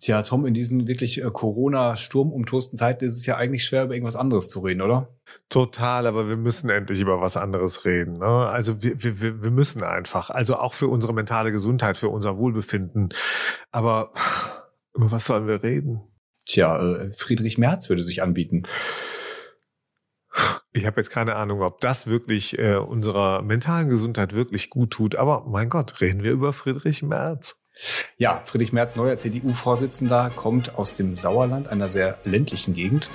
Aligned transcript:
Tja, 0.00 0.22
Tom, 0.22 0.46
in 0.46 0.54
diesen 0.54 0.88
wirklich 0.88 1.22
äh, 1.22 1.30
Corona-Sturmumtosten 1.30 2.78
Zeiten 2.78 3.04
ist 3.04 3.18
es 3.18 3.26
ja 3.26 3.36
eigentlich 3.36 3.66
schwer, 3.66 3.84
über 3.84 3.92
irgendwas 3.92 4.16
anderes 4.16 4.48
zu 4.48 4.60
reden, 4.60 4.80
oder? 4.80 5.14
Total, 5.50 6.06
aber 6.06 6.26
wir 6.26 6.38
müssen 6.38 6.70
endlich 6.70 7.00
über 7.02 7.20
was 7.20 7.36
anderes 7.36 7.84
reden. 7.84 8.18
Ne? 8.18 8.24
Also 8.24 8.82
wir, 8.82 9.02
wir, 9.02 9.42
wir 9.42 9.50
müssen 9.50 9.82
einfach, 9.82 10.30
also 10.30 10.56
auch 10.56 10.72
für 10.72 10.88
unsere 10.88 11.12
mentale 11.12 11.52
Gesundheit, 11.52 11.98
für 11.98 12.08
unser 12.08 12.38
Wohlbefinden. 12.38 13.10
Aber 13.72 14.12
über 14.94 15.12
was 15.12 15.26
sollen 15.26 15.46
wir 15.46 15.62
reden? 15.62 16.00
Tja, 16.46 16.80
äh, 16.80 17.12
Friedrich 17.12 17.58
Merz 17.58 17.90
würde 17.90 18.02
sich 18.02 18.22
anbieten. 18.22 18.62
Ich 20.72 20.86
habe 20.86 20.98
jetzt 20.98 21.10
keine 21.10 21.36
Ahnung, 21.36 21.60
ob 21.60 21.80
das 21.80 22.06
wirklich 22.06 22.58
äh, 22.58 22.76
unserer 22.76 23.42
mentalen 23.42 23.90
Gesundheit 23.90 24.32
wirklich 24.32 24.70
gut 24.70 24.92
tut. 24.92 25.16
Aber 25.16 25.44
mein 25.46 25.68
Gott, 25.68 26.00
reden 26.00 26.22
wir 26.22 26.32
über 26.32 26.54
Friedrich 26.54 27.02
Merz. 27.02 27.59
Ja, 28.18 28.42
Friedrich 28.44 28.72
Merz, 28.72 28.96
neuer 28.96 29.18
CDU-Vorsitzender, 29.18 30.30
kommt 30.34 30.76
aus 30.76 30.96
dem 30.96 31.16
Sauerland, 31.16 31.68
einer 31.68 31.88
sehr 31.88 32.18
ländlichen 32.24 32.74
Gegend. 32.74 33.10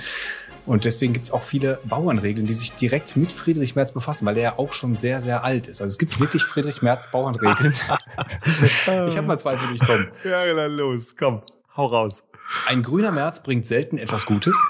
Und 0.66 0.84
deswegen 0.84 1.12
gibt 1.12 1.26
es 1.26 1.30
auch 1.30 1.44
viele 1.44 1.78
Bauernregeln, 1.84 2.46
die 2.46 2.52
sich 2.52 2.72
direkt 2.72 3.16
mit 3.16 3.30
Friedrich 3.30 3.76
Merz 3.76 3.92
befassen, 3.92 4.26
weil 4.26 4.36
er 4.36 4.42
ja 4.42 4.58
auch 4.58 4.72
schon 4.72 4.96
sehr, 4.96 5.20
sehr 5.20 5.44
alt 5.44 5.68
ist. 5.68 5.80
Also 5.80 5.92
es 5.92 5.98
gibt 5.98 6.18
wirklich 6.18 6.42
Friedrich 6.42 6.82
Merz 6.82 7.08
Bauernregeln. 7.12 7.72
ich 8.56 9.16
habe 9.16 9.22
mal 9.22 9.38
zwei 9.38 9.56
für 9.56 9.72
dich, 9.72 9.80
Tom. 9.80 10.08
Ja, 10.24 10.52
dann 10.52 10.72
los, 10.72 11.14
komm, 11.16 11.42
hau 11.76 11.86
raus. 11.86 12.24
Ein 12.66 12.82
grüner 12.82 13.12
Merz 13.12 13.42
bringt 13.42 13.64
selten 13.64 13.96
etwas 13.96 14.26
Gutes. 14.26 14.60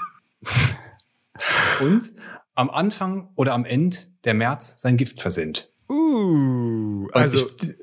Und 1.79 2.13
am 2.53 2.69
Anfang 2.69 3.29
oder 3.35 3.53
am 3.53 3.65
Ende 3.65 3.97
der 4.23 4.35
März 4.35 4.75
sein 4.77 4.97
Gift 4.97 5.19
versendet. 5.19 5.71
Uh, 5.89 7.07
also 7.11 7.49
ich, 7.61 7.75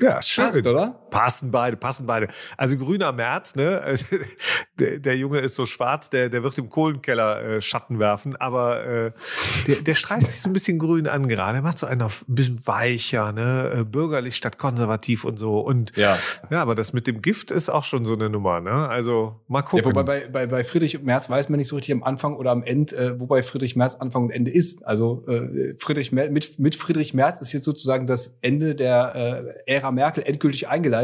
ja, 0.00 0.22
schön. 0.22 0.44
Passt, 0.44 0.66
oder? 0.66 0.90
Passen 1.10 1.50
beide, 1.50 1.76
passen 1.76 2.06
beide. 2.06 2.28
Also 2.56 2.76
grüner 2.76 3.12
März, 3.12 3.54
ne? 3.54 3.96
Der, 4.78 5.00
der 5.00 5.16
Junge 5.16 5.38
ist 5.40 5.56
so 5.56 5.66
schwarz, 5.66 6.08
der, 6.08 6.28
der 6.28 6.44
wird 6.44 6.56
im 6.56 6.68
Kohlenkeller 6.68 7.42
äh, 7.42 7.60
Schatten 7.60 7.98
werfen, 7.98 8.36
aber 8.36 8.86
äh, 8.86 9.12
der, 9.66 9.76
der 9.82 9.94
streicht 9.96 10.28
sich 10.28 10.40
so 10.40 10.48
ein 10.48 10.52
bisschen 10.52 10.78
grün 10.78 11.08
an 11.08 11.26
gerade. 11.26 11.58
Er 11.58 11.62
macht 11.62 11.78
so 11.78 11.86
einen 11.86 12.02
auf 12.02 12.24
ein 12.28 12.36
bisschen 12.36 12.64
weicher, 12.64 13.32
ne? 13.32 13.72
Äh, 13.80 13.84
bürgerlich 13.84 14.36
statt 14.36 14.56
konservativ 14.56 15.24
und 15.24 15.36
so. 15.36 15.58
Und 15.58 15.96
ja. 15.96 16.16
ja, 16.50 16.62
aber 16.62 16.76
das 16.76 16.92
mit 16.92 17.08
dem 17.08 17.22
Gift 17.22 17.50
ist 17.50 17.70
auch 17.70 17.82
schon 17.82 18.04
so 18.04 18.14
eine 18.14 18.30
Nummer, 18.30 18.60
ne? 18.60 18.70
Also 18.70 19.40
mal 19.48 19.62
gucken. 19.62 19.84
Ja, 19.84 19.90
wobei 19.90 20.02
bei, 20.04 20.28
bei, 20.28 20.46
bei 20.46 20.62
Friedrich 20.62 21.02
Merz 21.02 21.28
weiß 21.28 21.48
man 21.48 21.58
nicht 21.58 21.68
so 21.68 21.74
richtig 21.74 21.94
am 21.94 22.04
Anfang 22.04 22.36
oder 22.36 22.52
am 22.52 22.62
Ende, 22.62 22.96
äh, 22.96 23.18
wobei 23.20 23.42
Friedrich 23.42 23.74
Merz 23.74 23.96
Anfang 23.96 24.24
und 24.24 24.30
Ende 24.30 24.52
ist. 24.52 24.86
Also 24.86 25.24
äh, 25.26 25.74
Friedrich 25.78 26.12
Merz, 26.12 26.30
mit, 26.30 26.58
mit 26.60 26.76
Friedrich 26.76 27.14
Merz 27.14 27.40
ist 27.40 27.52
jetzt 27.52 27.64
sozusagen 27.64 28.06
das 28.06 28.38
Ende 28.42 28.76
der 28.76 29.54
äh, 29.66 29.72
Ära 29.74 29.90
Merkel 29.90 30.22
endgültig 30.22 30.68
eingeleitet. 30.68 30.97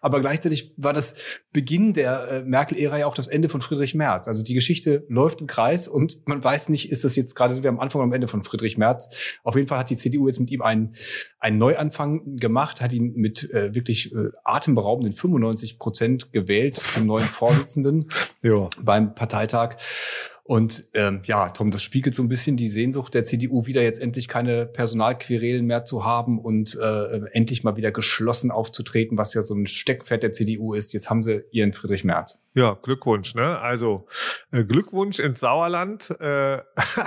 Aber 0.00 0.20
gleichzeitig 0.20 0.72
war 0.76 0.92
das 0.92 1.14
Beginn 1.52 1.92
der 1.92 2.28
äh, 2.28 2.42
Merkel-Ära 2.42 2.98
ja 2.98 3.06
auch 3.06 3.14
das 3.14 3.28
Ende 3.28 3.48
von 3.48 3.60
Friedrich 3.60 3.94
Merz. 3.94 4.28
Also 4.28 4.42
die 4.42 4.54
Geschichte 4.54 5.04
läuft 5.08 5.40
im 5.40 5.46
Kreis 5.46 5.88
und 5.88 6.26
man 6.26 6.42
weiß 6.42 6.68
nicht, 6.68 6.90
ist 6.90 7.04
das 7.04 7.16
jetzt 7.16 7.34
gerade, 7.34 7.54
sind 7.54 7.62
wir 7.62 7.70
am 7.70 7.80
Anfang 7.80 8.00
oder 8.00 8.06
am 8.06 8.12
Ende 8.12 8.28
von 8.28 8.42
Friedrich 8.42 8.78
Merz. 8.78 9.10
Auf 9.42 9.56
jeden 9.56 9.68
Fall 9.68 9.78
hat 9.78 9.90
die 9.90 9.96
CDU 9.96 10.26
jetzt 10.26 10.40
mit 10.40 10.50
ihm 10.50 10.62
einen, 10.62 10.94
einen 11.38 11.58
Neuanfang 11.58 12.36
gemacht, 12.36 12.80
hat 12.80 12.92
ihn 12.92 13.12
mit 13.14 13.50
äh, 13.52 13.74
wirklich 13.74 14.14
äh, 14.14 14.30
atemberaubenden 14.44 15.12
95 15.12 15.78
Prozent 15.78 16.32
gewählt 16.32 16.76
zum 16.76 17.06
neuen 17.06 17.24
Vorsitzenden 17.24 18.06
beim 18.82 19.14
Parteitag. 19.14 19.76
Und 20.46 20.88
ähm, 20.92 21.22
ja, 21.24 21.48
Tom, 21.48 21.70
das 21.70 21.82
spiegelt 21.82 22.14
so 22.14 22.22
ein 22.22 22.28
bisschen 22.28 22.58
die 22.58 22.68
Sehnsucht 22.68 23.14
der 23.14 23.24
CDU 23.24 23.64
wieder, 23.64 23.82
jetzt 23.82 23.98
endlich 23.98 24.28
keine 24.28 24.66
Personalquerelen 24.66 25.64
mehr 25.64 25.86
zu 25.86 26.04
haben 26.04 26.38
und 26.38 26.78
äh, 26.78 27.20
endlich 27.32 27.64
mal 27.64 27.76
wieder 27.76 27.90
geschlossen 27.90 28.50
aufzutreten, 28.50 29.16
was 29.16 29.32
ja 29.32 29.40
so 29.40 29.54
ein 29.54 29.66
Steckpferd 29.66 30.22
der 30.22 30.32
CDU 30.32 30.74
ist. 30.74 30.92
Jetzt 30.92 31.08
haben 31.08 31.22
sie 31.22 31.44
ihren 31.50 31.72
Friedrich 31.72 32.04
Merz. 32.04 32.44
Ja, 32.52 32.78
Glückwunsch, 32.82 33.34
ne? 33.34 33.58
Also 33.58 34.06
äh, 34.52 34.64
Glückwunsch 34.64 35.18
ins 35.18 35.40
Sauerland. 35.40 36.10
Äh, 36.20 36.58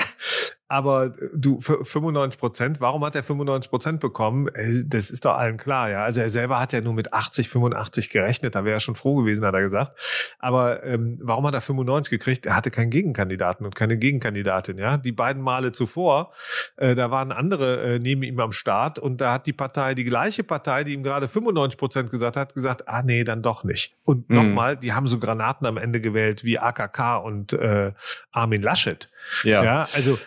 Aber 0.67 1.05
äh, 1.05 1.29
du, 1.35 1.59
95 1.61 2.39
Prozent, 2.39 2.81
warum 2.81 3.03
hat 3.05 3.15
er 3.15 3.23
95 3.23 3.69
Prozent 3.69 3.99
bekommen? 3.99 4.47
Äh, 4.49 4.83
das 4.85 5.09
ist 5.09 5.25
doch 5.25 5.35
allen 5.35 5.57
klar, 5.57 5.89
ja. 5.89 6.03
Also 6.03 6.21
er 6.21 6.29
selber 6.29 6.59
hat 6.59 6.73
ja 6.73 6.81
nur 6.81 6.93
mit 6.93 7.13
80, 7.13 7.49
85 7.49 8.09
gerechnet, 8.09 8.55
da 8.55 8.65
wäre 8.65 8.77
er 8.77 8.79
schon 8.79 8.95
froh 8.95 9.15
gewesen, 9.15 9.45
hat 9.45 9.53
er 9.53 9.61
gesagt. 9.61 10.35
Aber 10.39 10.83
ähm, 10.83 11.17
warum 11.21 11.47
hat 11.47 11.53
er 11.53 11.61
95 11.61 12.09
gekriegt? 12.09 12.45
Er 12.45 12.55
hatte 12.55 12.71
keinen 12.71 12.89
Gegenkandidaten 12.89 13.65
und 13.65 13.75
keine 13.75 13.97
Gegenkandidatin, 13.97 14.77
ja. 14.77 14.97
Die 14.97 15.11
beiden 15.11 15.41
Male 15.41 15.71
zuvor, 15.71 16.33
äh, 16.75 16.95
da 16.95 17.11
waren 17.11 17.31
andere 17.31 17.95
äh, 17.95 17.99
neben 17.99 18.23
ihm 18.23 18.39
am 18.39 18.51
Start 18.51 18.99
und 18.99 19.21
da 19.21 19.33
hat 19.33 19.47
die 19.47 19.53
Partei, 19.53 19.95
die 19.95 20.03
gleiche 20.03 20.43
Partei, 20.43 20.83
die 20.83 20.93
ihm 20.93 21.03
gerade 21.03 21.27
95 21.27 21.77
Prozent 21.77 22.11
gesagt 22.11 22.35
hat, 22.35 22.53
gesagt, 22.53 22.87
ah 22.87 23.03
nee, 23.03 23.23
dann 23.23 23.41
doch 23.41 23.63
nicht. 23.63 23.95
Und 24.03 24.29
mhm. 24.29 24.35
nochmal, 24.35 24.77
die 24.77 24.93
haben 24.93 25.07
so 25.07 25.19
Granaten 25.19 25.65
am 25.65 25.77
Ende 25.77 26.01
gewählt 26.01 26.43
wie 26.43 26.59
AKK 26.59 27.17
und 27.17 27.53
äh, 27.53 27.93
Armin 28.31 28.61
Laschet. 28.61 29.09
Ja. 29.43 29.63
ja 29.63 29.87
also 29.93 30.17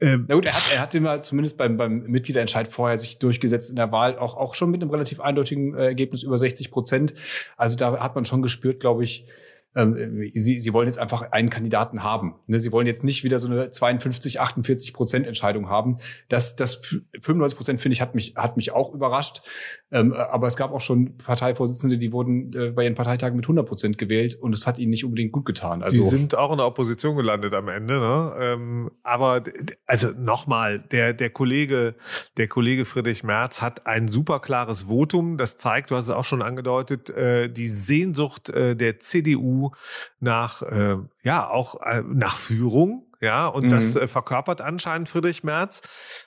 ähm, 0.00 0.26
Na 0.28 0.34
gut, 0.34 0.46
er 0.46 0.54
hat, 0.54 0.62
er 0.72 0.80
hat 0.80 0.94
immer 0.94 1.22
zumindest 1.22 1.56
beim, 1.56 1.76
beim 1.76 2.02
Mitgliederentscheid 2.02 2.68
vorher 2.68 2.98
sich 2.98 3.18
durchgesetzt 3.18 3.70
in 3.70 3.76
der 3.76 3.92
Wahl, 3.92 4.18
auch, 4.18 4.36
auch 4.36 4.54
schon 4.54 4.70
mit 4.70 4.82
einem 4.82 4.90
relativ 4.90 5.20
eindeutigen 5.20 5.74
äh, 5.74 5.86
Ergebnis 5.86 6.22
über 6.22 6.38
60 6.38 6.70
Prozent. 6.70 7.14
Also 7.56 7.76
da 7.76 7.98
hat 8.00 8.14
man 8.14 8.24
schon 8.24 8.42
gespürt, 8.42 8.80
glaube 8.80 9.04
ich, 9.04 9.26
ähm, 9.74 10.30
sie, 10.34 10.60
sie 10.60 10.72
wollen 10.72 10.86
jetzt 10.86 10.98
einfach 10.98 11.32
einen 11.32 11.50
Kandidaten 11.50 12.02
haben. 12.02 12.34
Ne? 12.46 12.58
Sie 12.58 12.72
wollen 12.72 12.86
jetzt 12.86 13.02
nicht 13.02 13.24
wieder 13.24 13.40
so 13.40 13.48
eine 13.48 13.70
52, 13.70 14.40
48 14.40 14.92
Prozent 14.92 15.26
Entscheidung 15.26 15.68
haben. 15.68 15.96
Das, 16.28 16.56
das 16.56 16.76
95 17.20 17.56
Prozent 17.56 17.80
finde 17.80 17.94
ich 17.94 18.00
hat 18.00 18.14
mich 18.14 18.34
hat 18.36 18.56
mich 18.56 18.72
auch 18.72 18.94
überrascht. 18.94 19.42
Ähm, 19.90 20.12
aber 20.12 20.46
es 20.46 20.56
gab 20.56 20.72
auch 20.72 20.80
schon 20.80 21.16
Parteivorsitzende, 21.18 21.98
die 21.98 22.12
wurden 22.12 22.52
äh, 22.54 22.70
bei 22.70 22.84
ihren 22.84 22.94
Parteitagen 22.94 23.36
mit 23.36 23.44
100 23.46 23.66
Prozent 23.66 23.98
gewählt 23.98 24.36
und 24.36 24.54
es 24.54 24.66
hat 24.66 24.78
ihnen 24.78 24.90
nicht 24.90 25.04
unbedingt 25.04 25.32
gut 25.32 25.44
getan. 25.44 25.82
Also 25.82 26.02
die 26.02 26.08
sind 26.08 26.34
auch 26.36 26.50
in 26.52 26.58
der 26.58 26.66
Opposition 26.66 27.16
gelandet 27.16 27.54
am 27.54 27.68
Ende. 27.68 27.98
Ne? 27.98 28.34
Ähm, 28.38 28.90
aber 29.02 29.42
also 29.86 30.10
nochmal, 30.16 30.80
der 30.80 31.14
der 31.14 31.30
Kollege 31.30 31.94
der 32.36 32.48
Kollege 32.48 32.84
Friedrich 32.84 33.24
Merz 33.24 33.60
hat 33.60 33.86
ein 33.86 34.08
super 34.08 34.40
klares 34.40 34.84
Votum. 34.84 35.36
Das 35.36 35.56
zeigt, 35.56 35.90
du 35.90 35.96
hast 35.96 36.04
es 36.04 36.10
auch 36.10 36.24
schon 36.24 36.42
angedeutet, 36.42 37.10
äh, 37.10 37.48
die 37.48 37.66
Sehnsucht 37.66 38.50
äh, 38.50 38.76
der 38.76 38.98
CDU 38.98 39.63
nach, 40.20 40.62
äh, 40.62 40.96
ja, 41.22 41.48
auch 41.48 41.80
äh, 41.82 42.02
nach 42.06 42.36
Führung. 42.36 43.06
Ja, 43.20 43.46
und 43.46 43.64
mhm. 43.64 43.70
das 43.70 43.96
äh, 43.96 44.06
verkörpert 44.06 44.60
anscheinend 44.60 45.08
Friedrich 45.08 45.44
Merz. 45.44 45.80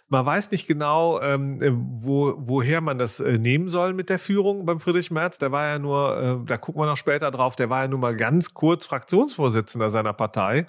Man 0.07 0.25
weiß 0.25 0.49
nicht 0.49 0.65
genau, 0.65 1.21
ähm, 1.21 1.61
äh, 1.61 1.71
wo, 1.71 2.33
woher 2.37 2.81
man 2.81 2.97
das 2.97 3.19
äh, 3.19 3.37
nehmen 3.37 3.69
soll 3.69 3.93
mit 3.93 4.09
der 4.09 4.17
Führung 4.17 4.65
beim 4.65 4.79
Friedrich 4.79 5.11
Merz. 5.11 5.37
Der 5.37 5.51
war 5.51 5.67
ja 5.67 5.77
nur, 5.77 6.17
äh, 6.17 6.45
da 6.47 6.57
gucken 6.57 6.81
wir 6.81 6.87
noch 6.87 6.97
später 6.97 7.29
drauf, 7.29 7.55
der 7.55 7.69
war 7.69 7.81
ja 7.81 7.87
nur 7.87 7.99
mal 7.99 8.15
ganz 8.15 8.55
kurz 8.55 8.87
Fraktionsvorsitzender 8.87 9.91
seiner 9.91 10.13
Partei. 10.13 10.65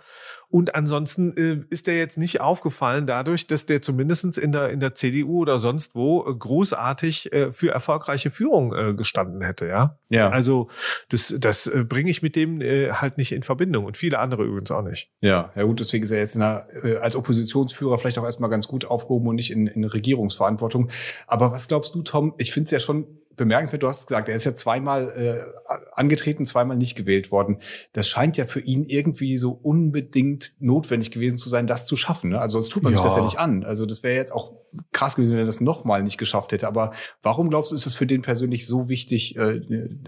Und 0.50 0.74
ansonsten 0.74 1.36
äh, 1.36 1.60
ist 1.68 1.86
der 1.86 1.98
jetzt 1.98 2.16
nicht 2.16 2.40
aufgefallen 2.40 3.06
dadurch, 3.06 3.46
dass 3.46 3.66
der 3.66 3.82
zumindestens 3.82 4.38
in 4.38 4.50
der, 4.50 4.70
in 4.70 4.80
der 4.80 4.94
CDU 4.94 5.40
oder 5.40 5.58
sonst 5.58 5.94
wo 5.94 6.24
äh, 6.26 6.34
großartig 6.34 7.32
äh, 7.32 7.52
für 7.52 7.70
erfolgreiche 7.70 8.30
Führung 8.30 8.74
äh, 8.74 8.94
gestanden 8.94 9.42
hätte, 9.42 9.66
ja. 9.66 9.98
Ja. 10.08 10.30
Also 10.30 10.68
das, 11.10 11.34
das 11.38 11.66
äh, 11.66 11.84
bringe 11.84 12.08
ich 12.08 12.22
mit 12.22 12.34
dem 12.34 12.62
äh, 12.62 12.92
halt 12.92 13.18
nicht 13.18 13.32
in 13.32 13.42
Verbindung 13.42 13.84
und 13.84 13.98
viele 13.98 14.18
andere 14.18 14.44
übrigens 14.44 14.70
auch 14.70 14.82
nicht. 14.82 15.10
Ja, 15.20 15.52
ja 15.54 15.64
gut, 15.64 15.80
deswegen 15.80 16.04
ist 16.04 16.12
er 16.12 16.18
jetzt 16.18 16.34
in 16.34 16.40
der, 16.40 16.66
äh, 16.82 16.96
als 16.96 17.14
Oppositionsführer 17.14 17.98
vielleicht 17.98 18.18
auch 18.18 18.24
erstmal 18.24 18.48
ganz 18.48 18.68
gut 18.68 18.86
aufgehoben 18.86 19.28
und 19.28 19.36
nicht 19.36 19.50
in, 19.50 19.66
in 19.66 19.84
Regierungsverantwortung. 19.84 20.88
Aber 21.26 21.52
was 21.52 21.68
glaubst 21.68 21.94
du, 21.94 22.02
Tom? 22.02 22.32
Ich 22.38 22.52
finde 22.52 22.64
es 22.64 22.70
ja 22.70 22.80
schon 22.80 23.06
bemerkenswert, 23.38 23.82
du 23.82 23.88
hast 23.88 24.08
gesagt, 24.08 24.28
er 24.28 24.34
ist 24.34 24.44
ja 24.44 24.54
zweimal 24.54 25.10
äh, 25.10 25.72
angetreten, 25.92 26.44
zweimal 26.44 26.76
nicht 26.76 26.96
gewählt 26.96 27.32
worden. 27.32 27.60
Das 27.92 28.08
scheint 28.08 28.36
ja 28.36 28.46
für 28.46 28.60
ihn 28.60 28.84
irgendwie 28.84 29.38
so 29.38 29.52
unbedingt 29.52 30.52
notwendig 30.60 31.10
gewesen 31.10 31.38
zu 31.38 31.48
sein, 31.48 31.66
das 31.66 31.86
zu 31.86 31.96
schaffen. 31.96 32.30
Ne? 32.30 32.40
Also 32.40 32.58
sonst 32.58 32.70
tut 32.70 32.82
man 32.82 32.92
ja. 32.92 32.98
sich 32.98 33.08
das 33.08 33.16
ja 33.16 33.24
nicht 33.24 33.38
an. 33.38 33.64
Also 33.64 33.86
das 33.86 34.02
wäre 34.02 34.16
jetzt 34.16 34.32
auch 34.32 34.52
krass 34.92 35.16
gewesen, 35.16 35.32
wenn 35.32 35.40
er 35.40 35.46
das 35.46 35.60
nochmal 35.60 36.02
nicht 36.02 36.18
geschafft 36.18 36.52
hätte. 36.52 36.66
Aber 36.66 36.92
warum 37.22 37.50
glaubst 37.50 37.70
du, 37.70 37.76
ist 37.76 37.86
es 37.86 37.94
für 37.94 38.06
den 38.06 38.22
persönlich 38.22 38.66
so 38.66 38.88
wichtig, 38.88 39.36
äh, 39.36 39.60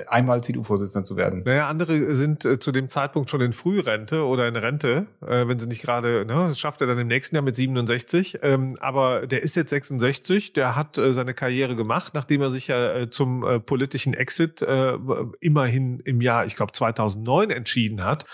einmal 0.07 0.43
CDU-Vorsitzender 0.43 1.05
zu 1.05 1.17
werden? 1.17 1.43
Naja, 1.45 1.69
andere 1.69 2.15
sind 2.15 2.45
äh, 2.45 2.59
zu 2.59 2.73
dem 2.73 2.89
Zeitpunkt 2.89 3.31
schon 3.31 3.41
in 3.41 3.53
Frührente 3.53 4.25
oder 4.25 4.49
in 4.49 4.57
Rente, 4.57 5.07
äh, 5.27 5.47
wenn 5.49 5.59
sie 5.59 5.67
nicht 5.67 5.83
gerade, 5.83 6.27
ne, 6.27 6.35
das 6.35 6.59
schafft 6.59 6.81
er 6.81 6.87
dann 6.87 6.99
im 6.99 7.09
nächsten 7.09 7.37
Jahr 7.37 7.45
mit 7.45 7.57
67. 7.57 8.39
Ähm, 8.43 8.77
aber 8.81 9.27
der 9.27 9.43
ist 9.43 9.57
jetzt 9.57 9.71
66, 9.71 10.53
der 10.53 10.77
hat 10.77 10.99
äh, 10.99 11.13
seine 11.13 11.35
Karriere 11.35 11.77
gemacht, 11.77 12.15
nachdem 12.15 12.43
er 12.43 12.51
sich 12.51 12.69
ja 12.69 12.93
äh, 12.93 13.11
zum 13.21 13.45
äh, 13.45 13.61
politischen 13.61 14.15
Exit 14.15 14.63
äh, 14.63 14.97
immerhin 15.41 16.01
im 16.07 16.23
Jahr, 16.23 16.47
ich 16.47 16.57
glaube 16.57 16.73
2009 16.73 17.51
entschieden 17.51 18.03
hat 18.03 18.25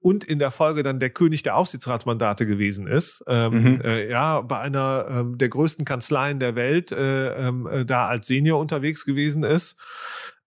und 0.00 0.24
in 0.24 0.40
der 0.40 0.50
Folge 0.50 0.82
dann 0.82 0.98
der 0.98 1.10
König 1.10 1.44
der 1.44 1.56
Aufsichtsratsmandate 1.56 2.44
gewesen 2.44 2.88
ist. 2.88 3.22
Ähm, 3.28 3.74
mhm. 3.74 3.80
äh, 3.82 4.10
ja, 4.10 4.40
bei 4.40 4.58
einer 4.58 5.06
ähm, 5.08 5.38
der 5.38 5.48
größten 5.48 5.84
Kanzleien 5.84 6.40
der 6.40 6.56
Welt 6.56 6.90
äh, 6.90 7.48
ähm, 7.48 7.68
äh, 7.68 7.84
da 7.84 8.06
als 8.06 8.26
Senior 8.26 8.58
unterwegs 8.58 9.04
gewesen 9.04 9.44
ist. 9.44 9.76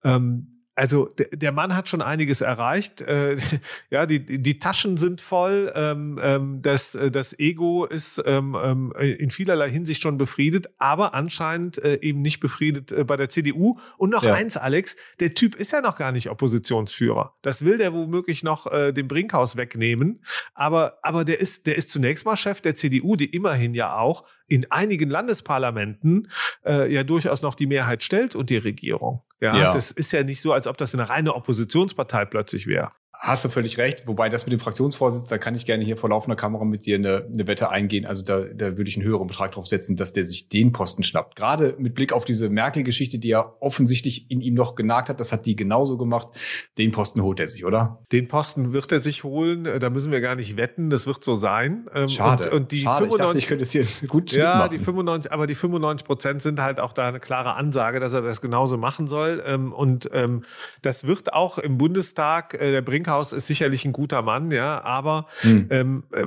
ähm, 0.03 0.54
also 0.75 1.09
der 1.31 1.53
Mann 1.53 1.75
hat 1.75 1.87
schon 1.87 2.01
einiges 2.01 2.41
erreicht. 2.41 3.01
Äh, 3.01 3.37
ja, 3.89 4.05
die, 4.05 4.41
die 4.41 4.59
Taschen 4.59 4.97
sind 4.97 5.21
voll. 5.21 5.71
Ähm, 5.73 6.19
ähm, 6.21 6.61
das, 6.61 6.95
äh, 6.95 7.09
das 7.09 7.37
Ego 7.39 7.85
ist 7.85 8.21
ähm, 8.25 8.57
ähm, 8.61 8.93
in 8.97 9.29
vielerlei 9.31 9.71
Hinsicht 9.71 10.01
schon 10.01 10.17
befriedet, 10.17 10.67
aber 10.77 11.13
anscheinend 11.13 11.81
äh, 11.83 11.99
eben 12.01 12.21
nicht 12.21 12.41
befriedet 12.41 12.91
äh, 12.91 13.05
bei 13.05 13.15
der 13.15 13.29
CDU. 13.29 13.79
Und 13.97 14.09
noch 14.09 14.23
ja. 14.23 14.33
eins, 14.33 14.57
Alex, 14.57 14.97
der 15.21 15.33
Typ 15.33 15.55
ist 15.55 15.71
ja 15.71 15.79
noch 15.79 15.97
gar 15.97 16.11
nicht 16.11 16.29
Oppositionsführer. 16.29 17.35
Das 17.41 17.63
will 17.63 17.77
der 17.77 17.93
womöglich 17.93 18.43
noch 18.43 18.71
äh, 18.71 18.91
dem 18.91 19.07
Brinkhaus 19.07 19.55
wegnehmen. 19.55 20.23
Aber, 20.53 20.99
aber 21.03 21.23
der 21.23 21.39
ist, 21.39 21.67
der 21.67 21.77
ist 21.77 21.89
zunächst 21.89 22.25
mal 22.25 22.35
Chef 22.35 22.59
der 22.59 22.75
CDU, 22.75 23.15
die 23.15 23.27
immerhin 23.27 23.73
ja 23.73 23.97
auch 23.97 24.25
in 24.47 24.71
einigen 24.71 25.09
Landesparlamenten 25.09 26.29
äh, 26.65 26.91
ja 26.93 27.03
durchaus 27.03 27.41
noch 27.41 27.55
die 27.55 27.67
Mehrheit 27.67 28.03
stellt 28.03 28.35
und 28.35 28.49
die 28.49 28.57
Regierung. 28.57 29.21
Ja, 29.41 29.55
ja, 29.55 29.73
das 29.73 29.91
ist 29.91 30.11
ja 30.11 30.23
nicht 30.23 30.41
so, 30.41 30.53
als 30.53 30.65
ob 30.67 30.77
das 30.77 30.93
eine 30.93 31.09
reine 31.09 31.35
Oppositionspartei 31.35 32.25
plötzlich 32.25 32.67
wäre. 32.67 32.91
Hast 33.19 33.45
du 33.45 33.49
völlig 33.49 33.77
recht. 33.77 34.07
Wobei 34.07 34.29
das 34.29 34.45
mit 34.45 34.53
dem 34.53 34.59
Fraktionsvorsitz, 34.59 35.27
da 35.27 35.37
kann 35.37 35.55
ich 35.55 35.65
gerne 35.65 35.83
hier 35.83 35.97
vor 35.97 36.09
laufender 36.09 36.35
Kamera 36.35 36.63
mit 36.65 36.85
dir 36.85 36.95
eine, 36.95 37.27
eine 37.33 37.47
Wette 37.47 37.69
eingehen. 37.69 38.05
Also 38.05 38.23
da, 38.23 38.41
da 38.41 38.77
würde 38.77 38.89
ich 38.89 38.97
einen 38.97 39.05
höheren 39.05 39.27
Betrag 39.27 39.51
drauf 39.53 39.67
setzen, 39.67 39.95
dass 39.95 40.13
der 40.13 40.25
sich 40.25 40.49
den 40.49 40.71
Posten 40.71 41.03
schnappt. 41.03 41.35
Gerade 41.35 41.75
mit 41.77 41.95
Blick 41.95 42.13
auf 42.13 42.25
diese 42.25 42.49
Merkel-Geschichte, 42.49 43.17
die 43.17 43.29
ja 43.29 43.53
offensichtlich 43.59 44.29
in 44.29 44.41
ihm 44.41 44.53
noch 44.53 44.75
genagt 44.75 45.09
hat, 45.09 45.19
das 45.19 45.31
hat 45.31 45.45
die 45.45 45.55
genauso 45.55 45.97
gemacht. 45.97 46.27
Den 46.77 46.91
Posten 46.91 47.21
holt 47.21 47.39
er 47.39 47.47
sich, 47.47 47.65
oder? 47.65 47.99
Den 48.11 48.27
Posten 48.27 48.73
wird 48.73 48.91
er 48.91 48.99
sich 48.99 49.23
holen. 49.23 49.67
Da 49.79 49.89
müssen 49.89 50.11
wir 50.11 50.21
gar 50.21 50.35
nicht 50.35 50.57
wetten. 50.57 50.89
Das 50.89 51.07
wird 51.07 51.23
so 51.23 51.35
sein. 51.35 51.87
Ähm, 51.93 52.09
Schade. 52.09 52.49
Und, 52.51 52.55
und 52.55 52.71
die 52.71 52.79
Schade. 52.79 53.05
95, 53.05 53.13
ich 53.13 53.17
dachte, 53.25 53.37
ich 53.37 53.47
könnte 53.47 53.63
es 53.63 53.71
hier 53.71 53.85
gut 54.07 54.31
Ja, 54.33 54.57
machen. 54.57 54.71
die 54.71 54.79
95, 54.79 55.31
aber 55.31 55.47
die 55.47 55.55
95 55.55 56.05
Prozent 56.05 56.41
sind 56.41 56.61
halt 56.61 56.79
auch 56.79 56.93
da 56.93 57.07
eine 57.07 57.19
klare 57.19 57.55
Ansage, 57.55 57.99
dass 57.99 58.13
er 58.13 58.21
das 58.21 58.41
genauso 58.41 58.77
machen 58.77 59.07
soll. 59.07 59.43
Ähm, 59.45 59.73
und 59.73 60.09
ähm, 60.13 60.43
das 60.81 61.07
wird 61.07 61.33
auch 61.33 61.57
im 61.57 61.77
Bundestag, 61.77 62.53
äh, 62.55 62.71
der 62.71 62.81
Brinkhaus 63.05 63.33
ist 63.33 63.47
sicherlich 63.47 63.85
ein 63.85 63.91
guter 63.91 64.21
Mann, 64.21 64.51
ja, 64.51 64.83
aber 64.83 65.27
hm. 65.41 65.67
ähm, 65.69 66.03
äh, 66.11 66.25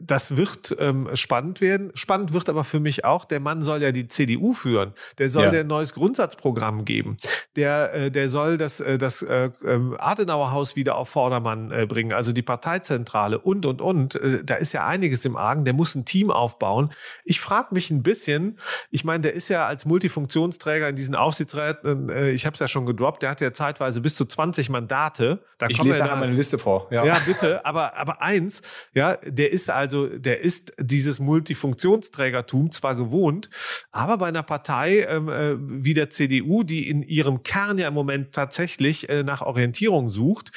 das 0.00 0.36
wird 0.36 0.74
ähm, 0.78 1.08
spannend 1.14 1.60
werden. 1.60 1.92
Spannend 1.94 2.32
wird 2.32 2.48
aber 2.48 2.64
für 2.64 2.80
mich 2.80 3.04
auch, 3.04 3.24
der 3.24 3.38
Mann 3.40 3.62
soll 3.62 3.82
ja 3.82 3.92
die 3.92 4.08
CDU 4.08 4.52
führen. 4.52 4.94
Der 5.18 5.28
soll 5.28 5.44
ja. 5.44 5.60
ein 5.60 5.66
neues 5.66 5.94
Grundsatzprogramm 5.94 6.84
geben. 6.84 7.16
Der, 7.54 7.94
äh, 7.94 8.10
der 8.10 8.28
soll 8.28 8.58
das, 8.58 8.80
äh, 8.80 8.98
das 8.98 9.22
äh, 9.22 9.50
ähm, 9.64 9.96
Adenauerhaus 9.98 10.74
wieder 10.74 10.96
auf 10.96 11.10
Vordermann 11.10 11.70
äh, 11.70 11.86
bringen, 11.86 12.12
also 12.12 12.32
die 12.32 12.42
Parteizentrale 12.42 13.38
und, 13.38 13.64
und, 13.64 13.80
und. 13.80 14.16
Äh, 14.16 14.44
da 14.44 14.56
ist 14.56 14.72
ja 14.72 14.86
einiges 14.86 15.24
im 15.24 15.36
Argen. 15.36 15.64
Der 15.64 15.74
muss 15.74 15.94
ein 15.94 16.04
Team 16.04 16.30
aufbauen. 16.30 16.90
Ich 17.24 17.40
frage 17.40 17.68
mich 17.72 17.90
ein 17.90 18.02
bisschen, 18.02 18.58
ich 18.90 19.04
meine, 19.04 19.20
der 19.20 19.34
ist 19.34 19.48
ja 19.48 19.66
als 19.66 19.84
Multifunktionsträger 19.84 20.88
in 20.88 20.96
diesen 20.96 21.14
Aufsichtsräten, 21.14 22.08
äh, 22.08 22.30
ich 22.30 22.46
habe 22.46 22.54
es 22.54 22.60
ja 22.60 22.66
schon 22.66 22.86
gedroppt, 22.86 23.22
der 23.22 23.30
hat 23.30 23.40
ja 23.40 23.52
zeitweise 23.52 24.00
bis 24.00 24.16
zu 24.16 24.24
20 24.24 24.70
Mandate. 24.70 25.44
Da 25.58 25.66
ich 25.68 25.82
lese 25.82 26.07
nachher 26.08 26.20
meine 26.20 26.36
Liste 26.36 26.58
vor. 26.58 26.88
Ja. 26.90 27.04
ja, 27.04 27.18
bitte. 27.24 27.64
Aber, 27.64 27.96
aber 27.96 28.22
eins, 28.22 28.62
ja, 28.94 29.16
der 29.24 29.52
ist 29.52 29.70
also, 29.70 30.06
der 30.06 30.40
ist 30.40 30.72
dieses 30.78 31.18
Multifunktionsträgertum 31.20 32.70
zwar 32.70 32.94
gewohnt, 32.94 33.50
aber 33.92 34.18
bei 34.18 34.28
einer 34.28 34.42
Partei 34.42 35.06
ähm, 35.08 35.28
äh, 35.28 35.56
wie 35.58 35.94
der 35.94 36.10
CDU, 36.10 36.62
die 36.62 36.88
in 36.88 37.02
ihrem 37.02 37.42
Kern 37.42 37.78
ja 37.78 37.88
im 37.88 37.94
Moment 37.94 38.32
tatsächlich 38.32 39.08
äh, 39.08 39.22
nach 39.22 39.42
Orientierung 39.42 40.08
sucht, 40.08 40.50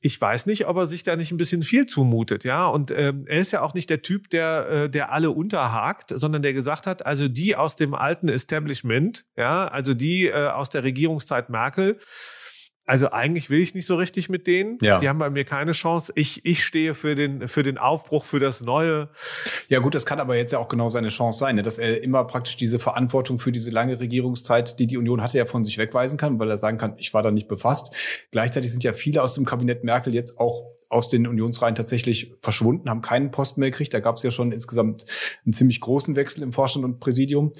ich 0.00 0.20
weiß 0.20 0.46
nicht, 0.46 0.66
ob 0.66 0.76
er 0.76 0.86
sich 0.86 1.02
da 1.02 1.16
nicht 1.16 1.32
ein 1.32 1.38
bisschen 1.38 1.62
viel 1.62 1.86
zumutet, 1.86 2.44
ja. 2.44 2.66
Und 2.66 2.90
ähm, 2.90 3.24
er 3.26 3.38
ist 3.38 3.52
ja 3.52 3.62
auch 3.62 3.72
nicht 3.72 3.88
der 3.88 4.02
Typ, 4.02 4.28
der, 4.30 4.68
äh, 4.68 4.90
der 4.90 5.12
alle 5.12 5.30
unterhakt, 5.30 6.10
sondern 6.14 6.42
der 6.42 6.52
gesagt 6.52 6.86
hat, 6.86 7.06
also 7.06 7.28
die 7.28 7.56
aus 7.56 7.76
dem 7.76 7.94
alten 7.94 8.28
Establishment, 8.28 9.24
ja, 9.36 9.66
also 9.66 9.94
die 9.94 10.26
äh, 10.26 10.48
aus 10.48 10.68
der 10.68 10.84
Regierungszeit 10.84 11.48
Merkel, 11.48 11.98
also 12.86 13.10
eigentlich 13.10 13.48
will 13.48 13.60
ich 13.60 13.74
nicht 13.74 13.86
so 13.86 13.96
richtig 13.96 14.28
mit 14.28 14.46
denen. 14.46 14.78
Ja. 14.82 14.98
Die 14.98 15.08
haben 15.08 15.18
bei 15.18 15.30
mir 15.30 15.44
keine 15.44 15.72
Chance. 15.72 16.12
Ich, 16.16 16.44
ich 16.44 16.64
stehe 16.64 16.94
für 16.94 17.14
den, 17.14 17.48
für 17.48 17.62
den 17.62 17.78
Aufbruch, 17.78 18.24
für 18.24 18.40
das 18.40 18.60
Neue. 18.60 19.08
Ja 19.68 19.78
gut, 19.78 19.94
das 19.94 20.04
kann 20.04 20.20
aber 20.20 20.36
jetzt 20.36 20.52
ja 20.52 20.58
auch 20.58 20.68
genau 20.68 20.90
seine 20.90 21.08
Chance 21.08 21.38
sein, 21.38 21.56
ne? 21.56 21.62
dass 21.62 21.78
er 21.78 22.02
immer 22.02 22.24
praktisch 22.24 22.56
diese 22.56 22.78
Verantwortung 22.78 23.38
für 23.38 23.52
diese 23.52 23.70
lange 23.70 24.00
Regierungszeit, 24.00 24.78
die 24.78 24.86
die 24.86 24.98
Union 24.98 25.22
hatte, 25.22 25.38
ja 25.38 25.46
von 25.46 25.64
sich 25.64 25.78
wegweisen 25.78 26.18
kann, 26.18 26.38
weil 26.38 26.50
er 26.50 26.58
sagen 26.58 26.76
kann, 26.76 26.94
ich 26.98 27.14
war 27.14 27.22
da 27.22 27.30
nicht 27.30 27.48
befasst. 27.48 27.94
Gleichzeitig 28.32 28.70
sind 28.70 28.84
ja 28.84 28.92
viele 28.92 29.22
aus 29.22 29.34
dem 29.34 29.46
Kabinett 29.46 29.82
Merkel 29.82 30.14
jetzt 30.14 30.38
auch 30.38 30.74
aus 30.90 31.08
den 31.08 31.26
Unionsreihen 31.26 31.74
tatsächlich 31.74 32.34
verschwunden, 32.40 32.88
haben 32.88 33.02
keinen 33.02 33.30
Posten 33.30 33.60
mehr 33.60 33.70
gekriegt. 33.70 33.94
Da 33.94 34.00
gab 34.00 34.16
es 34.16 34.22
ja 34.22 34.30
schon 34.30 34.52
insgesamt 34.52 35.06
einen 35.44 35.52
ziemlich 35.52 35.80
großen 35.80 36.14
Wechsel 36.16 36.42
im 36.42 36.52
Vorstand 36.52 36.84
und 36.84 37.00
Präsidium. 37.00 37.52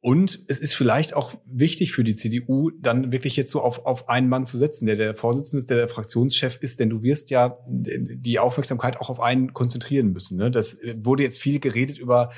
Und 0.00 0.44
es 0.46 0.60
ist 0.60 0.74
vielleicht 0.74 1.14
auch 1.16 1.34
wichtig 1.44 1.92
für 1.92 2.04
die 2.04 2.14
CDU, 2.14 2.70
dann 2.70 3.10
wirklich 3.10 3.34
jetzt 3.36 3.50
so 3.50 3.60
auf, 3.60 3.84
auf 3.84 4.08
einen 4.08 4.28
Mann 4.28 4.46
zu 4.46 4.56
setzen, 4.56 4.86
der 4.86 4.94
der 4.94 5.16
Vorsitzende 5.16 5.58
ist, 5.58 5.70
der 5.70 5.76
der 5.76 5.88
Fraktionschef 5.88 6.56
ist, 6.60 6.78
denn 6.78 6.88
du 6.88 7.02
wirst 7.02 7.30
ja 7.30 7.58
die 7.68 8.38
Aufmerksamkeit 8.38 9.00
auch 9.00 9.10
auf 9.10 9.18
einen 9.18 9.52
konzentrieren 9.54 10.12
müssen. 10.12 10.38
Ne? 10.38 10.52
Das 10.52 10.76
wurde 10.98 11.24
jetzt 11.24 11.40
viel 11.40 11.58
geredet 11.58 11.98
über, 11.98 12.30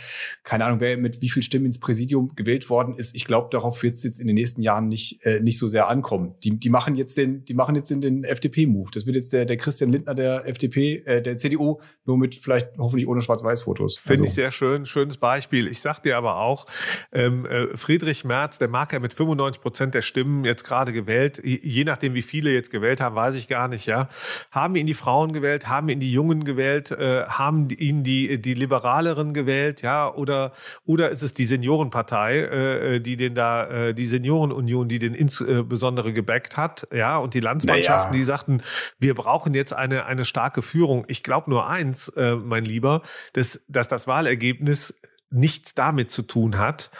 keine 0.42 0.64
Ahnung, 0.64 0.80
wer 0.80 0.96
mit 0.96 1.20
wie 1.20 1.28
viel 1.28 1.42
Stimmen 1.42 1.66
ins 1.66 1.78
Präsidium 1.78 2.34
gewählt 2.34 2.70
worden 2.70 2.94
ist. 2.94 3.14
Ich 3.14 3.26
glaube, 3.26 3.48
darauf 3.50 3.82
wird 3.82 3.96
es 3.96 4.04
jetzt 4.04 4.20
in 4.20 4.26
den 4.26 4.36
nächsten 4.36 4.62
Jahren 4.62 4.88
nicht, 4.88 5.22
äh, 5.26 5.40
nicht 5.40 5.58
so 5.58 5.68
sehr 5.68 5.88
ankommen. 5.88 6.36
Die, 6.42 6.58
die 6.58 6.70
machen 6.70 6.94
jetzt 6.94 7.18
den, 7.18 7.44
die 7.44 7.54
machen 7.54 7.74
jetzt 7.74 7.90
den, 7.90 8.00
den 8.00 8.24
FDP-Move. 8.24 8.88
Das 8.94 9.04
wird 9.04 9.16
jetzt 9.16 9.34
der, 9.34 9.44
der 9.44 9.58
Christian 9.58 9.92
Lindner 9.92 10.14
der 10.14 10.48
FDP, 10.48 11.02
äh, 11.04 11.20
der 11.20 11.36
CDU, 11.36 11.80
nur 12.06 12.16
mit 12.16 12.36
vielleicht 12.36 12.78
hoffentlich 12.78 13.06
ohne 13.06 13.20
Schwarz-Weiß-Fotos. 13.20 13.98
Finde 13.98 14.22
also. 14.22 14.24
ich 14.24 14.32
sehr 14.32 14.50
schön, 14.50 14.86
schönes 14.86 15.18
Beispiel. 15.18 15.66
Ich 15.66 15.80
sag 15.80 16.00
dir 16.02 16.16
aber 16.16 16.36
auch, 16.36 16.64
ähm, 17.12 17.46
äh, 17.50 17.76
Friedrich 17.76 18.24
Merz, 18.24 18.58
der 18.58 18.68
mag 18.68 18.92
ja 18.92 19.00
mit 19.00 19.12
95 19.12 19.60
Prozent 19.60 19.94
der 19.94 20.02
Stimmen 20.02 20.44
jetzt 20.44 20.64
gerade 20.64 20.92
gewählt, 20.92 21.40
je 21.44 21.84
nachdem 21.84 22.14
wie 22.14 22.22
viele 22.22 22.52
jetzt 22.52 22.70
gewählt 22.70 23.00
haben, 23.00 23.16
weiß 23.16 23.34
ich 23.34 23.48
gar 23.48 23.68
nicht, 23.68 23.86
ja, 23.86 24.08
haben 24.52 24.76
ihn 24.76 24.86
die 24.86 24.94
Frauen 24.94 25.32
gewählt, 25.32 25.68
haben 25.68 25.88
ihn 25.88 26.00
die 26.00 26.12
Jungen 26.12 26.44
gewählt, 26.44 26.90
äh, 26.92 27.24
haben 27.24 27.68
ihn 27.70 28.02
die, 28.02 28.40
die 28.40 28.54
Liberaleren 28.54 29.34
gewählt, 29.34 29.82
ja, 29.82 30.12
oder, 30.12 30.52
oder 30.84 31.10
ist 31.10 31.22
es 31.22 31.34
die 31.34 31.44
Seniorenpartei, 31.44 32.38
äh, 32.38 33.00
die 33.00 33.16
den 33.16 33.34
da, 33.34 33.66
äh, 33.66 33.94
die 33.94 34.06
Seniorenunion, 34.06 34.88
die 34.88 34.98
den 34.98 35.14
insbesondere 35.14 36.12
gebackt 36.12 36.56
hat, 36.56 36.86
ja, 36.92 37.18
und 37.18 37.34
die 37.34 37.40
Landsmannschaften, 37.40 38.10
naja. 38.10 38.18
die 38.18 38.24
sagten, 38.24 38.62
wir 38.98 39.14
brauchen 39.14 39.54
jetzt 39.54 39.72
eine, 39.72 40.06
eine 40.06 40.24
starke 40.24 40.62
Führung. 40.62 41.04
Ich 41.08 41.22
glaube 41.22 41.50
nur 41.50 41.68
eins, 41.68 42.08
äh, 42.10 42.36
mein 42.36 42.64
Lieber, 42.64 43.02
dass, 43.32 43.60
dass 43.68 43.88
das 43.88 44.06
Wahlergebnis 44.06 44.94
nichts 45.30 45.74
damit 45.74 46.10
zu 46.10 46.22
tun 46.22 46.58
hat, 46.58 46.90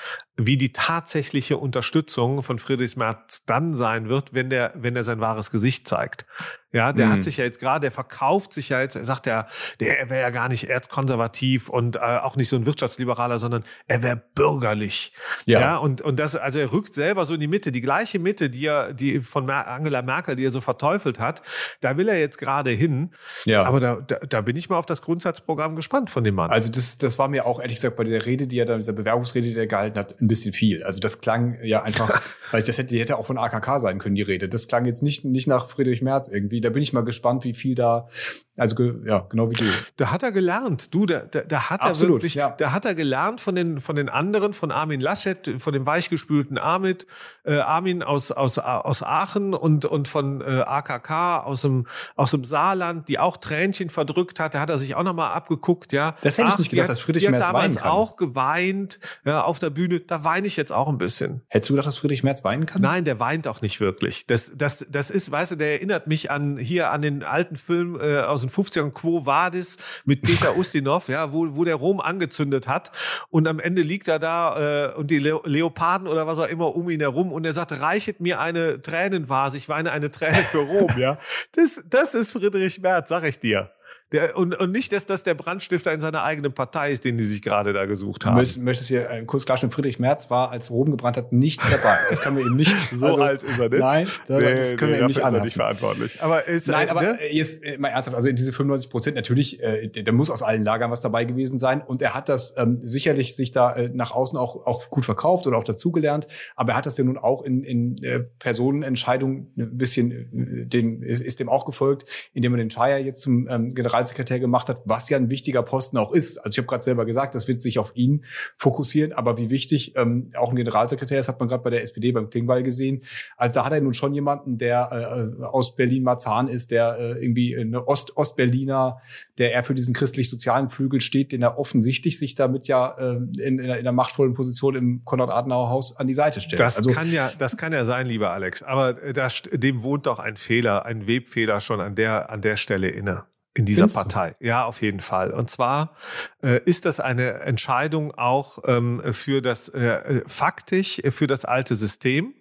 wie 0.46 0.56
die 0.56 0.72
tatsächliche 0.72 1.56
Unterstützung 1.56 2.42
von 2.42 2.58
Friedrich 2.58 2.96
Merz 2.96 3.44
dann 3.44 3.74
sein 3.74 4.08
wird, 4.08 4.32
wenn 4.32 4.50
der, 4.50 4.72
wenn 4.76 4.96
er 4.96 5.04
sein 5.04 5.20
wahres 5.20 5.50
Gesicht 5.50 5.86
zeigt. 5.86 6.26
Ja, 6.72 6.92
der 6.92 7.06
mhm. 7.06 7.12
hat 7.12 7.24
sich 7.24 7.36
ja 7.36 7.44
jetzt 7.44 7.58
gerade, 7.58 7.80
der 7.80 7.90
verkauft 7.90 8.52
sich 8.52 8.68
ja 8.68 8.80
jetzt, 8.80 8.94
er 8.94 9.04
sagt 9.04 9.26
ja, 9.26 9.46
der 9.80 9.98
er 9.98 10.08
wäre 10.08 10.20
ja 10.20 10.30
gar 10.30 10.48
nicht 10.48 10.68
erzkonservativ 10.68 11.68
und 11.68 11.96
äh, 11.96 11.98
auch 11.98 12.36
nicht 12.36 12.48
so 12.48 12.56
ein 12.56 12.64
Wirtschaftsliberaler, 12.64 13.38
sondern 13.38 13.64
er 13.88 14.02
wäre 14.04 14.22
bürgerlich. 14.34 15.12
Ja. 15.46 15.60
ja, 15.60 15.76
und, 15.78 16.00
und 16.00 16.18
das, 16.18 16.36
also 16.36 16.60
er 16.60 16.72
rückt 16.72 16.94
selber 16.94 17.24
so 17.24 17.34
in 17.34 17.40
die 17.40 17.48
Mitte, 17.48 17.72
die 17.72 17.80
gleiche 17.80 18.20
Mitte, 18.20 18.50
die 18.50 18.66
er, 18.66 18.92
die 18.92 19.20
von 19.20 19.50
Angela 19.50 20.02
Merkel, 20.02 20.36
die 20.36 20.44
er 20.44 20.52
so 20.52 20.60
verteufelt 20.60 21.18
hat, 21.18 21.42
da 21.80 21.96
will 21.96 22.08
er 22.08 22.20
jetzt 22.20 22.38
gerade 22.38 22.70
hin. 22.70 23.10
Ja. 23.46 23.64
Aber 23.64 23.80
da, 23.80 23.96
da, 23.96 24.18
da 24.18 24.40
bin 24.40 24.54
ich 24.54 24.68
mal 24.68 24.78
auf 24.78 24.86
das 24.86 25.02
Grundsatzprogramm 25.02 25.74
gespannt 25.74 26.08
von 26.08 26.22
dem 26.22 26.36
Mann. 26.36 26.50
Also 26.50 26.70
das, 26.70 26.98
das 26.98 27.18
war 27.18 27.26
mir 27.26 27.46
auch 27.46 27.60
ehrlich 27.60 27.76
gesagt 27.76 27.96
bei 27.96 28.04
der 28.04 28.24
Rede, 28.26 28.46
die 28.46 28.58
er 28.58 28.64
da, 28.64 28.76
dieser 28.76 28.92
Bewerbungsrede, 28.92 29.48
die 29.48 29.56
er 29.56 29.66
gehalten 29.66 29.98
hat, 29.98 30.20
ein 30.20 30.28
bisschen 30.28 30.52
viel. 30.52 30.84
Also 30.84 31.00
das 31.00 31.20
klang 31.20 31.58
ja 31.64 31.82
einfach, 31.82 32.22
weil 32.52 32.62
das 32.62 32.78
hätte, 32.78 32.94
die 32.94 33.00
hätte 33.00 33.18
auch 33.18 33.26
von 33.26 33.38
AKK 33.38 33.80
sein 33.80 33.98
können, 33.98 34.14
die 34.14 34.22
Rede. 34.22 34.48
Das 34.48 34.68
klang 34.68 34.84
jetzt 34.84 35.02
nicht, 35.02 35.24
nicht 35.24 35.48
nach 35.48 35.68
Friedrich 35.68 36.00
Merz 36.00 36.28
irgendwie. 36.28 36.59
Da 36.60 36.70
bin 36.70 36.82
ich 36.82 36.92
mal 36.92 37.04
gespannt, 37.04 37.44
wie 37.44 37.54
viel 37.54 37.74
da, 37.74 38.08
also 38.56 38.76
ja, 39.06 39.26
genau 39.30 39.50
wie 39.50 39.54
du. 39.54 39.64
Da 39.96 40.10
hat 40.10 40.22
er 40.22 40.32
gelernt. 40.32 40.94
Du, 40.94 41.06
da, 41.06 41.20
da, 41.20 41.40
da 41.40 41.70
hat 41.70 41.82
Absolut, 41.82 42.10
er 42.10 42.14
wirklich, 42.16 42.34
ja. 42.34 42.50
da 42.50 42.72
hat 42.72 42.84
er 42.84 42.94
gelernt 42.94 43.40
von 43.40 43.54
den, 43.54 43.80
von 43.80 43.96
den 43.96 44.08
anderen, 44.08 44.52
von 44.52 44.70
Armin 44.70 45.00
Laschet, 45.00 45.54
von 45.58 45.72
dem 45.72 45.86
weichgespülten 45.86 46.58
Armin, 46.58 46.96
äh, 47.44 47.58
Armin 47.58 48.02
aus, 48.02 48.30
aus, 48.30 48.58
aus 48.58 49.02
Aachen 49.02 49.54
und, 49.54 49.86
und 49.86 50.08
von 50.08 50.42
äh, 50.42 50.60
AKK 50.60 51.38
aus 51.44 51.62
dem, 51.62 51.86
aus 52.16 52.32
dem 52.32 52.44
Saarland, 52.44 53.08
die 53.08 53.18
auch 53.18 53.38
Tränchen 53.38 53.88
verdrückt 53.88 54.40
hat. 54.40 54.54
Da 54.54 54.60
hat 54.60 54.68
er 54.70 54.78
sich 54.78 54.94
auch 54.94 55.04
nochmal 55.04 55.32
abgeguckt, 55.32 55.92
ja. 55.92 56.14
Das 56.22 56.36
hätte 56.36 56.48
Ach, 56.48 56.52
ich 56.54 56.58
nicht 56.58 56.70
gedacht, 56.70 56.90
dass 56.90 57.00
Friedrich 57.00 57.30
Merz 57.30 57.52
weinen 57.52 57.76
kann. 57.76 57.90
auch 57.90 58.16
geweint, 58.16 59.00
ja, 59.24 59.42
auf 59.42 59.58
der 59.58 59.70
Bühne. 59.70 60.00
Da 60.00 60.24
weine 60.24 60.46
ich 60.46 60.56
jetzt 60.56 60.72
auch 60.72 60.88
ein 60.88 60.98
bisschen. 60.98 61.42
Hättest 61.48 61.70
du 61.70 61.74
gedacht, 61.74 61.86
dass 61.86 61.96
Friedrich 61.96 62.22
Merz 62.22 62.44
weinen 62.44 62.66
kann? 62.66 62.82
Nein, 62.82 63.04
der 63.04 63.20
weint 63.20 63.48
auch 63.48 63.62
nicht 63.62 63.80
wirklich. 63.80 64.26
Das, 64.26 64.52
das, 64.54 64.84
das 64.90 65.10
ist, 65.10 65.30
weißt 65.30 65.52
du, 65.52 65.56
der 65.56 65.72
erinnert 65.72 66.06
mich 66.06 66.30
an 66.30 66.49
hier 66.58 66.90
an 66.90 67.02
den 67.02 67.22
alten 67.22 67.56
Film 67.56 67.98
äh, 68.00 68.20
aus 68.20 68.40
den 68.40 68.50
50ern 68.50 68.90
Quo 68.90 69.26
Vadis 69.26 69.78
mit 70.04 70.22
Peter 70.22 70.56
Ustinov, 70.58 71.08
ja, 71.08 71.32
wo, 71.32 71.56
wo 71.56 71.64
der 71.64 71.76
Rom 71.76 72.00
angezündet 72.00 72.68
hat 72.68 72.90
und 73.30 73.46
am 73.48 73.60
Ende 73.60 73.82
liegt 73.82 74.08
er 74.08 74.18
da 74.18 74.90
äh, 74.90 74.94
und 74.94 75.10
die 75.10 75.18
Le 75.18 75.40
Leoparden 75.44 76.08
oder 76.08 76.26
was 76.26 76.38
auch 76.38 76.48
immer 76.48 76.74
um 76.74 76.90
ihn 76.90 77.00
herum 77.00 77.32
und 77.32 77.44
er 77.44 77.52
sagt, 77.52 77.72
reichet 77.72 78.20
mir 78.20 78.40
eine 78.40 78.82
Tränenvase, 78.82 79.56
ich 79.56 79.68
weine 79.68 79.92
eine 79.92 80.10
Träne 80.10 80.44
für 80.50 80.58
Rom, 80.58 80.90
ja. 80.98 81.18
Das, 81.52 81.82
das 81.88 82.14
ist 82.14 82.32
Friedrich 82.32 82.80
Merz, 82.80 83.08
sag 83.08 83.24
ich 83.24 83.38
dir. 83.38 83.70
Der, 84.12 84.36
und, 84.36 84.58
und 84.58 84.72
nicht, 84.72 84.92
dass 84.92 85.06
das 85.06 85.22
der 85.22 85.34
Brandstifter 85.34 85.92
in 85.92 86.00
seiner 86.00 86.24
eigenen 86.24 86.52
Partei 86.52 86.90
ist, 86.90 87.04
den 87.04 87.16
die 87.16 87.24
sich 87.24 87.42
gerade 87.42 87.72
da 87.72 87.86
gesucht 87.86 88.24
haben. 88.24 88.44
Du 88.44 88.60
möchtest 88.60 88.88
hier 88.88 89.08
äh, 89.08 89.24
kurz 89.24 89.44
klarstellen, 89.46 89.70
Friedrich 89.70 90.00
Merz 90.00 90.30
war, 90.30 90.50
als 90.50 90.70
Rom 90.70 90.90
gebrannt 90.90 91.16
hat, 91.16 91.32
nicht 91.32 91.62
dabei. 91.62 91.96
Das 92.08 92.20
können 92.20 92.36
wir 92.36 92.44
ihm 92.44 92.54
nicht. 92.54 92.76
so 92.92 93.06
also, 93.06 93.22
alt 93.22 93.44
ist 93.44 93.60
er 93.60 93.68
nicht. 93.68 93.78
Nein, 93.78 94.08
das, 94.26 94.42
nee, 94.42 94.54
das 94.54 94.76
können 94.76 94.92
nee, 94.92 94.98
wir 94.98 95.02
ihm 95.02 95.06
nicht 95.06 95.22
anhafen. 95.22 95.44
nicht 95.44 95.54
verantwortlich. 95.54 96.20
Aber 96.22 96.44
ist, 96.44 96.66
Nein, 96.66 96.88
äh, 96.88 96.90
aber 96.90 97.02
ne? 97.02 97.18
jetzt 97.30 97.62
äh, 97.62 97.78
mal 97.78 97.88
ernsthaft, 97.88 98.16
also 98.16 98.32
diese 98.32 98.52
95 98.52 98.90
Prozent 98.90 99.14
natürlich, 99.14 99.62
äh, 99.62 99.88
da 99.88 100.10
muss 100.10 100.28
aus 100.28 100.42
allen 100.42 100.64
Lagern 100.64 100.90
was 100.90 101.02
dabei 101.02 101.24
gewesen 101.24 101.60
sein. 101.60 101.80
Und 101.80 102.02
er 102.02 102.12
hat 102.12 102.28
das 102.28 102.54
ähm, 102.56 102.78
sicherlich 102.80 103.36
sich 103.36 103.52
da 103.52 103.72
äh, 103.74 103.90
nach 103.92 104.10
außen 104.10 104.36
auch, 104.36 104.66
auch 104.66 104.90
gut 104.90 105.04
verkauft 105.04 105.46
oder 105.46 105.56
auch 105.56 105.64
dazugelernt. 105.64 106.26
Aber 106.56 106.72
er 106.72 106.78
hat 106.78 106.86
das 106.86 106.98
ja 106.98 107.04
nun 107.04 107.16
auch 107.16 107.42
in, 107.42 107.62
in 107.62 108.02
äh, 108.02 108.20
Personenentscheidungen 108.40 109.52
ein 109.56 109.78
bisschen, 109.78 110.10
äh, 110.10 110.66
dem, 110.66 111.00
ist, 111.04 111.20
ist 111.20 111.38
dem 111.38 111.48
auch 111.48 111.64
gefolgt, 111.64 112.06
indem 112.32 112.54
er 112.54 112.58
den 112.58 112.70
Chaya 112.70 112.98
jetzt 112.98 113.22
zum 113.22 113.46
ähm, 113.48 113.72
Generalsekretär 114.00 114.40
gemacht 114.40 114.68
hat, 114.68 114.82
was 114.84 115.08
ja 115.08 115.16
ein 115.16 115.30
wichtiger 115.30 115.62
Posten 115.62 115.96
auch 115.98 116.12
ist. 116.12 116.38
Also 116.38 116.50
ich 116.50 116.58
habe 116.58 116.66
gerade 116.66 116.82
selber 116.82 117.04
gesagt, 117.04 117.34
das 117.34 117.48
wird 117.48 117.60
sich 117.60 117.78
auf 117.78 117.92
ihn 117.94 118.24
fokussieren, 118.56 119.12
aber 119.12 119.36
wie 119.36 119.50
wichtig 119.50 119.96
ähm, 119.96 120.30
auch 120.36 120.50
ein 120.50 120.56
Generalsekretär 120.56 121.20
ist, 121.20 121.28
hat 121.28 121.38
man 121.38 121.48
gerade 121.48 121.62
bei 121.62 121.70
der 121.70 121.82
SPD 121.82 122.12
beim 122.12 122.30
Klingbeil 122.30 122.62
gesehen. 122.62 123.02
Also 123.36 123.54
da 123.54 123.64
hat 123.64 123.72
er 123.72 123.80
nun 123.80 123.94
schon 123.94 124.14
jemanden, 124.14 124.58
der 124.58 125.36
äh, 125.40 125.44
aus 125.44 125.76
Berlin-Marzahn 125.76 126.48
ist, 126.48 126.70
der 126.70 126.98
äh, 126.98 127.22
irgendwie 127.22 127.56
eine 127.56 127.86
Ost 127.86 128.16
Ostberliner, 128.16 129.00
der 129.38 129.52
eher 129.52 129.64
für 129.64 129.74
diesen 129.74 129.94
christlich-sozialen 129.94 130.68
Flügel 130.68 131.00
steht, 131.00 131.32
den 131.32 131.42
er 131.42 131.58
offensichtlich 131.58 132.18
sich 132.18 132.34
damit 132.34 132.66
ja 132.66 132.96
äh, 132.98 133.16
in, 133.16 133.38
in, 133.38 133.60
einer, 133.60 133.74
in 133.74 133.80
einer 133.80 133.92
machtvollen 133.92 134.32
Position 134.32 134.74
im 134.74 135.02
Konrad-Adenauer-Haus 135.04 135.96
an 135.96 136.06
die 136.06 136.14
Seite 136.14 136.40
stellt. 136.40 136.60
Das 136.60 136.78
also, 136.78 136.90
kann 136.90 137.10
ja, 137.10 137.30
das 137.38 137.56
kann 137.56 137.72
ja 137.72 137.84
sein, 137.84 138.06
lieber 138.06 138.30
Alex. 138.30 138.62
Aber 138.62 139.02
äh, 139.02 139.12
das, 139.12 139.42
dem 139.52 139.82
wohnt 139.82 140.06
doch 140.06 140.18
ein 140.18 140.36
Fehler, 140.36 140.86
ein 140.86 141.06
Webfehler 141.06 141.60
schon 141.60 141.80
an 141.80 141.94
der, 141.94 142.30
an 142.30 142.40
der 142.40 142.56
Stelle 142.56 142.88
inne 142.88 143.24
in 143.54 143.66
dieser 143.66 143.88
Findest 143.88 143.96
Partei. 143.96 144.34
Du? 144.38 144.46
Ja, 144.46 144.64
auf 144.64 144.80
jeden 144.82 145.00
Fall. 145.00 145.32
Und 145.32 145.50
zwar 145.50 145.96
äh, 146.42 146.62
ist 146.64 146.84
das 146.84 147.00
eine 147.00 147.40
Entscheidung 147.40 148.12
auch 148.14 148.58
ähm, 148.66 149.02
für 149.12 149.42
das 149.42 149.68
äh, 149.68 149.80
äh 149.80 150.22
faktisch 150.26 151.00
für 151.10 151.26
das 151.26 151.44
alte 151.44 151.74
System. 151.74 152.34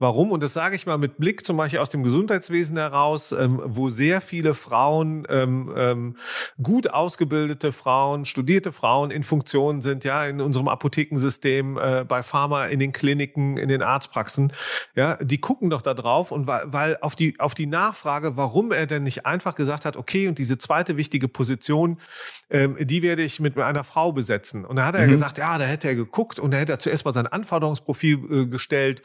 Warum? 0.00 0.32
Und 0.32 0.42
das 0.42 0.54
sage 0.54 0.76
ich 0.76 0.86
mal 0.86 0.96
mit 0.96 1.18
Blick 1.18 1.44
zum 1.44 1.58
Beispiel 1.58 1.78
aus 1.78 1.90
dem 1.90 2.02
Gesundheitswesen 2.02 2.78
heraus, 2.78 3.32
ähm, 3.32 3.60
wo 3.62 3.90
sehr 3.90 4.22
viele 4.22 4.54
Frauen, 4.54 5.26
ähm, 5.28 5.70
ähm, 5.76 6.16
gut 6.62 6.88
ausgebildete 6.88 7.70
Frauen, 7.70 8.24
studierte 8.24 8.72
Frauen 8.72 9.10
in 9.10 9.22
Funktion 9.22 9.82
sind, 9.82 10.04
ja, 10.04 10.24
in 10.24 10.40
unserem 10.40 10.68
Apothekensystem, 10.68 11.76
äh, 11.76 12.04
bei 12.08 12.22
Pharma, 12.22 12.64
in 12.64 12.78
den 12.78 12.92
Kliniken, 12.92 13.58
in 13.58 13.68
den 13.68 13.82
Arztpraxen, 13.82 14.54
ja, 14.94 15.16
die 15.16 15.38
gucken 15.38 15.68
doch 15.68 15.82
da 15.82 15.92
drauf 15.92 16.32
und 16.32 16.46
weil, 16.46 16.62
weil 16.72 16.96
auf 17.02 17.14
die, 17.14 17.38
auf 17.38 17.52
die 17.52 17.66
Nachfrage, 17.66 18.38
warum 18.38 18.72
er 18.72 18.86
denn 18.86 19.02
nicht 19.02 19.26
einfach 19.26 19.54
gesagt 19.54 19.84
hat, 19.84 19.98
okay, 19.98 20.28
und 20.28 20.38
diese 20.38 20.56
zweite 20.56 20.96
wichtige 20.96 21.28
Position, 21.28 22.00
ähm, 22.48 22.74
die 22.80 23.02
werde 23.02 23.22
ich 23.22 23.38
mit 23.38 23.58
einer 23.58 23.84
Frau 23.84 24.12
besetzen. 24.12 24.64
Und 24.64 24.76
da 24.76 24.86
hat 24.86 24.94
er 24.94 25.06
mhm. 25.06 25.10
gesagt, 25.10 25.36
ja, 25.36 25.58
da 25.58 25.66
hätte 25.66 25.88
er 25.88 25.94
geguckt 25.94 26.38
und 26.38 26.52
da 26.52 26.56
hätte 26.56 26.72
er 26.72 26.78
zuerst 26.78 27.04
mal 27.04 27.12
sein 27.12 27.26
Anforderungsprofil 27.26 28.18
äh, 28.30 28.46
gestellt 28.46 29.02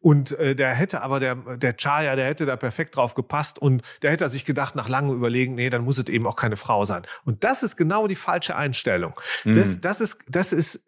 und 0.00 0.32
äh, 0.38 0.54
der 0.54 0.74
hätte 0.74 1.02
aber, 1.02 1.20
der, 1.20 1.34
der 1.34 1.76
Chaya, 1.76 2.14
der 2.14 2.26
hätte 2.26 2.46
da 2.46 2.56
perfekt 2.56 2.96
drauf 2.96 3.14
gepasst 3.14 3.58
und 3.58 3.82
der 4.02 4.12
hätte 4.12 4.28
sich 4.28 4.44
gedacht, 4.44 4.76
nach 4.76 4.88
langem 4.88 5.16
Überlegen, 5.16 5.54
nee, 5.54 5.70
dann 5.70 5.82
muss 5.82 5.98
es 5.98 6.08
eben 6.08 6.26
auch 6.26 6.36
keine 6.36 6.56
Frau 6.56 6.84
sein. 6.84 7.02
Und 7.24 7.44
das 7.44 7.62
ist 7.62 7.76
genau 7.76 8.06
die 8.06 8.14
falsche 8.14 8.54
Einstellung. 8.54 9.14
Mhm. 9.44 9.54
Das, 9.54 9.80
das 9.80 10.00
ist, 10.00 10.18
das 10.28 10.52
ist 10.52 10.84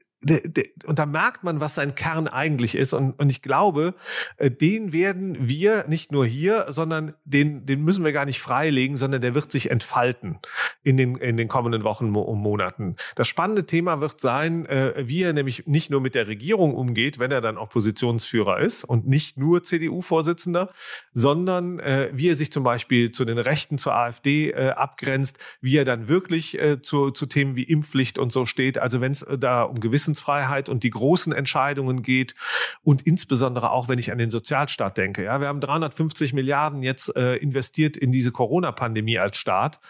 und 0.84 0.98
da 0.98 1.06
merkt 1.06 1.44
man, 1.44 1.60
was 1.60 1.74
sein 1.74 1.94
Kern 1.94 2.28
eigentlich 2.28 2.74
ist. 2.74 2.92
Und, 2.92 3.18
und 3.18 3.30
ich 3.30 3.40
glaube, 3.40 3.94
äh, 4.36 4.50
den 4.50 4.92
werden 4.92 5.48
wir 5.48 5.86
nicht 5.88 6.12
nur 6.12 6.26
hier, 6.26 6.66
sondern 6.68 7.14
den, 7.24 7.64
den 7.64 7.82
müssen 7.82 8.04
wir 8.04 8.12
gar 8.12 8.26
nicht 8.26 8.40
freilegen, 8.40 8.98
sondern 8.98 9.22
der 9.22 9.34
wird 9.34 9.50
sich 9.50 9.70
entfalten 9.70 10.38
in 10.82 10.98
den, 10.98 11.16
in 11.16 11.38
den 11.38 11.48
kommenden 11.48 11.84
Wochen 11.84 12.14
und 12.14 12.38
Monaten. 12.38 12.96
Das 13.14 13.28
spannende 13.28 13.64
Thema 13.64 14.02
wird 14.02 14.20
sein, 14.20 14.66
äh, 14.66 14.92
wie 15.06 15.22
er 15.22 15.32
nämlich 15.32 15.66
nicht 15.66 15.88
nur 15.88 16.02
mit 16.02 16.14
der 16.14 16.28
Regierung 16.28 16.74
umgeht, 16.74 17.18
wenn 17.18 17.30
er 17.30 17.40
dann 17.40 17.56
Oppositionsführer 17.56 18.58
ist 18.60 18.84
und 18.84 19.08
nicht 19.08 19.38
nur 19.38 19.62
CDU-Vorsitzender, 19.62 20.70
sondern 21.14 21.78
äh, 21.78 22.10
wie 22.12 22.28
er 22.28 22.36
sich 22.36 22.52
zum 22.52 22.62
Beispiel 22.62 23.10
zu 23.10 23.24
den 23.24 23.38
Rechten, 23.38 23.78
zur 23.78 23.94
AfD 23.94 24.52
abgrenzt, 24.54 25.38
wie 25.60 25.76
er 25.76 25.84
dann 25.84 26.08
wirklich 26.08 26.58
zu, 26.82 27.10
zu 27.10 27.26
Themen 27.26 27.56
wie 27.56 27.62
Impfpflicht 27.62 28.18
und 28.18 28.32
so 28.32 28.46
steht. 28.46 28.78
Also 28.78 29.00
wenn 29.00 29.12
es 29.12 29.24
da 29.38 29.62
um 29.62 29.80
gewissen 29.80 30.09
Gewissensfreiheit 30.10 30.68
und 30.68 30.82
die 30.82 30.90
großen 30.90 31.32
Entscheidungen 31.32 32.02
geht 32.02 32.34
und 32.82 33.02
insbesondere 33.02 33.70
auch, 33.70 33.88
wenn 33.88 33.98
ich 33.98 34.12
an 34.12 34.18
den 34.18 34.30
Sozialstaat 34.30 34.96
denke. 34.96 35.24
Ja, 35.24 35.40
wir 35.40 35.48
haben 35.48 35.60
350 35.60 36.32
Milliarden 36.32 36.82
jetzt 36.82 37.14
äh, 37.16 37.36
investiert 37.36 37.96
in 37.96 38.12
diese 38.12 38.32
Corona-Pandemie 38.32 39.18
als 39.18 39.36
Staat. 39.36 39.80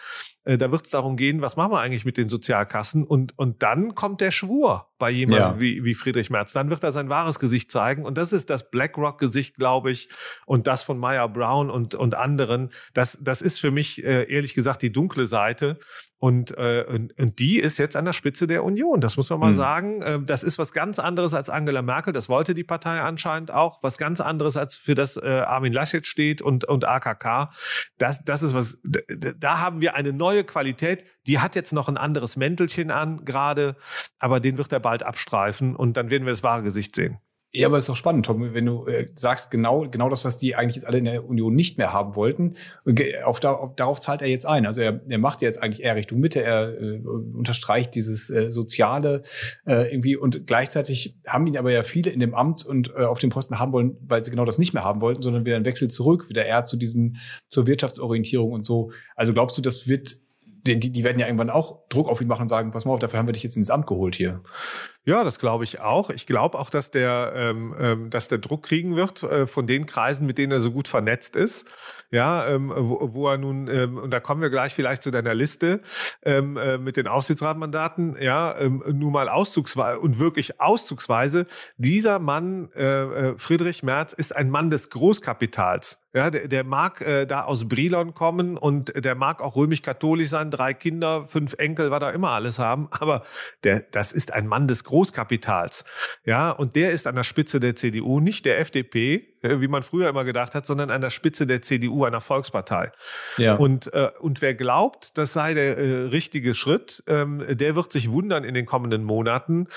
Äh, 0.43 0.57
da 0.57 0.71
wird 0.71 0.85
es 0.85 0.91
darum 0.91 1.17
gehen, 1.17 1.41
was 1.41 1.55
machen 1.55 1.71
wir 1.71 1.79
eigentlich 1.79 2.05
mit 2.05 2.17
den 2.17 2.29
Sozialkassen? 2.29 3.03
Und, 3.03 3.37
und 3.37 3.61
dann 3.63 3.95
kommt 3.95 4.21
der 4.21 4.31
Schwur 4.31 4.87
bei 4.97 5.09
jemandem 5.09 5.53
ja. 5.53 5.59
wie, 5.59 5.83
wie 5.83 5.93
Friedrich 5.93 6.29
Merz. 6.29 6.53
Dann 6.53 6.69
wird 6.69 6.83
er 6.83 6.91
sein 6.91 7.09
wahres 7.09 7.39
Gesicht 7.39 7.71
zeigen. 7.71 8.05
Und 8.05 8.17
das 8.17 8.33
ist 8.33 8.49
das 8.49 8.69
BlackRock-Gesicht, 8.69 9.55
glaube 9.55 9.91
ich, 9.91 10.09
und 10.45 10.67
das 10.67 10.83
von 10.83 10.97
Meyer 10.97 11.29
Brown 11.29 11.69
und, 11.69 11.95
und 11.95 12.15
anderen. 12.15 12.69
Das, 12.93 13.17
das 13.21 13.41
ist 13.41 13.59
für 13.59 13.71
mich 13.71 14.03
äh, 14.03 14.31
ehrlich 14.31 14.53
gesagt 14.53 14.81
die 14.81 14.91
dunkle 14.91 15.27
Seite. 15.27 15.79
Und, 16.21 16.55
äh, 16.55 16.85
und, 16.87 17.17
und 17.19 17.39
die 17.39 17.59
ist 17.59 17.79
jetzt 17.79 17.95
an 17.95 18.05
der 18.05 18.13
Spitze 18.13 18.45
der 18.45 18.63
Union. 18.63 19.01
Das 19.01 19.17
muss 19.17 19.31
man 19.31 19.39
mal 19.39 19.53
mhm. 19.53 19.57
sagen. 19.57 20.01
Äh, 20.03 20.19
das 20.21 20.43
ist 20.43 20.59
was 20.59 20.71
ganz 20.71 20.99
anderes 20.99 21.33
als 21.33 21.49
Angela 21.49 21.81
Merkel. 21.81 22.13
Das 22.13 22.29
wollte 22.29 22.53
die 22.53 22.63
Partei 22.63 23.01
anscheinend 23.01 23.51
auch. 23.51 23.81
Was 23.81 23.97
ganz 23.97 24.21
anderes 24.21 24.55
als 24.55 24.75
für 24.75 24.93
das 24.93 25.17
äh, 25.17 25.43
Armin 25.47 25.73
Laschet 25.73 26.05
steht 26.05 26.43
und, 26.43 26.63
und 26.65 26.87
AKK. 26.87 27.49
Das, 27.97 28.23
das 28.23 28.43
ist 28.43 28.53
was, 28.53 28.77
da 29.35 29.61
haben 29.61 29.81
wir 29.81 29.95
eine 29.95 30.13
neue 30.13 30.43
Qualität. 30.43 31.05
Die 31.25 31.39
hat 31.39 31.55
jetzt 31.55 31.73
noch 31.73 31.89
ein 31.89 31.97
anderes 31.97 32.35
Mäntelchen 32.35 32.91
an 32.91 33.25
gerade, 33.25 33.75
aber 34.19 34.39
den 34.39 34.59
wird 34.59 34.71
er 34.71 34.79
bald 34.79 35.01
abstreifen 35.01 35.75
und 35.75 35.97
dann 35.97 36.11
werden 36.11 36.25
wir 36.25 36.33
das 36.33 36.43
wahre 36.43 36.61
Gesicht 36.61 36.95
sehen. 36.95 37.17
Ja, 37.53 37.67
aber 37.67 37.77
ist 37.77 37.89
doch 37.89 37.97
spannend, 37.97 38.25
Tom, 38.25 38.53
wenn 38.53 38.65
du 38.65 38.85
äh, 38.85 39.09
sagst, 39.13 39.51
genau, 39.51 39.85
genau 39.89 40.07
das, 40.07 40.23
was 40.23 40.37
die 40.37 40.55
eigentlich 40.55 40.77
jetzt 40.77 40.85
alle 40.85 40.99
in 40.99 41.03
der 41.03 41.27
Union 41.27 41.53
nicht 41.53 41.77
mehr 41.77 41.91
haben 41.91 42.15
wollten, 42.15 42.53
auf, 43.25 43.43
auf, 43.43 43.75
darauf 43.75 43.99
zahlt 43.99 44.21
er 44.21 44.29
jetzt 44.29 44.45
ein. 44.45 44.65
Also 44.65 44.79
er, 44.79 45.01
er 45.05 45.17
macht 45.17 45.41
jetzt 45.41 45.61
eigentlich 45.61 45.83
eher 45.83 45.97
Richtung 45.97 46.21
Mitte, 46.21 46.41
er 46.41 46.79
äh, 46.81 47.01
unterstreicht 47.05 47.93
dieses 47.93 48.29
äh, 48.29 48.49
Soziale 48.49 49.23
äh, 49.65 49.91
irgendwie 49.93 50.15
und 50.15 50.47
gleichzeitig 50.47 51.17
haben 51.27 51.45
ihn 51.45 51.57
aber 51.57 51.73
ja 51.73 51.83
viele 51.83 52.11
in 52.11 52.21
dem 52.21 52.35
Amt 52.35 52.65
und 52.65 52.93
äh, 52.95 53.03
auf 53.03 53.19
dem 53.19 53.31
Posten 53.31 53.59
haben 53.59 53.73
wollen, 53.73 53.97
weil 53.99 54.23
sie 54.23 54.31
genau 54.31 54.45
das 54.45 54.57
nicht 54.57 54.73
mehr 54.73 54.85
haben 54.85 55.01
wollten, 55.01 55.21
sondern 55.21 55.45
wieder 55.45 55.57
einen 55.57 55.65
Wechsel 55.65 55.89
zurück, 55.89 56.29
wieder 56.29 56.45
eher 56.45 56.63
zu 56.63 56.77
diesen, 56.77 57.17
zur 57.49 57.67
Wirtschaftsorientierung 57.67 58.53
und 58.53 58.65
so. 58.65 58.91
Also 59.17 59.33
glaubst 59.33 59.57
du, 59.57 59.61
das 59.61 59.89
wird 59.89 60.15
die, 60.63 60.79
die 60.79 61.03
werden 61.03 61.19
ja 61.19 61.25
irgendwann 61.25 61.49
auch 61.49 61.87
Druck 61.89 62.07
auf 62.07 62.21
ihn 62.21 62.27
machen 62.27 62.43
und 62.43 62.47
sagen, 62.47 62.71
pass 62.71 62.85
mal 62.85 62.93
auf, 62.93 62.99
dafür 62.99 63.19
haben 63.19 63.27
wir 63.27 63.33
dich 63.33 63.43
jetzt 63.43 63.57
ins 63.57 63.69
Amt 63.69 63.87
geholt 63.87 64.15
hier. 64.15 64.41
Ja, 65.03 65.23
das 65.23 65.39
glaube 65.39 65.63
ich 65.63 65.79
auch. 65.79 66.11
Ich 66.11 66.27
glaube 66.27 66.59
auch, 66.59 66.69
dass 66.69 66.91
der, 66.91 67.33
ähm, 67.35 67.75
ähm, 67.79 68.09
dass 68.11 68.27
der 68.27 68.37
Druck 68.37 68.61
kriegen 68.63 68.95
wird 68.95 69.23
äh, 69.23 69.47
von 69.47 69.65
den 69.65 69.87
Kreisen, 69.87 70.27
mit 70.27 70.37
denen 70.37 70.51
er 70.51 70.59
so 70.59 70.71
gut 70.71 70.87
vernetzt 70.87 71.35
ist. 71.35 71.65
Ja, 72.11 72.47
ähm, 72.47 72.71
wo, 72.75 73.13
wo 73.13 73.29
er 73.29 73.37
nun, 73.37 73.67
ähm, 73.67 73.97
und 73.97 74.11
da 74.11 74.19
kommen 74.19 74.41
wir 74.41 74.49
gleich 74.49 74.75
vielleicht 74.75 75.01
zu 75.01 75.09
deiner 75.09 75.33
Liste 75.33 75.81
ähm, 76.23 76.55
äh, 76.57 76.77
mit 76.77 76.97
den 76.97 77.07
Aufsichtsratmandaten, 77.07 78.17
ja, 78.21 78.53
ähm, 78.59 78.83
nur 78.93 79.11
mal 79.11 79.29
auszugsweise 79.29 79.99
und 79.99 80.19
wirklich 80.19 80.59
auszugsweise. 80.59 81.47
Dieser 81.77 82.19
Mann, 82.19 82.69
äh, 82.75 83.29
äh, 83.29 83.37
Friedrich 83.37 83.81
Merz, 83.81 84.13
ist 84.13 84.35
ein 84.35 84.51
Mann 84.51 84.69
des 84.69 84.89
Großkapitals. 84.89 86.01
Ja, 86.13 86.29
der, 86.29 86.49
der 86.49 86.65
mag 86.65 86.99
äh, 86.99 87.25
da 87.25 87.45
aus 87.45 87.69
Brilon 87.69 88.13
kommen 88.13 88.57
und 88.57 88.91
der 89.01 89.15
mag 89.15 89.41
auch 89.41 89.55
römisch-katholisch 89.55 90.27
sein, 90.27 90.51
drei 90.51 90.73
Kinder, 90.73 91.25
fünf 91.25 91.53
Enkel, 91.53 91.89
was 91.89 92.01
da 92.01 92.09
immer 92.09 92.31
alles 92.31 92.59
haben. 92.59 92.89
Aber 92.91 93.21
der, 93.63 93.83
das 93.91 94.11
ist 94.11 94.33
ein 94.33 94.45
Mann 94.45 94.67
des 94.67 94.83
Großkapitals. 94.91 95.85
Ja, 96.25 96.51
und 96.51 96.75
der 96.75 96.91
ist 96.91 97.07
an 97.07 97.15
der 97.15 97.23
Spitze 97.23 97.61
der 97.61 97.77
CDU, 97.77 98.19
nicht 98.19 98.45
der 98.45 98.59
FDP, 98.59 99.37
äh, 99.41 99.61
wie 99.61 99.69
man 99.69 99.83
früher 99.83 100.09
immer 100.09 100.25
gedacht 100.25 100.53
hat, 100.53 100.65
sondern 100.65 100.91
an 100.91 100.99
der 100.99 101.11
Spitze 101.11 101.47
der 101.47 101.61
CDU, 101.61 102.03
einer 102.03 102.19
Volkspartei. 102.19 102.91
Ja. 103.37 103.55
Und, 103.55 103.93
äh, 103.93 104.09
und 104.19 104.41
wer 104.41 104.53
glaubt, 104.53 105.17
das 105.17 105.31
sei 105.31 105.53
der 105.53 105.77
äh, 105.77 106.03
richtige 106.07 106.53
Schritt, 106.53 107.03
ähm, 107.07 107.41
der 107.49 107.77
wird 107.77 107.89
sich 107.93 108.11
wundern 108.11 108.43
in 108.43 108.53
den 108.53 108.65
kommenden 108.65 109.05
Monaten, 109.05 109.67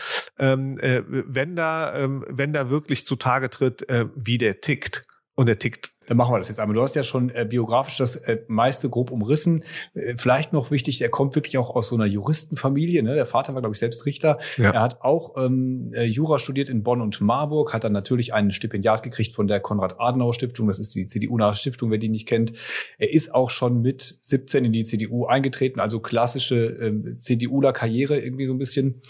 ähm, 0.41 0.79
äh, 0.81 1.03
wenn 1.07 1.55
da, 1.55 1.95
ähm, 1.95 2.25
wenn 2.29 2.53
da 2.53 2.69
wirklich 2.69 3.07
zutage 3.07 3.51
tritt, 3.51 3.89
äh, 3.89 4.07
wie 4.17 4.39
der 4.39 4.61
tickt. 4.61 5.07
Und 5.35 5.49
er 5.49 5.59
tickt 5.59 5.95
dann 6.07 6.17
machen 6.17 6.35
wir 6.35 6.39
das 6.39 6.49
jetzt 6.49 6.61
einmal. 6.61 6.75
Du 6.75 6.83
hast 6.83 6.95
ja 6.95 7.03
schon 7.03 7.31
äh, 7.31 7.47
biografisch 7.49 7.97
das 7.97 8.17
äh, 8.17 8.41
meiste 8.47 8.91
grob 8.91 9.11
umrissen. 9.11 9.65
Äh, 9.95 10.15
vielleicht 10.17 10.53
noch 10.53 10.71
wichtig, 10.71 11.01
er 11.01 11.09
kommt 11.09 11.35
wirklich 11.35 11.57
auch 11.59 11.75
aus 11.75 11.89
so 11.89 11.95
einer 11.95 12.07
Juristenfamilie. 12.07 13.03
Ne? 13.03 13.15
Der 13.15 13.27
Vater 13.27 13.55
war, 13.55 13.63
glaube 13.63 13.75
ich, 13.75 13.79
selbst 13.79 14.05
Richter. 14.07 14.39
Ja. 14.57 14.73
Er 14.73 14.83
hat 14.83 15.01
auch 15.03 15.37
ähm, 15.43 15.93
äh, 15.95 16.05
Jura 16.05 16.39
studiert 16.39 16.69
in 16.69 16.83
Bonn 16.83 17.01
und 17.01 17.21
Marburg, 17.21 17.73
hat 17.73 17.85
dann 17.85 17.93
natürlich 17.93 18.35
ein 18.35 18.53
Stipendiat 18.53 19.03
gekriegt 19.03 19.33
von 19.33 19.47
der 19.47 19.61
Konrad-Adenauer-Stiftung. 19.61 20.67
Das 20.67 20.79
ist 20.79 20.95
die 20.95 21.07
CDU-nahe 21.07 21.55
Stiftung, 21.55 21.91
wer 21.91 21.99
die 21.99 22.09
nicht 22.09 22.29
kennt. 22.29 22.53
Er 22.99 23.13
ist 23.13 23.35
auch 23.35 23.51
schon 23.51 23.81
mit 23.81 24.19
17 24.23 24.65
in 24.65 24.73
die 24.73 24.85
CDU 24.85 25.27
eingetreten, 25.27 25.81
also 25.81 26.01
klassische 26.01 26.67
ähm, 26.81 27.17
CDUler-Karriere 27.19 28.19
irgendwie 28.19 28.47
so 28.47 28.53
ein 28.53 28.59
bisschen. 28.59 29.01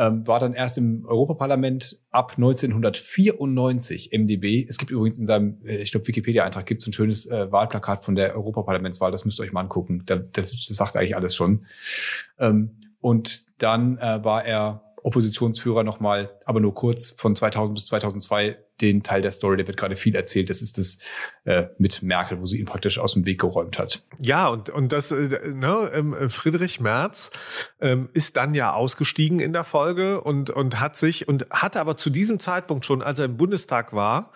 Ähm, 0.00 0.26
war 0.26 0.40
dann 0.40 0.54
erst 0.54 0.78
im 0.78 1.04
Europaparlament 1.04 2.00
ab 2.10 2.32
1994 2.38 4.12
MDB. 4.12 4.64
Es 4.66 4.78
gibt 4.78 4.90
übrigens 4.90 5.18
in 5.18 5.26
seinem, 5.26 5.60
äh, 5.62 5.76
ich 5.76 5.90
glaube, 5.90 6.08
Wikipedia-Eintrag 6.08 6.64
gibt 6.64 6.80
es 6.80 6.88
ein 6.88 6.94
schönes 6.94 7.26
äh, 7.26 7.52
Wahlplakat 7.52 8.02
von 8.02 8.14
der 8.14 8.34
Europaparlamentswahl, 8.34 9.12
das 9.12 9.26
müsst 9.26 9.38
ihr 9.38 9.42
euch 9.42 9.52
mal 9.52 9.60
angucken. 9.60 10.02
Da, 10.06 10.16
das, 10.16 10.52
das 10.66 10.74
sagt 10.74 10.96
eigentlich 10.96 11.16
alles 11.16 11.34
schon. 11.36 11.66
Ähm, 12.38 12.78
und 13.00 13.44
dann 13.58 13.98
äh, 13.98 14.24
war 14.24 14.42
er 14.46 14.94
Oppositionsführer 15.02 15.84
nochmal, 15.84 16.30
aber 16.46 16.60
nur 16.60 16.72
kurz 16.72 17.10
von 17.10 17.36
2000 17.36 17.74
bis 17.74 17.84
2002 17.86 18.56
den 18.80 19.02
Teil 19.02 19.22
der 19.22 19.32
Story, 19.32 19.56
der 19.56 19.66
wird 19.66 19.76
gerade 19.76 19.96
viel 19.96 20.14
erzählt. 20.14 20.50
Das 20.50 20.62
ist 20.62 20.78
das 20.78 20.98
äh, 21.44 21.66
mit 21.78 22.02
Merkel, 22.02 22.40
wo 22.40 22.46
sie 22.46 22.58
ihn 22.58 22.66
praktisch 22.66 22.98
aus 22.98 23.14
dem 23.14 23.26
Weg 23.26 23.40
geräumt 23.40 23.78
hat. 23.78 24.02
Ja, 24.18 24.48
und, 24.48 24.70
und 24.70 24.92
das, 24.92 25.10
äh, 25.12 25.52
ne, 25.54 25.90
ähm, 25.94 26.14
Friedrich 26.28 26.80
Merz 26.80 27.30
ähm, 27.80 28.08
ist 28.12 28.36
dann 28.36 28.54
ja 28.54 28.72
ausgestiegen 28.72 29.40
in 29.40 29.52
der 29.52 29.64
Folge 29.64 30.20
und, 30.20 30.50
und 30.50 30.80
hat 30.80 30.96
sich 30.96 31.28
und 31.28 31.46
hatte 31.50 31.80
aber 31.80 31.96
zu 31.96 32.10
diesem 32.10 32.38
Zeitpunkt 32.38 32.84
schon, 32.84 33.02
als 33.02 33.18
er 33.18 33.26
im 33.26 33.36
Bundestag 33.36 33.92
war 33.92 34.32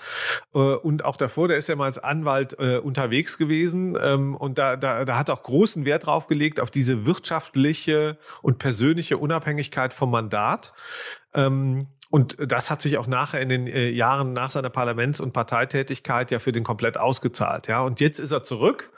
äh, 0.54 0.58
und 0.58 1.04
auch 1.04 1.16
davor, 1.16 1.48
der 1.48 1.56
ist 1.56 1.68
ja 1.68 1.76
mal 1.76 1.86
als 1.86 1.98
Anwalt 1.98 2.56
äh, 2.58 2.78
unterwegs 2.78 3.38
gewesen 3.38 3.96
ähm, 4.00 4.34
und 4.34 4.58
da, 4.58 4.76
da, 4.76 5.04
da 5.04 5.18
hat 5.18 5.30
auch 5.30 5.42
großen 5.42 5.84
Wert 5.84 6.06
drauf 6.06 6.26
gelegt 6.26 6.60
auf 6.60 6.70
diese 6.70 7.06
wirtschaftliche 7.06 8.18
und 8.42 8.58
persönliche 8.58 9.18
Unabhängigkeit 9.18 9.92
vom 9.92 10.10
Mandat. 10.10 10.72
Ähm, 11.34 11.88
und 12.14 12.37
das 12.38 12.71
hat 12.71 12.80
sich 12.80 12.97
auch 12.97 13.09
nachher 13.09 13.40
in 13.40 13.49
den 13.49 13.66
äh, 13.66 13.88
Jahren 13.88 14.35
nach 14.35 14.49
seiner 14.49 14.71
Parlaments- 14.71 15.18
und 15.18 15.33
Parteitätigkeit 15.33 16.30
ja 16.30 16.38
für 16.38 16.52
den 16.52 16.62
komplett 16.62 16.97
ausgezahlt. 16.97 17.66
Ja, 17.66 17.80
und 17.80 17.99
jetzt 17.99 18.21
ist 18.21 18.30
er 18.30 18.44
zurück 18.44 18.92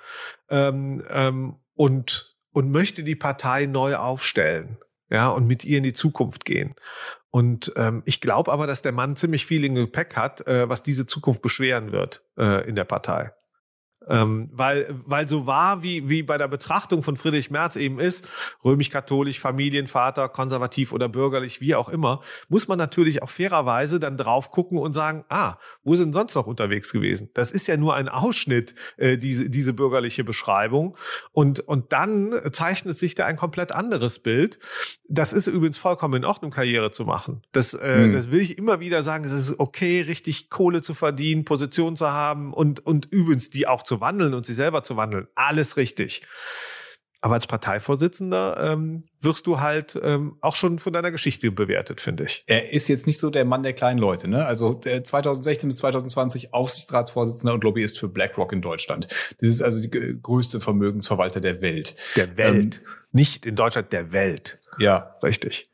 ähm, 0.50 1.02
ähm, 1.08 1.56
und 1.72 2.36
und 2.52 2.70
möchte 2.70 3.04
die 3.04 3.16
Partei 3.16 3.64
neu 3.64 3.96
aufstellen. 3.96 4.76
Ja, 5.08 5.30
und 5.30 5.46
mit 5.46 5.64
ihr 5.64 5.78
in 5.78 5.82
die 5.82 5.94
Zukunft 5.94 6.44
gehen. 6.44 6.74
Und 7.30 7.72
ähm, 7.76 8.02
ich 8.04 8.20
glaube 8.20 8.52
aber, 8.52 8.66
dass 8.66 8.82
der 8.82 8.92
Mann 8.92 9.16
ziemlich 9.16 9.46
viel 9.46 9.64
in 9.64 9.76
Gepäck 9.76 10.14
hat, 10.14 10.46
äh, 10.46 10.68
was 10.68 10.82
diese 10.82 11.06
Zukunft 11.06 11.40
beschweren 11.40 11.92
wird 11.92 12.22
äh, 12.36 12.68
in 12.68 12.76
der 12.76 12.84
Partei. 12.84 13.30
Ähm, 14.08 14.50
weil, 14.52 14.94
weil 15.04 15.28
so 15.28 15.46
war, 15.46 15.82
wie, 15.82 16.08
wie 16.08 16.22
bei 16.22 16.38
der 16.38 16.48
Betrachtung 16.48 17.02
von 17.02 17.16
Friedrich 17.16 17.50
Merz 17.50 17.76
eben 17.76 17.98
ist, 17.98 18.26
römisch-katholisch, 18.64 19.40
Familienvater, 19.40 20.28
konservativ 20.28 20.92
oder 20.92 21.08
bürgerlich, 21.08 21.60
wie 21.60 21.74
auch 21.74 21.88
immer, 21.88 22.20
muss 22.48 22.68
man 22.68 22.78
natürlich 22.78 23.22
auch 23.22 23.28
fairerweise 23.28 23.98
dann 23.98 24.16
drauf 24.16 24.50
gucken 24.50 24.78
und 24.78 24.92
sagen, 24.92 25.24
ah, 25.28 25.56
wo 25.82 25.94
sind 25.96 26.12
sonst 26.12 26.34
noch 26.34 26.46
unterwegs 26.46 26.92
gewesen? 26.92 27.30
Das 27.34 27.50
ist 27.50 27.66
ja 27.66 27.76
nur 27.76 27.94
ein 27.94 28.08
Ausschnitt, 28.08 28.74
äh, 28.96 29.18
diese, 29.18 29.50
diese 29.50 29.72
bürgerliche 29.72 30.24
Beschreibung. 30.24 30.96
Und, 31.32 31.60
und 31.60 31.92
dann 31.92 32.32
zeichnet 32.52 32.98
sich 32.98 33.14
da 33.14 33.26
ein 33.26 33.36
komplett 33.36 33.72
anderes 33.72 34.20
Bild. 34.20 34.58
Das 35.08 35.32
ist 35.32 35.46
übrigens 35.46 35.78
vollkommen 35.78 36.14
in 36.14 36.24
Ordnung, 36.24 36.50
Karriere 36.50 36.90
zu 36.90 37.04
machen. 37.04 37.42
Das, 37.52 37.74
äh, 37.74 38.04
hm. 38.04 38.12
das 38.12 38.30
will 38.30 38.40
ich 38.40 38.58
immer 38.58 38.80
wieder 38.80 39.02
sagen. 39.02 39.24
Es 39.24 39.32
ist 39.32 39.58
okay, 39.58 40.00
richtig 40.00 40.50
Kohle 40.50 40.82
zu 40.82 40.94
verdienen, 40.94 41.44
Position 41.44 41.96
zu 41.96 42.10
haben 42.10 42.52
und, 42.52 42.84
und 42.84 43.06
übrigens 43.06 43.48
die 43.48 43.66
auch 43.66 43.82
zu 43.82 43.95
wandeln 44.00 44.34
und 44.34 44.44
sich 44.44 44.56
selber 44.56 44.82
zu 44.82 44.96
wandeln, 44.96 45.28
alles 45.34 45.76
richtig. 45.76 46.22
Aber 47.22 47.34
als 47.34 47.46
Parteivorsitzender 47.46 48.72
ähm, 48.72 49.04
wirst 49.18 49.46
du 49.46 49.60
halt 49.60 49.98
ähm, 50.00 50.36
auch 50.42 50.54
schon 50.54 50.78
von 50.78 50.92
deiner 50.92 51.10
Geschichte 51.10 51.50
bewertet, 51.50 52.00
finde 52.00 52.24
ich. 52.24 52.44
Er 52.46 52.72
ist 52.72 52.88
jetzt 52.88 53.06
nicht 53.06 53.18
so 53.18 53.30
der 53.30 53.44
Mann 53.44 53.62
der 53.62 53.72
kleinen 53.72 53.98
Leute. 53.98 54.28
Ne? 54.28 54.44
Also 54.46 54.74
2016 54.74 55.68
bis 55.68 55.78
2020 55.78 56.54
Aufsichtsratsvorsitzender 56.54 57.54
und 57.54 57.64
Lobbyist 57.64 57.98
für 57.98 58.08
BlackRock 58.08 58.52
in 58.52 58.60
Deutschland. 58.60 59.08
Das 59.40 59.48
ist 59.48 59.62
also 59.62 59.80
die 59.80 59.90
größte 59.90 60.60
Vermögensverwalter 60.60 61.40
der 61.40 61.62
Welt. 61.62 61.96
Der 62.14 62.36
Welt. 62.36 62.82
Ähm, 62.84 62.92
nicht 63.12 63.46
in 63.46 63.56
Deutschland, 63.56 63.92
der 63.92 64.12
Welt. 64.12 64.60
Ja. 64.78 65.16
Richtig. 65.22 65.68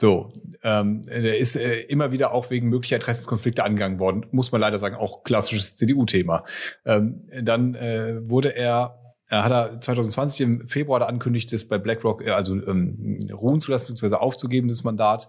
So, 0.00 0.32
ähm, 0.62 1.02
der 1.02 1.38
ist 1.38 1.56
äh, 1.56 1.80
immer 1.80 2.12
wieder 2.12 2.32
auch 2.32 2.50
wegen 2.50 2.68
möglicher 2.68 2.94
Interessenskonflikte 2.94 3.64
angegangen 3.64 3.98
worden. 3.98 4.26
Muss 4.30 4.52
man 4.52 4.60
leider 4.60 4.78
sagen, 4.78 4.94
auch 4.94 5.24
klassisches 5.24 5.74
CDU-Thema. 5.74 6.44
Ähm, 6.86 7.26
dann 7.42 7.74
äh, 7.74 8.20
wurde 8.22 8.54
er 8.54 8.94
er 9.30 9.44
hat 9.44 9.50
er 9.50 9.80
2020 9.80 10.40
im 10.40 10.68
Februar 10.68 11.06
angekündigt, 11.06 11.52
das 11.52 11.64
bei 11.64 11.78
BlackRock 11.78 12.24
äh, 12.24 12.30
also 12.30 12.54
ähm, 12.54 13.18
ruhen 13.32 13.60
zu 13.60 13.72
lassen 13.72 13.88
bzw. 13.88 14.14
aufzugeben, 14.14 14.68
das 14.68 14.84
Mandat 14.84 15.26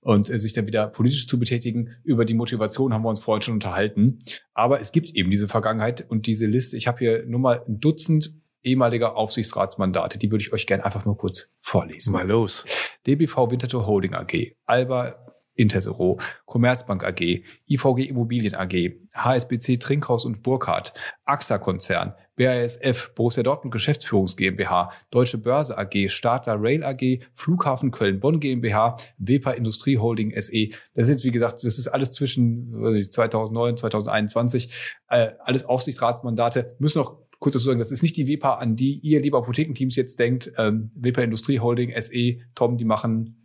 und 0.00 0.30
äh, 0.30 0.38
sich 0.38 0.52
dann 0.52 0.68
wieder 0.68 0.86
politisch 0.86 1.26
zu 1.26 1.36
betätigen. 1.36 1.96
Über 2.04 2.24
die 2.24 2.34
Motivation 2.34 2.94
haben 2.94 3.02
wir 3.02 3.08
uns 3.08 3.18
vorhin 3.18 3.42
schon 3.42 3.54
unterhalten. 3.54 4.20
Aber 4.52 4.80
es 4.80 4.92
gibt 4.92 5.10
eben 5.10 5.32
diese 5.32 5.48
Vergangenheit 5.48 6.08
und 6.08 6.28
diese 6.28 6.46
Liste. 6.46 6.76
Ich 6.76 6.86
habe 6.86 7.00
hier 7.00 7.26
nur 7.26 7.40
mal 7.40 7.64
ein 7.66 7.80
Dutzend 7.80 8.32
ehemaliger 8.64 9.16
Aufsichtsratsmandate. 9.16 10.18
Die 10.18 10.30
würde 10.30 10.42
ich 10.42 10.52
euch 10.52 10.66
gerne 10.66 10.84
einfach 10.84 11.04
mal 11.04 11.16
kurz 11.16 11.52
vorlesen. 11.60 12.12
Mal 12.12 12.26
los. 12.26 12.64
DBV 13.06 13.50
Winterthur 13.50 13.86
Holding 13.86 14.14
AG, 14.14 14.56
Alba 14.66 15.16
Intersero, 15.56 16.18
Commerzbank 16.46 17.04
AG, 17.04 17.44
IVG 17.68 18.08
Immobilien 18.08 18.54
AG, 18.54 18.98
HSBC 19.14 19.78
Trinkhaus 19.78 20.24
und 20.24 20.42
Burkhardt, 20.42 20.94
AXA 21.24 21.58
Konzern, 21.58 22.14
BASF, 22.36 23.14
Borussia 23.14 23.44
Dortmund 23.44 23.72
Geschäftsführungs 23.72 24.36
GmbH, 24.36 24.90
Deutsche 25.10 25.38
Börse 25.38 25.78
AG, 25.78 26.08
Stadler 26.08 26.60
Rail 26.60 26.82
AG, 26.82 27.20
Flughafen 27.34 27.92
Köln-Bonn 27.92 28.40
GmbH, 28.40 28.96
WEPA 29.18 29.52
Industrie 29.52 29.98
Holding 29.98 30.32
SE. 30.32 30.70
Das 30.94 31.04
ist 31.04 31.08
jetzt, 31.08 31.24
wie 31.24 31.30
gesagt, 31.30 31.62
das 31.62 31.78
ist 31.78 31.86
alles 31.86 32.10
zwischen 32.12 33.02
2009, 33.08 33.76
2021, 33.76 34.74
äh, 35.08 35.30
alles 35.38 35.64
Aufsichtsratsmandate, 35.64 36.74
müssen 36.80 36.98
noch 36.98 37.23
kurz 37.44 37.52
dazu 37.52 37.66
sagen, 37.66 37.78
das 37.78 37.92
ist 37.92 38.02
nicht 38.02 38.16
die 38.16 38.26
WEPA, 38.26 38.54
an 38.54 38.74
die 38.74 38.98
ihr, 39.02 39.20
liebe 39.20 39.36
Apothekenteams, 39.36 39.96
jetzt 39.96 40.18
denkt. 40.18 40.50
Ähm, 40.56 40.90
WEPA 40.94 41.20
Industrie 41.20 41.60
Holding, 41.60 41.92
SE, 42.00 42.38
Tom, 42.54 42.78
die 42.78 42.86
machen 42.86 43.44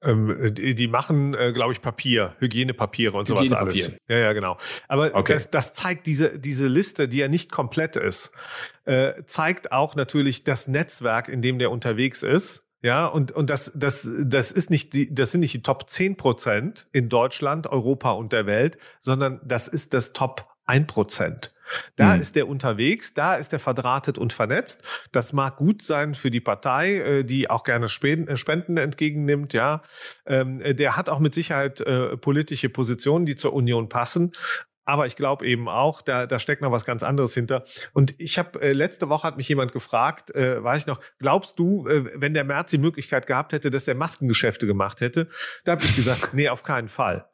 ähm, 0.00 0.54
die, 0.54 0.76
die, 0.76 0.86
machen, 0.86 1.34
äh, 1.34 1.52
glaube 1.52 1.72
ich, 1.72 1.80
Papier, 1.80 2.36
Hygienepapiere 2.38 3.16
und 3.16 3.26
sowas 3.26 3.50
alles. 3.50 3.90
Ja, 4.06 4.16
ja, 4.16 4.32
genau. 4.32 4.56
Aber 4.86 5.12
okay. 5.16 5.32
das, 5.32 5.50
das 5.50 5.72
zeigt 5.72 6.06
diese, 6.06 6.38
diese 6.38 6.68
Liste, 6.68 7.08
die 7.08 7.16
ja 7.16 7.26
nicht 7.26 7.50
komplett 7.50 7.96
ist, 7.96 8.30
äh, 8.84 9.24
zeigt 9.24 9.72
auch 9.72 9.96
natürlich 9.96 10.44
das 10.44 10.68
Netzwerk, 10.68 11.28
in 11.28 11.42
dem 11.42 11.58
der 11.58 11.72
unterwegs 11.72 12.22
ist. 12.22 12.62
Ja, 12.80 13.06
und, 13.06 13.32
und 13.32 13.50
das, 13.50 13.72
das, 13.74 14.08
das 14.24 14.52
ist 14.52 14.70
nicht 14.70 14.92
die, 14.92 15.12
das 15.12 15.32
sind 15.32 15.40
nicht 15.40 15.52
die 15.52 15.62
Top 15.62 15.88
10 15.88 16.16
Prozent 16.16 16.86
in 16.92 17.08
Deutschland, 17.08 17.66
Europa 17.66 18.12
und 18.12 18.32
der 18.32 18.46
Welt, 18.46 18.78
sondern 19.00 19.40
das 19.44 19.66
ist 19.66 19.94
das 19.94 20.12
Top 20.12 20.47
1 20.68 20.86
Prozent. 20.86 21.52
Da 21.96 22.14
mhm. 22.14 22.20
ist 22.20 22.34
der 22.34 22.48
unterwegs, 22.48 23.14
da 23.14 23.34
ist 23.34 23.52
er 23.52 23.58
verdrahtet 23.58 24.18
und 24.18 24.32
vernetzt. 24.32 24.82
Das 25.12 25.32
mag 25.32 25.56
gut 25.56 25.82
sein 25.82 26.14
für 26.14 26.30
die 26.30 26.40
Partei, 26.40 26.96
äh, 26.96 27.24
die 27.24 27.50
auch 27.50 27.64
gerne 27.64 27.86
äh, 27.86 28.36
Spenden 28.36 28.76
entgegennimmt. 28.76 29.52
Ja, 29.52 29.82
ähm, 30.26 30.62
der 30.64 30.96
hat 30.96 31.08
auch 31.08 31.18
mit 31.18 31.34
Sicherheit 31.34 31.80
äh, 31.80 32.16
politische 32.16 32.68
Positionen, 32.68 33.26
die 33.26 33.36
zur 33.36 33.52
Union 33.52 33.88
passen. 33.88 34.32
Aber 34.84 35.04
ich 35.04 35.16
glaube 35.16 35.46
eben 35.46 35.68
auch, 35.68 36.00
da, 36.00 36.26
da 36.26 36.38
steckt 36.38 36.62
noch 36.62 36.72
was 36.72 36.86
ganz 36.86 37.02
anderes 37.02 37.34
hinter. 37.34 37.64
Und 37.92 38.14
ich 38.18 38.38
habe 38.38 38.58
äh, 38.62 38.72
letzte 38.72 39.10
Woche 39.10 39.26
hat 39.26 39.36
mich 39.36 39.48
jemand 39.48 39.72
gefragt, 39.72 40.34
äh, 40.34 40.64
weiß 40.64 40.80
ich 40.80 40.86
noch, 40.86 41.00
glaubst 41.18 41.58
du, 41.58 41.86
äh, 41.86 42.10
wenn 42.14 42.32
der 42.32 42.44
März 42.44 42.70
die 42.70 42.78
Möglichkeit 42.78 43.26
gehabt 43.26 43.52
hätte, 43.52 43.70
dass 43.70 43.86
er 43.86 43.94
Maskengeschäfte 43.94 44.66
gemacht 44.66 45.02
hätte? 45.02 45.28
Da 45.64 45.72
habe 45.72 45.84
ich 45.84 45.94
gesagt, 45.94 46.32
nee, 46.32 46.48
auf 46.48 46.62
keinen 46.62 46.88
Fall. 46.88 47.28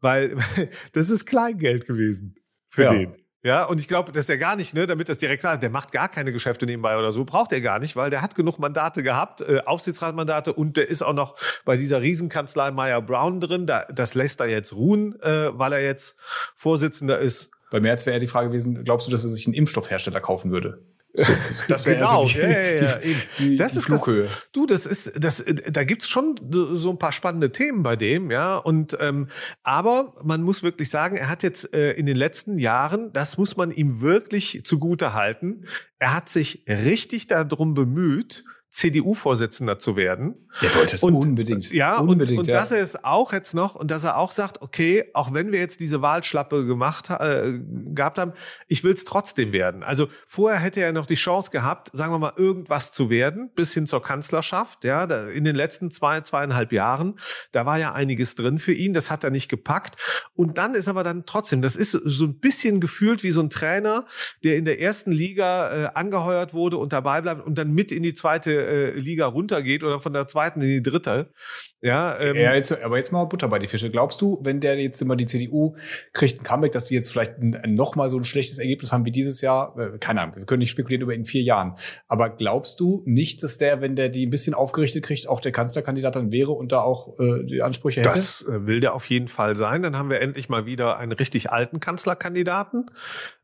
Weil 0.00 0.36
das 0.92 1.10
ist 1.10 1.26
Kleingeld 1.26 1.86
gewesen 1.86 2.39
für 2.70 2.84
ja. 2.84 2.92
den. 2.92 3.14
Ja, 3.42 3.64
und 3.64 3.80
ich 3.80 3.88
glaube, 3.88 4.12
dass 4.12 4.28
er 4.28 4.36
gar 4.36 4.54
nicht, 4.54 4.74
ne, 4.74 4.86
damit 4.86 5.08
das 5.08 5.16
direkt 5.16 5.40
klar 5.40 5.54
ist, 5.54 5.62
der 5.62 5.70
macht 5.70 5.92
gar 5.92 6.10
keine 6.10 6.30
Geschäfte 6.30 6.66
nebenbei 6.66 6.98
oder 6.98 7.10
so, 7.10 7.24
braucht 7.24 7.52
er 7.52 7.62
gar 7.62 7.78
nicht, 7.78 7.96
weil 7.96 8.10
der 8.10 8.20
hat 8.20 8.34
genug 8.34 8.58
Mandate 8.58 9.02
gehabt, 9.02 9.40
äh, 9.40 9.62
Aufsichtsratmandate 9.64 10.52
und 10.52 10.76
der 10.76 10.88
ist 10.88 11.00
auch 11.00 11.14
noch 11.14 11.36
bei 11.64 11.78
dieser 11.78 12.02
Riesenkanzlei 12.02 12.70
Meyer 12.70 13.00
Brown 13.00 13.40
drin. 13.40 13.66
Da, 13.66 13.86
das 13.90 14.14
lässt 14.14 14.40
er 14.40 14.46
jetzt 14.48 14.74
ruhen, 14.74 15.18
äh, 15.22 15.58
weil 15.58 15.72
er 15.72 15.82
jetzt 15.82 16.20
Vorsitzender 16.54 17.18
ist. 17.18 17.50
Bei 17.70 17.80
Merz 17.80 18.04
wäre 18.04 18.16
ja 18.16 18.20
die 18.20 18.26
Frage 18.26 18.48
gewesen, 18.48 18.84
glaubst 18.84 19.06
du, 19.06 19.10
dass 19.10 19.22
er 19.22 19.30
sich 19.30 19.46
einen 19.46 19.54
Impfstoffhersteller 19.54 20.20
kaufen 20.20 20.50
würde? 20.50 20.82
So, 21.12 21.24
das 21.68 21.84
wäre 21.86 21.96
genau, 21.96 22.22
also 22.22 22.28
die, 22.28 22.38
ja, 22.38 22.48
ja, 22.48 22.82
ja. 22.82 22.96
Die, 23.02 23.16
die, 23.38 23.56
das 23.56 23.74
ist 23.74 23.84
Flughöhe. 23.84 24.24
Das, 24.24 24.48
du, 24.52 24.66
das 24.66 24.86
ist, 24.86 25.12
das, 25.18 25.44
da 25.70 25.84
gibt's 25.84 26.08
schon 26.08 26.36
so 26.50 26.90
ein 26.90 26.98
paar 26.98 27.12
spannende 27.12 27.50
Themen 27.50 27.82
bei 27.82 27.96
dem, 27.96 28.30
ja. 28.30 28.56
Und 28.56 28.96
ähm, 29.00 29.28
aber 29.62 30.14
man 30.22 30.42
muss 30.42 30.62
wirklich 30.62 30.88
sagen, 30.88 31.16
er 31.16 31.28
hat 31.28 31.42
jetzt 31.42 31.74
äh, 31.74 31.92
in 31.92 32.06
den 32.06 32.16
letzten 32.16 32.58
Jahren, 32.58 33.12
das 33.12 33.38
muss 33.38 33.56
man 33.56 33.70
ihm 33.70 34.00
wirklich 34.00 34.64
zugute 34.64 35.12
halten, 35.12 35.66
er 35.98 36.14
hat 36.14 36.28
sich 36.28 36.64
richtig 36.68 37.26
darum 37.26 37.74
bemüht, 37.74 38.44
CDU-Vorsitzender 38.70 39.80
zu 39.80 39.96
werden. 39.96 40.48
Er 40.62 40.74
wollte 40.76 40.94
es 40.94 41.02
unbedingt. 41.02 41.72
Ja, 41.72 41.98
unbedingt, 41.98 42.30
und, 42.30 42.38
und 42.38 42.46
ja. 42.46 42.60
dass 42.60 42.70
er 42.70 42.80
es 42.82 43.04
auch 43.04 43.32
jetzt 43.32 43.52
noch 43.52 43.74
und 43.74 43.90
dass 43.90 44.04
er 44.04 44.16
auch 44.16 44.30
sagt, 44.30 44.62
okay, 44.62 45.10
auch 45.12 45.34
wenn 45.34 45.50
wir 45.50 45.58
jetzt 45.58 45.80
diese 45.80 46.02
Wahlschlappe 46.02 46.64
gemacht 46.64 47.10
äh, 47.10 47.58
gehabt 47.86 48.18
haben, 48.18 48.32
ich 48.68 48.84
will 48.84 48.92
es 48.92 49.04
trotzdem 49.04 49.52
werden. 49.52 49.82
Also 49.82 50.06
vorher 50.28 50.60
hätte 50.60 50.80
er 50.82 50.92
noch 50.92 51.06
die 51.06 51.16
Chance 51.16 51.50
gehabt, 51.50 51.90
sagen 51.92 52.12
wir 52.12 52.20
mal, 52.20 52.32
irgendwas 52.36 52.92
zu 52.92 53.10
werden, 53.10 53.50
bis 53.56 53.74
hin 53.74 53.86
zur 53.86 54.02
Kanzlerschaft. 54.02 54.84
Ja, 54.84 55.08
da, 55.08 55.28
in 55.28 55.42
den 55.42 55.56
letzten 55.56 55.90
zwei, 55.90 56.20
zweieinhalb 56.20 56.72
Jahren, 56.72 57.16
da 57.50 57.66
war 57.66 57.78
ja 57.78 57.92
einiges 57.92 58.36
drin 58.36 58.58
für 58.58 58.72
ihn, 58.72 58.92
das 58.92 59.10
hat 59.10 59.24
er 59.24 59.30
nicht 59.30 59.48
gepackt. 59.48 59.96
Und 60.34 60.58
dann 60.58 60.74
ist 60.74 60.86
aber 60.86 61.02
dann 61.02 61.26
trotzdem, 61.26 61.60
das 61.60 61.74
ist 61.74 61.90
so 61.90 62.24
ein 62.24 62.38
bisschen 62.38 62.80
gefühlt 62.80 63.24
wie 63.24 63.32
so 63.32 63.40
ein 63.40 63.50
Trainer, 63.50 64.06
der 64.44 64.56
in 64.56 64.64
der 64.64 64.80
ersten 64.80 65.10
Liga 65.10 65.86
äh, 65.86 65.90
angeheuert 65.94 66.54
wurde 66.54 66.76
und 66.76 66.92
dabei 66.92 67.20
bleibt 67.20 67.44
und 67.44 67.58
dann 67.58 67.72
mit 67.72 67.90
in 67.90 68.04
die 68.04 68.14
zweite 68.14 68.59
äh, 68.66 68.90
Liga 68.98 69.26
runtergeht 69.26 69.84
oder 69.84 70.00
von 70.00 70.12
der 70.12 70.26
zweiten 70.26 70.60
in 70.60 70.68
die 70.68 70.82
dritte. 70.82 71.32
Ja, 71.82 72.18
ähm, 72.20 72.36
ja 72.36 72.54
jetzt, 72.54 72.72
aber 72.82 72.98
jetzt 72.98 73.10
mal 73.10 73.24
Butter 73.24 73.48
bei 73.48 73.58
die 73.58 73.66
Fische. 73.66 73.90
Glaubst 73.90 74.20
du, 74.20 74.38
wenn 74.42 74.60
der 74.60 74.78
jetzt 74.78 75.00
immer 75.00 75.16
die 75.16 75.24
CDU 75.24 75.76
kriegt 76.12 76.40
ein 76.40 76.42
Comeback, 76.42 76.72
dass 76.72 76.86
die 76.86 76.94
jetzt 76.94 77.10
vielleicht 77.10 77.38
noch 77.38 77.96
mal 77.96 78.10
so 78.10 78.18
ein 78.18 78.24
schlechtes 78.24 78.58
Ergebnis 78.58 78.92
haben 78.92 79.06
wie 79.06 79.10
dieses 79.10 79.40
Jahr? 79.40 79.78
Äh, 79.78 79.98
keine 79.98 80.20
Ahnung, 80.20 80.36
wir 80.36 80.44
können 80.44 80.58
nicht 80.60 80.70
spekulieren 80.70 81.02
über 81.02 81.14
in 81.14 81.24
vier 81.24 81.42
Jahren. 81.42 81.76
Aber 82.06 82.28
glaubst 82.28 82.80
du 82.80 83.02
nicht, 83.06 83.42
dass 83.42 83.56
der, 83.56 83.80
wenn 83.80 83.96
der 83.96 84.10
die 84.10 84.26
ein 84.26 84.30
bisschen 84.30 84.52
aufgerichtet 84.52 85.04
kriegt, 85.04 85.26
auch 85.26 85.40
der 85.40 85.52
Kanzlerkandidat 85.52 86.16
dann 86.16 86.30
wäre 86.30 86.52
und 86.52 86.70
da 86.70 86.82
auch 86.82 87.18
äh, 87.18 87.44
die 87.44 87.62
Ansprüche 87.62 88.00
hätte? 88.00 88.10
Das 88.10 88.42
äh, 88.42 88.66
will 88.66 88.80
der 88.80 88.94
auf 88.94 89.06
jeden 89.06 89.28
Fall 89.28 89.56
sein. 89.56 89.80
Dann 89.80 89.96
haben 89.96 90.10
wir 90.10 90.20
endlich 90.20 90.50
mal 90.50 90.66
wieder 90.66 90.98
einen 90.98 91.12
richtig 91.12 91.50
alten 91.50 91.80
Kanzlerkandidaten. 91.80 92.90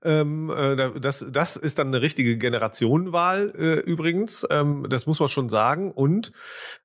Ähm, 0.05 0.51
äh, 0.51 1.01
das, 1.01 1.25
das 1.31 1.57
ist 1.57 1.79
dann 1.79 1.89
eine 1.89 2.03
richtige 2.03 2.37
Generationenwahl 2.37 3.53
äh, 3.57 3.81
übrigens. 3.81 4.47
Ähm, 4.51 4.87
das 4.91 5.07
muss 5.07 5.21
man 5.21 5.29
schon 5.29 5.49
sagen. 5.49 5.91
Und 5.91 6.33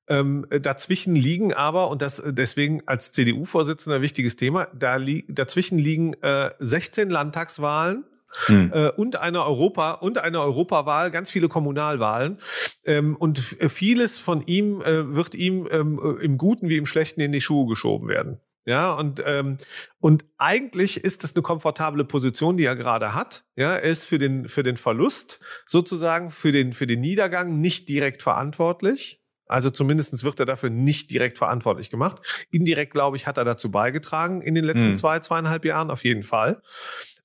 ähm, 0.08 0.46
dazwischen 0.50 1.14
liegen 1.14 1.54
aber, 1.54 1.90
und 1.90 2.02
das 2.02 2.22
deswegen 2.24 2.82
als 2.86 3.12
CDU-Vorsitzender 3.12 4.00
wichtiges 4.00 4.36
Thema, 4.36 4.68
da 4.74 4.96
li 4.96 5.24
dazwischen 5.28 5.78
liegen 5.78 6.14
äh, 6.22 6.50
16 6.58 7.10
Landtagswahlen, 7.10 8.04
hm. 8.46 8.72
Äh, 8.72 8.90
und 8.92 9.16
eine 9.16 9.44
Europa 9.44 9.92
und 9.92 10.18
eine 10.18 10.40
Europawahl, 10.40 11.10
ganz 11.10 11.30
viele 11.30 11.48
Kommunalwahlen 11.48 12.38
ähm, 12.84 13.14
und 13.16 13.38
vieles 13.38 14.18
von 14.18 14.42
ihm 14.46 14.80
äh, 14.80 15.14
wird 15.14 15.34
ihm 15.34 15.68
ähm, 15.70 16.00
im 16.20 16.38
Guten 16.38 16.68
wie 16.68 16.78
im 16.78 16.86
Schlechten 16.86 17.20
in 17.20 17.32
die 17.32 17.42
Schuhe 17.42 17.66
geschoben 17.68 18.08
werden. 18.08 18.40
Ja, 18.64 18.92
und, 18.92 19.20
ähm, 19.26 19.58
und 19.98 20.24
eigentlich 20.38 21.02
ist 21.02 21.24
es 21.24 21.34
eine 21.34 21.42
komfortable 21.42 22.04
Position, 22.04 22.56
die 22.56 22.64
er 22.64 22.76
gerade 22.76 23.12
hat. 23.12 23.44
Ja, 23.56 23.74
er 23.74 23.82
ist 23.82 24.04
für 24.04 24.18
den, 24.18 24.48
für 24.48 24.62
den 24.62 24.76
Verlust 24.76 25.40
sozusagen, 25.66 26.30
für 26.30 26.52
den, 26.52 26.72
für 26.72 26.86
den 26.86 27.00
Niedergang 27.00 27.60
nicht 27.60 27.88
direkt 27.88 28.22
verantwortlich. 28.22 29.21
Also 29.52 29.70
zumindestens 29.70 30.24
wird 30.24 30.40
er 30.40 30.46
dafür 30.46 30.70
nicht 30.70 31.10
direkt 31.10 31.38
verantwortlich 31.38 31.90
gemacht. 31.90 32.46
Indirekt, 32.50 32.92
glaube 32.92 33.16
ich, 33.16 33.26
hat 33.26 33.36
er 33.36 33.44
dazu 33.44 33.70
beigetragen 33.70 34.42
in 34.42 34.54
den 34.54 34.64
letzten 34.64 34.88
hm. 34.88 34.96
zwei, 34.96 35.18
zweieinhalb 35.18 35.64
Jahren, 35.64 35.90
auf 35.90 36.04
jeden 36.04 36.22
Fall. 36.22 36.62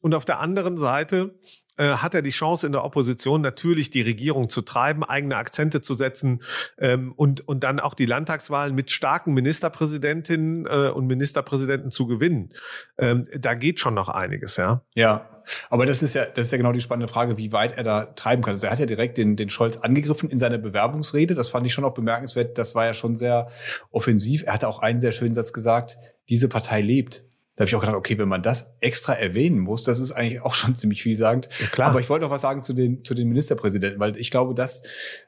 Und 0.02 0.14
auf 0.14 0.26
der 0.26 0.40
anderen 0.40 0.78
Seite 0.78 1.36
äh, 1.78 1.98
hat 1.98 2.16
er 2.16 2.22
die 2.22 2.32
Chance 2.32 2.66
in 2.66 2.72
der 2.72 2.84
Opposition 2.84 3.42
natürlich 3.42 3.90
die 3.90 4.02
Regierung 4.02 4.50
zu 4.50 4.62
treiben, 4.62 5.04
eigene 5.04 5.38
Akzente 5.38 5.82
zu 5.82 5.94
setzen 5.94 6.42
ähm, 6.80 7.14
und, 7.16 7.48
und 7.48 7.64
dann 7.64 7.80
auch 7.80 7.94
die 7.94 8.06
Landtagswahlen 8.06 8.76
mit 8.76 8.92
starken 8.92 9.34
Ministerpräsidentinnen 9.34 10.66
äh, 10.66 10.90
und 10.90 11.08
Ministerpräsidenten 11.08 11.90
zu 11.90 12.08
gewinnen. 12.08 12.50
Ähm, 12.98 13.28
da 13.38 13.54
geht 13.54 13.80
schon 13.80 13.94
noch 13.94 14.10
einiges, 14.10 14.58
ja. 14.58 14.82
Ja, 14.96 15.30
aber 15.70 15.86
das 15.86 16.04
ist 16.04 16.14
ja, 16.14 16.26
das 16.26 16.48
ist 16.48 16.52
ja 16.52 16.58
genau 16.58 16.72
die 16.72 16.82
spannende 16.82 17.12
Frage, 17.12 17.38
wie 17.38 17.52
weit 17.52 17.78
er 17.78 17.84
da 17.84 18.06
treiben 18.06 18.42
kann. 18.42 18.54
Also 18.54 18.68
er 18.68 18.72
hat 18.72 18.80
ja 18.80 18.86
direkt 18.86 19.18
den, 19.18 19.36
den 19.36 19.50
Scholz 19.50 19.78
angegriffen 19.78 20.30
in 20.30 20.38
seiner 20.38 20.58
Bewerbungsrede. 20.58 21.36
Das 21.36 21.48
fand 21.48 21.66
ich 21.68 21.74
schon 21.74 21.86
auch 21.86 21.94
bemerkenswert. 21.94 22.58
Das 22.58 22.76
war 22.76 22.86
ja 22.86 22.94
schon 22.94 23.16
sehr 23.16 23.50
offensiv. 23.92 24.44
Er 24.46 24.54
hatte 24.54 24.68
auch 24.68 24.80
einen 24.80 25.00
sehr 25.00 25.12
schönen 25.12 25.34
Satz 25.34 25.54
gesagt. 25.54 25.98
Diese 26.30 26.50
Partei 26.50 26.82
lebt. 26.82 27.24
Da 27.58 27.64
habe 27.64 27.70
ich 27.70 27.76
auch 27.76 27.80
gedacht, 27.82 27.96
okay, 27.96 28.20
wenn 28.20 28.30
man 28.30 28.44
das 28.44 28.78
extra 28.82 29.14
erwähnen 29.14 29.58
muss, 29.58 29.84
das 29.84 29.98
ist 29.98 30.12
eigentlich 30.12 30.42
auch 30.42 30.54
schon 30.56 30.76
ziemlich 30.76 31.02
vielsagend. 31.02 31.50
Ja, 31.60 31.66
klar. 31.66 31.90
Aber 31.90 32.00
ich 32.00 32.10
wollte 32.10 32.24
noch 32.24 32.32
was 32.32 32.42
sagen 32.42 32.62
zu 32.62 32.72
den, 32.72 33.04
zu 33.04 33.16
den 33.16 33.28
Ministerpräsidenten, 33.28 34.00
weil 34.00 34.16
ich 34.16 34.30
glaube, 34.30 34.54
das 34.54 34.84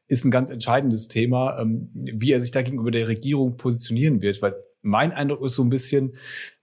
ist 0.07 0.23
ein 0.25 0.31
ganz 0.31 0.51
entscheidendes 0.51 1.07
Thema, 1.07 1.59
ähm, 1.59 1.89
wie 1.93 2.31
er 2.31 2.39
sich 2.39 2.51
da 2.51 2.61
gegenüber 2.61 2.91
der 2.91 3.07
Regierung 3.07 3.57
positionieren 3.57 4.21
wird, 4.21 4.43
weil 4.43 4.53
mein 4.81 5.11
Eindruck 5.11 5.43
ist 5.43 5.55
so 5.55 5.63
ein 5.63 5.69
bisschen, 5.69 6.13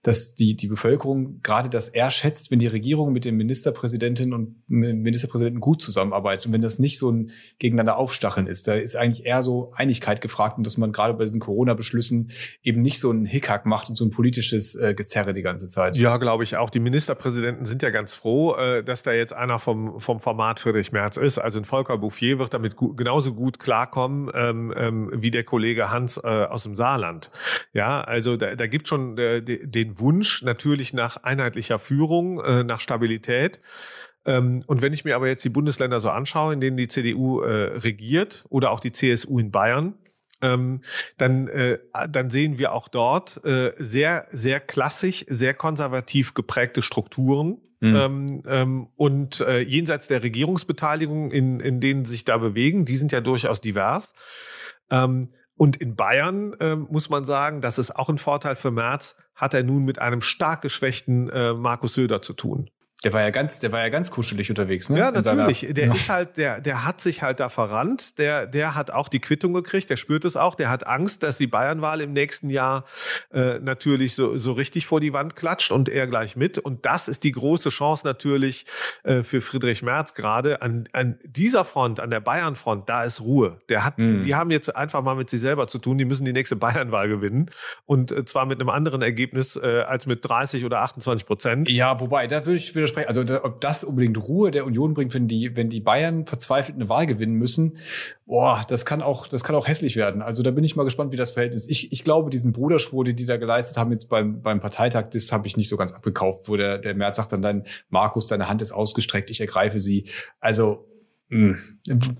dass 0.07 0.35
die, 0.35 0.55
die 0.55 0.69
Bevölkerung 0.69 1.41
gerade 1.43 1.67
das 1.67 1.89
eher 1.89 2.11
schätzt, 2.11 2.49
wenn 2.49 2.59
die 2.59 2.67
Regierung 2.67 3.11
mit 3.11 3.25
den 3.25 3.35
Ministerpräsidentinnen 3.35 4.33
und 4.33 4.55
Ministerpräsidenten 4.69 5.59
gut 5.59 5.81
zusammenarbeitet 5.81 6.45
und 6.45 6.53
wenn 6.53 6.61
das 6.61 6.79
nicht 6.79 6.97
so 6.97 7.11
ein 7.11 7.31
gegeneinander 7.59 7.97
Aufstacheln 7.97 8.47
ist. 8.47 8.69
Da 8.69 8.75
ist 8.75 8.95
eigentlich 8.95 9.25
eher 9.25 9.43
so 9.43 9.73
Einigkeit 9.75 10.21
gefragt 10.21 10.57
und 10.57 10.65
dass 10.65 10.77
man 10.77 10.93
gerade 10.93 11.13
bei 11.13 11.25
diesen 11.25 11.41
Corona-Beschlüssen 11.41 12.31
eben 12.63 12.81
nicht 12.81 13.01
so 13.01 13.09
einen 13.09 13.25
Hickhack 13.25 13.65
macht 13.65 13.89
und 13.89 13.97
so 13.97 14.05
ein 14.05 14.09
politisches 14.09 14.75
äh, 14.75 14.93
Gezerre 14.93 15.33
die 15.33 15.41
ganze 15.41 15.67
Zeit. 15.67 15.97
Ja, 15.97 16.15
glaube 16.15 16.45
ich 16.45 16.55
auch. 16.55 16.69
Die 16.69 16.79
Ministerpräsidenten 16.79 17.65
sind 17.65 17.83
ja 17.83 17.89
ganz 17.89 18.15
froh, 18.15 18.55
äh, 18.55 18.85
dass 18.85 19.03
da 19.03 19.11
jetzt 19.11 19.33
einer 19.33 19.59
vom, 19.59 19.99
vom 19.99 20.19
Format 20.19 20.61
Friedrich 20.61 20.93
Merz 20.93 21.17
ist. 21.17 21.37
Also 21.37 21.59
ein 21.59 21.65
Volker 21.65 21.97
Bouffier 21.97 22.39
wird 22.39 22.53
damit 22.53 22.77
gut, 22.77 22.95
genauso 22.95 23.33
gut 23.33 23.59
klarkommen 23.59 24.31
ähm, 24.33 24.73
ähm, 24.73 25.09
wie 25.13 25.31
der 25.31 25.43
Kollege 25.43 25.91
Hans 25.91 26.15
äh, 26.15 26.21
aus 26.21 26.63
dem 26.63 26.77
Saarland. 26.77 27.29
Ja, 27.73 27.99
also 27.99 28.37
da, 28.37 28.55
da 28.55 28.67
gibt 28.67 28.87
schon 28.87 29.17
äh, 29.17 29.41
den 29.41 29.96
Wunsch 29.99 30.41
natürlich 30.43 30.93
nach 30.93 31.17
einheitlicher 31.23 31.79
Führung, 31.79 32.39
äh, 32.41 32.63
nach 32.63 32.79
Stabilität. 32.79 33.59
Ähm, 34.25 34.63
und 34.67 34.81
wenn 34.81 34.93
ich 34.93 35.05
mir 35.05 35.15
aber 35.15 35.27
jetzt 35.27 35.43
die 35.43 35.49
Bundesländer 35.49 35.99
so 35.99 36.09
anschaue, 36.09 36.53
in 36.53 36.61
denen 36.61 36.77
die 36.77 36.87
CDU 36.87 37.41
äh, 37.41 37.77
regiert 37.77 38.45
oder 38.49 38.71
auch 38.71 38.79
die 38.79 38.91
CSU 38.91 39.39
in 39.39 39.51
Bayern, 39.51 39.95
ähm, 40.41 40.81
dann, 41.17 41.47
äh, 41.47 41.79
dann 42.09 42.29
sehen 42.29 42.59
wir 42.59 42.73
auch 42.73 42.89
dort 42.89 43.43
äh, 43.43 43.71
sehr, 43.77 44.27
sehr 44.29 44.59
klassisch, 44.59 45.25
sehr 45.27 45.53
konservativ 45.53 46.33
geprägte 46.33 46.81
Strukturen. 46.81 47.61
Mhm. 47.79 47.95
Ähm, 47.95 48.41
ähm, 48.47 48.87
und 48.95 49.39
äh, 49.41 49.59
jenseits 49.59 50.07
der 50.07 50.23
Regierungsbeteiligung, 50.23 51.31
in, 51.31 51.59
in 51.59 51.79
denen 51.79 52.05
sich 52.05 52.25
da 52.25 52.37
bewegen, 52.37 52.85
die 52.85 52.97
sind 52.97 53.11
ja 53.11 53.21
durchaus 53.21 53.61
divers. 53.61 54.13
Ähm, 54.89 55.29
und 55.57 55.75
in 55.75 55.95
Bayern 55.95 56.53
äh, 56.59 56.75
muss 56.75 57.09
man 57.09 57.25
sagen, 57.25 57.61
das 57.61 57.77
ist 57.79 57.95
auch 57.95 58.09
ein 58.09 58.19
Vorteil 58.19 58.55
für 58.55 58.71
Merz, 58.71 59.15
hat 59.35 59.53
er 59.53 59.63
nun 59.63 59.83
mit 59.83 59.99
einem 59.99 60.21
stark 60.21 60.61
geschwächten 60.61 61.29
äh, 61.29 61.53
Markus 61.53 61.95
Söder 61.95 62.21
zu 62.21 62.33
tun. 62.33 62.69
Der 63.03 63.13
war 63.13 63.21
ja 63.21 63.29
ganz, 63.29 63.59
der 63.59 63.71
war 63.71 63.81
ja 63.81 63.89
ganz 63.89 64.09
kuschelig 64.09 64.49
unterwegs, 64.49 64.89
ne? 64.89 64.97
Ja, 64.97 65.11
natürlich. 65.11 65.67
Der 65.69 65.85
ja. 65.85 65.93
ist 65.93 66.09
halt, 66.09 66.35
der, 66.37 66.59
der 66.61 66.83
hat 66.83 66.99
sich 66.99 67.21
halt 67.21 67.39
da 67.39 67.47
verrannt. 67.47 68.17
Der, 68.17 68.47
der 68.47 68.73
hat 68.73 68.89
auch 68.89 69.07
die 69.07 69.19
Quittung 69.19 69.53
gekriegt. 69.53 69.91
Der 69.91 69.97
spürt 69.97 70.25
es 70.25 70.35
auch. 70.35 70.55
Der 70.55 70.71
hat 70.71 70.87
Angst, 70.87 71.21
dass 71.21 71.37
die 71.37 71.45
Bayernwahl 71.45 72.01
im 72.01 72.11
nächsten 72.13 72.49
Jahr 72.49 72.85
äh, 73.31 73.59
natürlich 73.59 74.15
so, 74.15 74.39
so 74.39 74.53
richtig 74.53 74.87
vor 74.87 74.99
die 74.99 75.13
Wand 75.13 75.35
klatscht 75.35 75.69
und 75.69 75.89
er 75.89 76.07
gleich 76.07 76.35
mit. 76.35 76.57
Und 76.57 76.87
das 76.87 77.07
ist 77.07 77.23
die 77.23 77.31
große 77.31 77.69
Chance 77.69 78.03
natürlich 78.03 78.65
äh, 79.03 79.21
für 79.21 79.41
Friedrich 79.41 79.83
Merz 79.83 80.15
gerade 80.15 80.63
an, 80.63 80.89
an 80.91 81.19
dieser 81.23 81.65
Front, 81.65 81.99
an 81.99 82.09
der 82.09 82.19
Bayernfront. 82.19 82.89
Da 82.89 83.03
ist 83.03 83.21
Ruhe. 83.21 83.59
Der 83.69 83.85
hat, 83.85 83.99
mhm. 83.99 84.21
die 84.21 84.33
haben 84.33 84.49
jetzt 84.49 84.75
einfach 84.75 85.03
mal 85.03 85.15
mit 85.15 85.29
sich 85.29 85.39
selber 85.39 85.67
zu 85.67 85.77
tun. 85.77 85.99
Die 85.99 86.05
müssen 86.05 86.25
die 86.25 86.33
nächste 86.33 86.55
Bayernwahl 86.55 87.07
gewinnen 87.09 87.51
und 87.85 88.11
äh, 88.11 88.25
zwar 88.25 88.47
mit 88.47 88.59
einem 88.59 88.69
anderen 88.69 89.03
Ergebnis 89.03 89.55
äh, 89.55 89.83
als 89.85 90.07
mit 90.07 90.27
30 90.27 90.65
oder 90.65 90.81
28 90.81 91.27
Prozent. 91.27 91.69
Ja, 91.69 91.99
wobei 91.99 92.25
da 92.25 92.43
würde 92.43 92.57
ich 92.57 92.73
wieder 92.73 92.86
widersprechen. 92.95 93.07
Also 93.07 93.43
ob 93.43 93.61
das 93.61 93.83
unbedingt 93.83 94.17
Ruhe 94.17 94.51
der 94.51 94.65
Union 94.65 94.93
bringt, 94.93 95.13
wenn 95.13 95.27
die, 95.27 95.55
wenn 95.55 95.69
die 95.69 95.79
Bayern 95.79 96.25
verzweifelt 96.25 96.75
eine 96.75 96.89
Wahl 96.89 97.05
gewinnen 97.05 97.33
müssen, 97.33 97.77
boah, 98.25 98.65
das 98.67 98.85
kann 98.85 99.01
auch, 99.01 99.27
das 99.27 99.43
kann 99.43 99.55
auch 99.55 99.67
hässlich 99.67 99.95
werden. 99.95 100.21
Also 100.21 100.43
da 100.43 100.51
bin 100.51 100.63
ich 100.63 100.75
mal 100.75 100.83
gespannt, 100.83 101.11
wie 101.11 101.17
das 101.17 101.31
Verhältnis 101.31 101.63
ist. 101.63 101.71
Ich, 101.71 101.91
ich 101.91 102.03
glaube, 102.03 102.29
diesen 102.29 102.53
Bruderschwur, 102.53 103.03
den 103.03 103.15
die 103.15 103.25
da 103.25 103.37
geleistet 103.37 103.77
haben 103.77 103.91
jetzt 103.91 104.09
beim, 104.09 104.41
beim 104.41 104.59
Parteitag, 104.59 105.09
das 105.11 105.31
habe 105.31 105.47
ich 105.47 105.57
nicht 105.57 105.69
so 105.69 105.77
ganz 105.77 105.93
abgekauft, 105.93 106.47
wo 106.47 106.55
der, 106.55 106.77
der 106.77 106.95
Merz 106.95 107.17
sagt 107.17 107.31
dann, 107.31 107.41
dann, 107.41 107.63
Markus, 107.89 108.27
deine 108.27 108.49
Hand 108.49 108.61
ist 108.61 108.71
ausgestreckt, 108.71 109.29
ich 109.29 109.41
ergreife 109.41 109.79
sie. 109.79 110.09
Also 110.39 110.85
hm. 111.29 111.57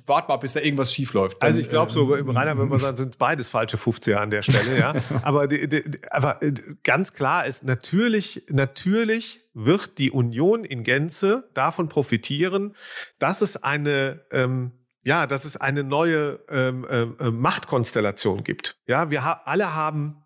Wart 0.05 0.27
mal, 0.27 0.35
bis 0.37 0.53
da 0.53 0.59
irgendwas 0.59 0.93
schief 0.93 1.13
läuft. 1.13 1.41
Also 1.41 1.61
ich 1.61 1.69
glaube, 1.69 1.91
so 1.91 2.13
im 2.13 2.29
Rainer 2.29 2.57
würde 2.57 2.69
man 2.69 2.79
sagen, 2.79 2.97
sind 2.97 3.17
beides 3.17 3.47
falsche 3.47 3.77
50er 3.77 4.15
an 4.15 4.29
der 4.29 4.41
Stelle, 4.41 4.77
ja. 4.77 4.93
aber, 5.23 5.47
die, 5.47 5.69
die, 5.69 5.83
aber 6.11 6.43
äh, 6.43 6.53
ganz 6.83 7.13
klar 7.13 7.45
ist, 7.45 7.63
natürlich, 7.63 8.43
natürlich 8.49 9.39
wird 9.53 9.97
die 9.97 10.11
Union 10.11 10.65
in 10.65 10.83
Gänze 10.83 11.49
davon 11.53 11.87
profitieren, 11.87 12.75
dass 13.17 13.41
es 13.41 13.63
eine 13.63 14.25
ähm, 14.31 14.73
ja, 15.03 15.25
dass 15.25 15.45
es 15.45 15.55
eine 15.55 15.85
neue 15.85 16.41
ähm, 16.49 16.85
ähm, 16.89 17.15
äh, 17.21 17.31
Machtkonstellation 17.31 18.43
gibt. 18.43 18.77
Ja, 18.87 19.09
wir 19.09 19.23
ha 19.23 19.41
alle 19.45 19.73
haben 19.73 20.21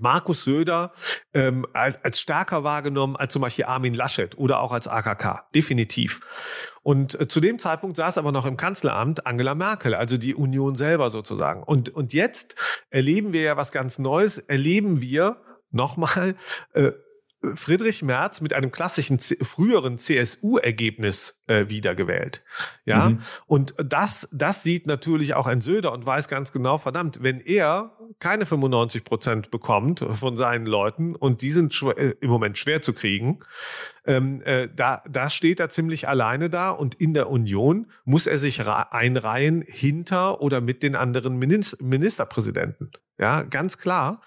Markus 0.00 0.42
Söder 0.42 0.92
ähm, 1.32 1.64
als, 1.72 2.02
als 2.04 2.20
stärker 2.20 2.64
wahrgenommen 2.64 3.14
als 3.14 3.32
zum 3.32 3.42
Beispiel 3.42 3.66
Armin 3.66 3.94
Laschet 3.94 4.36
oder 4.36 4.60
auch 4.60 4.72
als 4.72 4.88
AKK. 4.88 5.46
Definitiv. 5.54 6.20
Und 6.86 7.20
äh, 7.20 7.26
zu 7.26 7.40
dem 7.40 7.58
Zeitpunkt 7.58 7.96
saß 7.96 8.16
aber 8.16 8.30
noch 8.30 8.46
im 8.46 8.56
Kanzleramt 8.56 9.26
Angela 9.26 9.56
Merkel, 9.56 9.92
also 9.92 10.16
die 10.16 10.36
Union 10.36 10.76
selber 10.76 11.10
sozusagen. 11.10 11.64
Und, 11.64 11.88
und 11.88 12.12
jetzt 12.12 12.54
erleben 12.90 13.32
wir 13.32 13.42
ja 13.42 13.56
was 13.56 13.72
ganz 13.72 13.98
Neues. 13.98 14.38
Erleben 14.38 15.00
wir 15.00 15.38
nochmal 15.72 16.36
äh, 16.74 16.92
Friedrich 17.54 18.02
Merz 18.02 18.40
mit 18.40 18.52
einem 18.52 18.72
klassischen 18.72 19.18
früheren 19.18 19.98
CSU-Ergebnis 19.98 21.42
äh, 21.46 21.68
wiedergewählt. 21.68 22.44
Ja, 22.84 23.10
mhm. 23.10 23.20
und 23.46 23.74
das, 23.78 24.28
das 24.32 24.62
sieht 24.62 24.86
natürlich 24.86 25.34
auch 25.34 25.46
ein 25.46 25.60
Söder 25.60 25.92
und 25.92 26.04
weiß 26.04 26.28
ganz 26.28 26.52
genau, 26.52 26.78
verdammt, 26.78 27.22
wenn 27.22 27.40
er 27.40 27.96
keine 28.18 28.46
95 28.46 29.04
Prozent 29.04 29.50
bekommt 29.50 30.00
von 30.00 30.36
seinen 30.36 30.66
Leuten 30.66 31.14
und 31.14 31.42
die 31.42 31.50
sind 31.50 31.80
äh, 31.82 32.14
im 32.20 32.30
Moment 32.30 32.58
schwer 32.58 32.82
zu 32.82 32.92
kriegen, 32.92 33.40
ähm, 34.06 34.40
äh, 34.42 34.68
da, 34.74 35.02
da 35.08 35.30
steht 35.30 35.60
er 35.60 35.68
ziemlich 35.68 36.08
alleine 36.08 36.48
da 36.48 36.70
und 36.70 36.94
in 36.94 37.14
der 37.14 37.28
Union 37.28 37.86
muss 38.04 38.26
er 38.26 38.38
sich 38.38 38.66
einreihen 38.66 39.62
hinter 39.62 40.40
oder 40.40 40.60
mit 40.60 40.82
den 40.82 40.96
anderen 40.96 41.38
Ministerpräsidenten. 41.38 42.90
Ja, 43.18 43.42
ganz 43.42 43.78
klar. 43.78 44.20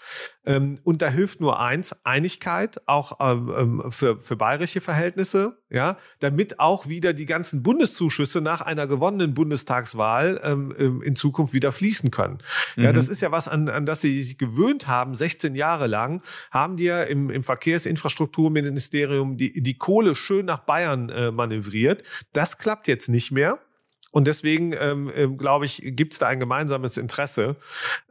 Ähm, 0.45 0.79
und 0.83 1.03
da 1.03 1.09
hilft 1.09 1.41
nur 1.41 1.59
eins, 1.59 1.95
Einigkeit, 2.03 2.81
auch 2.87 3.19
ähm, 3.19 3.53
ähm, 3.55 3.91
für, 3.91 4.19
für 4.19 4.35
bayerische 4.35 4.81
Verhältnisse, 4.81 5.61
ja, 5.69 5.97
damit 6.19 6.59
auch 6.59 6.87
wieder 6.87 7.13
die 7.13 7.27
ganzen 7.27 7.61
Bundeszuschüsse 7.61 8.41
nach 8.41 8.61
einer 8.61 8.87
gewonnenen 8.87 9.35
Bundestagswahl 9.35 10.37
in 11.03 11.15
Zukunft 11.15 11.53
wieder 11.53 11.71
fließen 11.71 12.09
können. 12.09 12.39
Mhm. 12.75 12.83
Ja, 12.83 12.93
das 12.93 13.07
ist 13.09 13.21
ja 13.21 13.31
was, 13.31 13.47
an, 13.47 13.69
an 13.69 13.85
das 13.85 14.01
sie 14.01 14.23
sich 14.23 14.37
gewöhnt 14.37 14.87
haben, 14.87 15.13
16 15.13 15.53
Jahre 15.53 15.85
lang, 15.87 16.23
haben 16.49 16.77
die 16.77 16.85
ja 16.85 17.03
im, 17.03 17.29
im 17.29 17.43
Verkehrsinfrastrukturministerium 17.43 19.37
die, 19.37 19.61
die 19.61 19.77
Kohle 19.77 20.15
schön 20.15 20.45
nach 20.45 20.59
Bayern 20.59 21.09
äh, 21.09 21.31
manövriert. 21.31 22.03
Das 22.33 22.57
klappt 22.57 22.87
jetzt 22.87 23.09
nicht 23.09 23.31
mehr. 23.31 23.59
Und 24.11 24.27
deswegen, 24.27 24.73
ähm, 24.79 25.11
äh, 25.13 25.27
glaube 25.27 25.65
ich, 25.65 25.81
gibt 25.83 26.13
es 26.13 26.19
da 26.19 26.27
ein 26.27 26.39
gemeinsames 26.39 26.97
Interesse, 26.97 27.55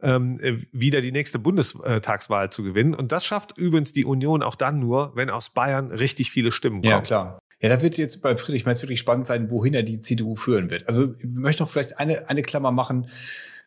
ähm, 0.01 0.39
äh, 0.41 0.57
wieder 0.71 1.01
die 1.01 1.11
nächste 1.11 1.39
Bundestagswahl 1.39 2.51
zu 2.51 2.63
gewinnen. 2.63 2.93
Und 2.93 3.11
das 3.11 3.25
schafft 3.25 3.57
übrigens 3.57 3.91
die 3.91 4.05
Union 4.05 4.43
auch 4.43 4.55
dann 4.55 4.79
nur, 4.79 5.15
wenn 5.15 5.29
aus 5.29 5.49
Bayern 5.49 5.91
richtig 5.91 6.31
viele 6.31 6.51
Stimmen 6.51 6.81
kommen. 6.81 6.91
Ja, 6.91 7.01
klar. 7.01 7.39
Ja, 7.61 7.67
da 7.67 7.81
wird 7.81 7.97
jetzt 7.97 8.21
bei 8.21 8.37
Friedrich 8.37 8.65
Merz 8.65 8.81
wirklich 8.81 8.99
spannend 9.01 9.27
sein, 9.27 9.51
wohin 9.51 9.73
er 9.73 9.83
die 9.83 9.99
CDU 9.99 10.35
führen 10.35 10.69
wird. 10.69 10.87
Also 10.87 11.13
ich 11.17 11.25
möchte 11.25 11.63
noch 11.63 11.69
vielleicht 11.69 11.99
eine, 11.99 12.29
eine 12.29 12.41
Klammer 12.41 12.71
machen 12.71 13.09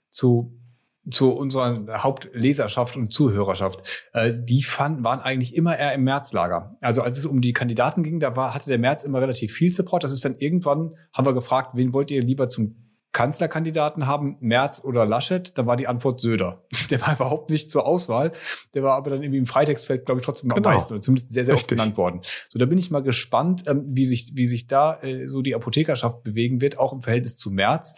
zu 0.08 0.58
zu 1.10 1.32
unserer 1.32 2.02
Hauptleserschaft 2.02 2.96
und 2.96 3.12
Zuhörerschaft, 3.12 4.08
äh, 4.12 4.32
die 4.34 4.62
fanden, 4.62 5.04
waren 5.04 5.20
eigentlich 5.20 5.56
immer 5.56 5.76
eher 5.76 5.92
im 5.94 6.04
Märzlager. 6.04 6.76
Also 6.80 7.02
als 7.02 7.18
es 7.18 7.26
um 7.26 7.40
die 7.40 7.52
Kandidaten 7.52 8.02
ging, 8.02 8.20
da 8.20 8.36
war, 8.36 8.54
hatte 8.54 8.68
der 8.68 8.78
März 8.78 9.02
immer 9.04 9.20
relativ 9.20 9.52
viel 9.52 9.72
Support. 9.72 10.04
Das 10.04 10.12
ist 10.12 10.24
dann 10.24 10.36
irgendwann, 10.36 10.94
haben 11.12 11.26
wir 11.26 11.34
gefragt, 11.34 11.72
wen 11.74 11.92
wollt 11.92 12.10
ihr 12.10 12.22
lieber 12.22 12.48
zum 12.48 12.76
Kanzlerkandidaten 13.12 14.06
haben, 14.06 14.38
Merz 14.40 14.80
oder 14.82 15.04
Laschet, 15.04 15.56
da 15.58 15.66
war 15.66 15.76
die 15.76 15.86
Antwort 15.86 16.18
Söder. 16.18 16.64
Der 16.90 17.00
war 17.02 17.14
überhaupt 17.14 17.50
nicht 17.50 17.70
zur 17.70 17.86
Auswahl. 17.86 18.32
Der 18.74 18.82
war 18.82 18.94
aber 18.94 19.10
dann 19.10 19.22
irgendwie 19.22 19.38
im 19.38 19.46
Freitextfeld, 19.46 20.06
glaube 20.06 20.20
ich, 20.20 20.24
trotzdem 20.24 20.48
genau. 20.48 20.68
am 20.68 20.74
meisten 20.74 20.94
oder 20.94 21.02
zumindest 21.02 21.30
sehr, 21.32 21.44
sehr 21.44 21.54
Richtig. 21.54 21.72
oft 21.72 21.78
genannt 21.78 21.96
worden. 21.98 22.20
So, 22.48 22.58
da 22.58 22.64
bin 22.64 22.78
ich 22.78 22.90
mal 22.90 23.02
gespannt, 23.02 23.64
ähm, 23.66 23.84
wie 23.86 24.06
sich, 24.06 24.32
wie 24.34 24.46
sich 24.46 24.66
da 24.66 24.98
äh, 25.02 25.28
so 25.28 25.42
die 25.42 25.54
Apothekerschaft 25.54 26.22
bewegen 26.22 26.62
wird, 26.62 26.78
auch 26.78 26.92
im 26.92 27.02
Verhältnis 27.02 27.36
zu 27.36 27.50
Merz. 27.50 27.94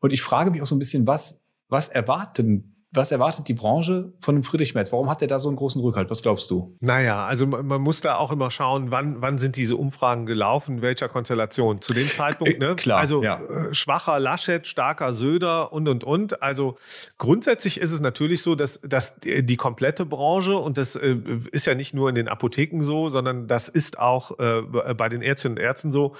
Und 0.00 0.12
ich 0.12 0.22
frage 0.22 0.50
mich 0.50 0.62
auch 0.62 0.66
so 0.66 0.74
ein 0.74 0.80
bisschen, 0.80 1.06
was 1.06 1.42
was 1.68 1.88
erwarten 1.88 2.76
was 2.96 3.12
erwartet 3.12 3.46
die 3.48 3.54
Branche 3.54 4.12
von 4.18 4.34
dem 4.34 4.42
Friedrich 4.42 4.74
Merz? 4.74 4.90
Warum 4.90 5.10
hat 5.10 5.20
er 5.20 5.28
da 5.28 5.38
so 5.38 5.48
einen 5.48 5.56
großen 5.56 5.80
Rückhalt? 5.80 6.10
Was 6.10 6.22
glaubst 6.22 6.50
du? 6.50 6.76
Naja, 6.80 7.26
also 7.26 7.46
man 7.46 7.80
muss 7.80 8.00
da 8.00 8.16
auch 8.16 8.32
immer 8.32 8.50
schauen, 8.50 8.90
wann, 8.90 9.20
wann 9.20 9.38
sind 9.38 9.56
diese 9.56 9.76
Umfragen 9.76 10.24
gelaufen, 10.24 10.82
welcher 10.82 11.08
Konstellation. 11.08 11.80
Zu 11.80 11.92
dem 11.92 12.08
Zeitpunkt, 12.08 12.58
ne? 12.58 12.74
Klar, 12.76 12.98
also 12.98 13.22
ja. 13.22 13.38
äh, 13.38 13.74
schwacher 13.74 14.18
Laschet, 14.18 14.66
starker 14.66 15.12
Söder 15.12 15.72
und 15.72 15.88
und 15.88 16.04
und. 16.04 16.42
Also 16.42 16.76
grundsätzlich 17.18 17.80
ist 17.80 17.92
es 17.92 18.00
natürlich 18.00 18.42
so, 18.42 18.54
dass, 18.54 18.80
dass 18.80 19.18
die 19.20 19.56
komplette 19.56 20.06
Branche, 20.06 20.56
und 20.56 20.78
das 20.78 20.96
äh, 20.96 21.16
ist 21.52 21.66
ja 21.66 21.74
nicht 21.74 21.92
nur 21.92 22.08
in 22.08 22.14
den 22.14 22.28
Apotheken 22.28 22.80
so, 22.80 23.08
sondern 23.08 23.46
das 23.46 23.68
ist 23.68 23.98
auch 23.98 24.38
äh, 24.38 24.62
bei 24.62 25.08
den 25.08 25.22
Ärztinnen 25.22 25.58
und 25.58 25.62
Ärzten 25.62 25.92
so, 25.92 26.14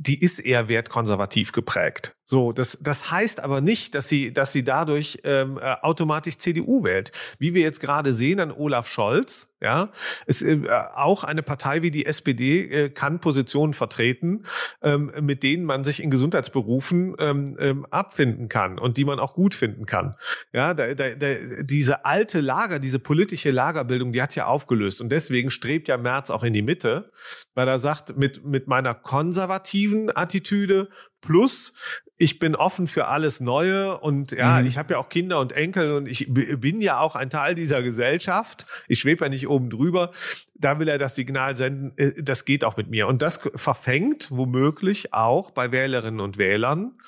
die 0.00 0.18
ist 0.18 0.38
eher 0.38 0.68
wertkonservativ 0.70 1.52
geprägt. 1.52 2.16
So, 2.24 2.52
das, 2.52 2.78
das 2.80 3.10
heißt 3.10 3.40
aber 3.40 3.60
nicht, 3.60 3.94
dass 3.94 4.08
sie, 4.08 4.32
dass 4.32 4.50
sie 4.50 4.64
dadurch 4.64 5.18
ähm, 5.24 5.58
äh, 5.58 5.76
automatisch 5.82 6.38
CDU 6.38 6.84
wählt. 6.84 7.12
Wie 7.38 7.52
wir 7.52 7.60
jetzt 7.62 7.80
gerade 7.80 8.14
sehen 8.14 8.40
an 8.40 8.50
Olaf 8.50 8.88
Scholz, 8.88 9.49
ja, 9.60 9.90
ist 10.26 10.42
äh, 10.42 10.62
auch 10.94 11.24
eine 11.24 11.42
Partei 11.42 11.82
wie 11.82 11.90
die 11.90 12.06
SPD 12.06 12.64
äh, 12.64 12.90
kann 12.90 13.20
Positionen 13.20 13.74
vertreten, 13.74 14.44
ähm, 14.82 15.12
mit 15.20 15.42
denen 15.42 15.64
man 15.64 15.84
sich 15.84 16.02
in 16.02 16.10
Gesundheitsberufen 16.10 17.14
ähm, 17.18 17.56
ähm, 17.58 17.86
abfinden 17.90 18.48
kann 18.48 18.78
und 18.78 18.96
die 18.96 19.04
man 19.04 19.18
auch 19.18 19.34
gut 19.34 19.54
finden 19.54 19.86
kann. 19.86 20.16
Ja, 20.52 20.72
da, 20.74 20.94
da, 20.94 21.14
da, 21.14 21.26
diese 21.62 22.04
alte 22.04 22.40
Lager, 22.40 22.78
diese 22.78 22.98
politische 22.98 23.50
Lagerbildung, 23.50 24.12
die 24.12 24.22
hat 24.22 24.34
ja 24.34 24.46
aufgelöst 24.46 25.00
und 25.00 25.10
deswegen 25.10 25.50
strebt 25.50 25.88
ja 25.88 25.98
Merz 25.98 26.30
auch 26.30 26.42
in 26.42 26.52
die 26.52 26.62
Mitte, 26.62 27.10
weil 27.54 27.68
er 27.68 27.78
sagt, 27.78 28.16
mit 28.16 28.44
mit 28.44 28.66
meiner 28.66 28.94
konservativen 28.94 30.14
Attitüde 30.14 30.88
plus 31.20 31.72
ich 32.20 32.38
bin 32.38 32.54
offen 32.54 32.86
für 32.86 33.06
alles 33.06 33.40
Neue 33.40 33.98
und 33.98 34.32
ja, 34.32 34.60
mhm. 34.60 34.66
ich 34.66 34.76
habe 34.76 34.92
ja 34.92 34.98
auch 34.98 35.08
Kinder 35.08 35.40
und 35.40 35.52
Enkel 35.52 35.92
und 35.94 36.06
ich 36.06 36.26
bin 36.28 36.82
ja 36.82 37.00
auch 37.00 37.16
ein 37.16 37.30
Teil 37.30 37.54
dieser 37.54 37.82
Gesellschaft. 37.82 38.66
Ich 38.88 39.00
schwebe 39.00 39.24
ja 39.24 39.30
nicht 39.30 39.48
oben 39.48 39.70
drüber. 39.70 40.10
Da 40.54 40.78
will 40.78 40.88
er 40.88 40.98
das 40.98 41.14
Signal 41.14 41.56
senden, 41.56 41.94
äh, 41.96 42.22
das 42.22 42.44
geht 42.44 42.62
auch 42.62 42.76
mit 42.76 42.90
mir. 42.90 43.06
Und 43.06 43.22
das 43.22 43.40
verfängt 43.54 44.30
womöglich 44.30 45.14
auch 45.14 45.50
bei 45.50 45.72
Wählerinnen 45.72 46.20
und 46.20 46.36
Wählern. 46.36 46.98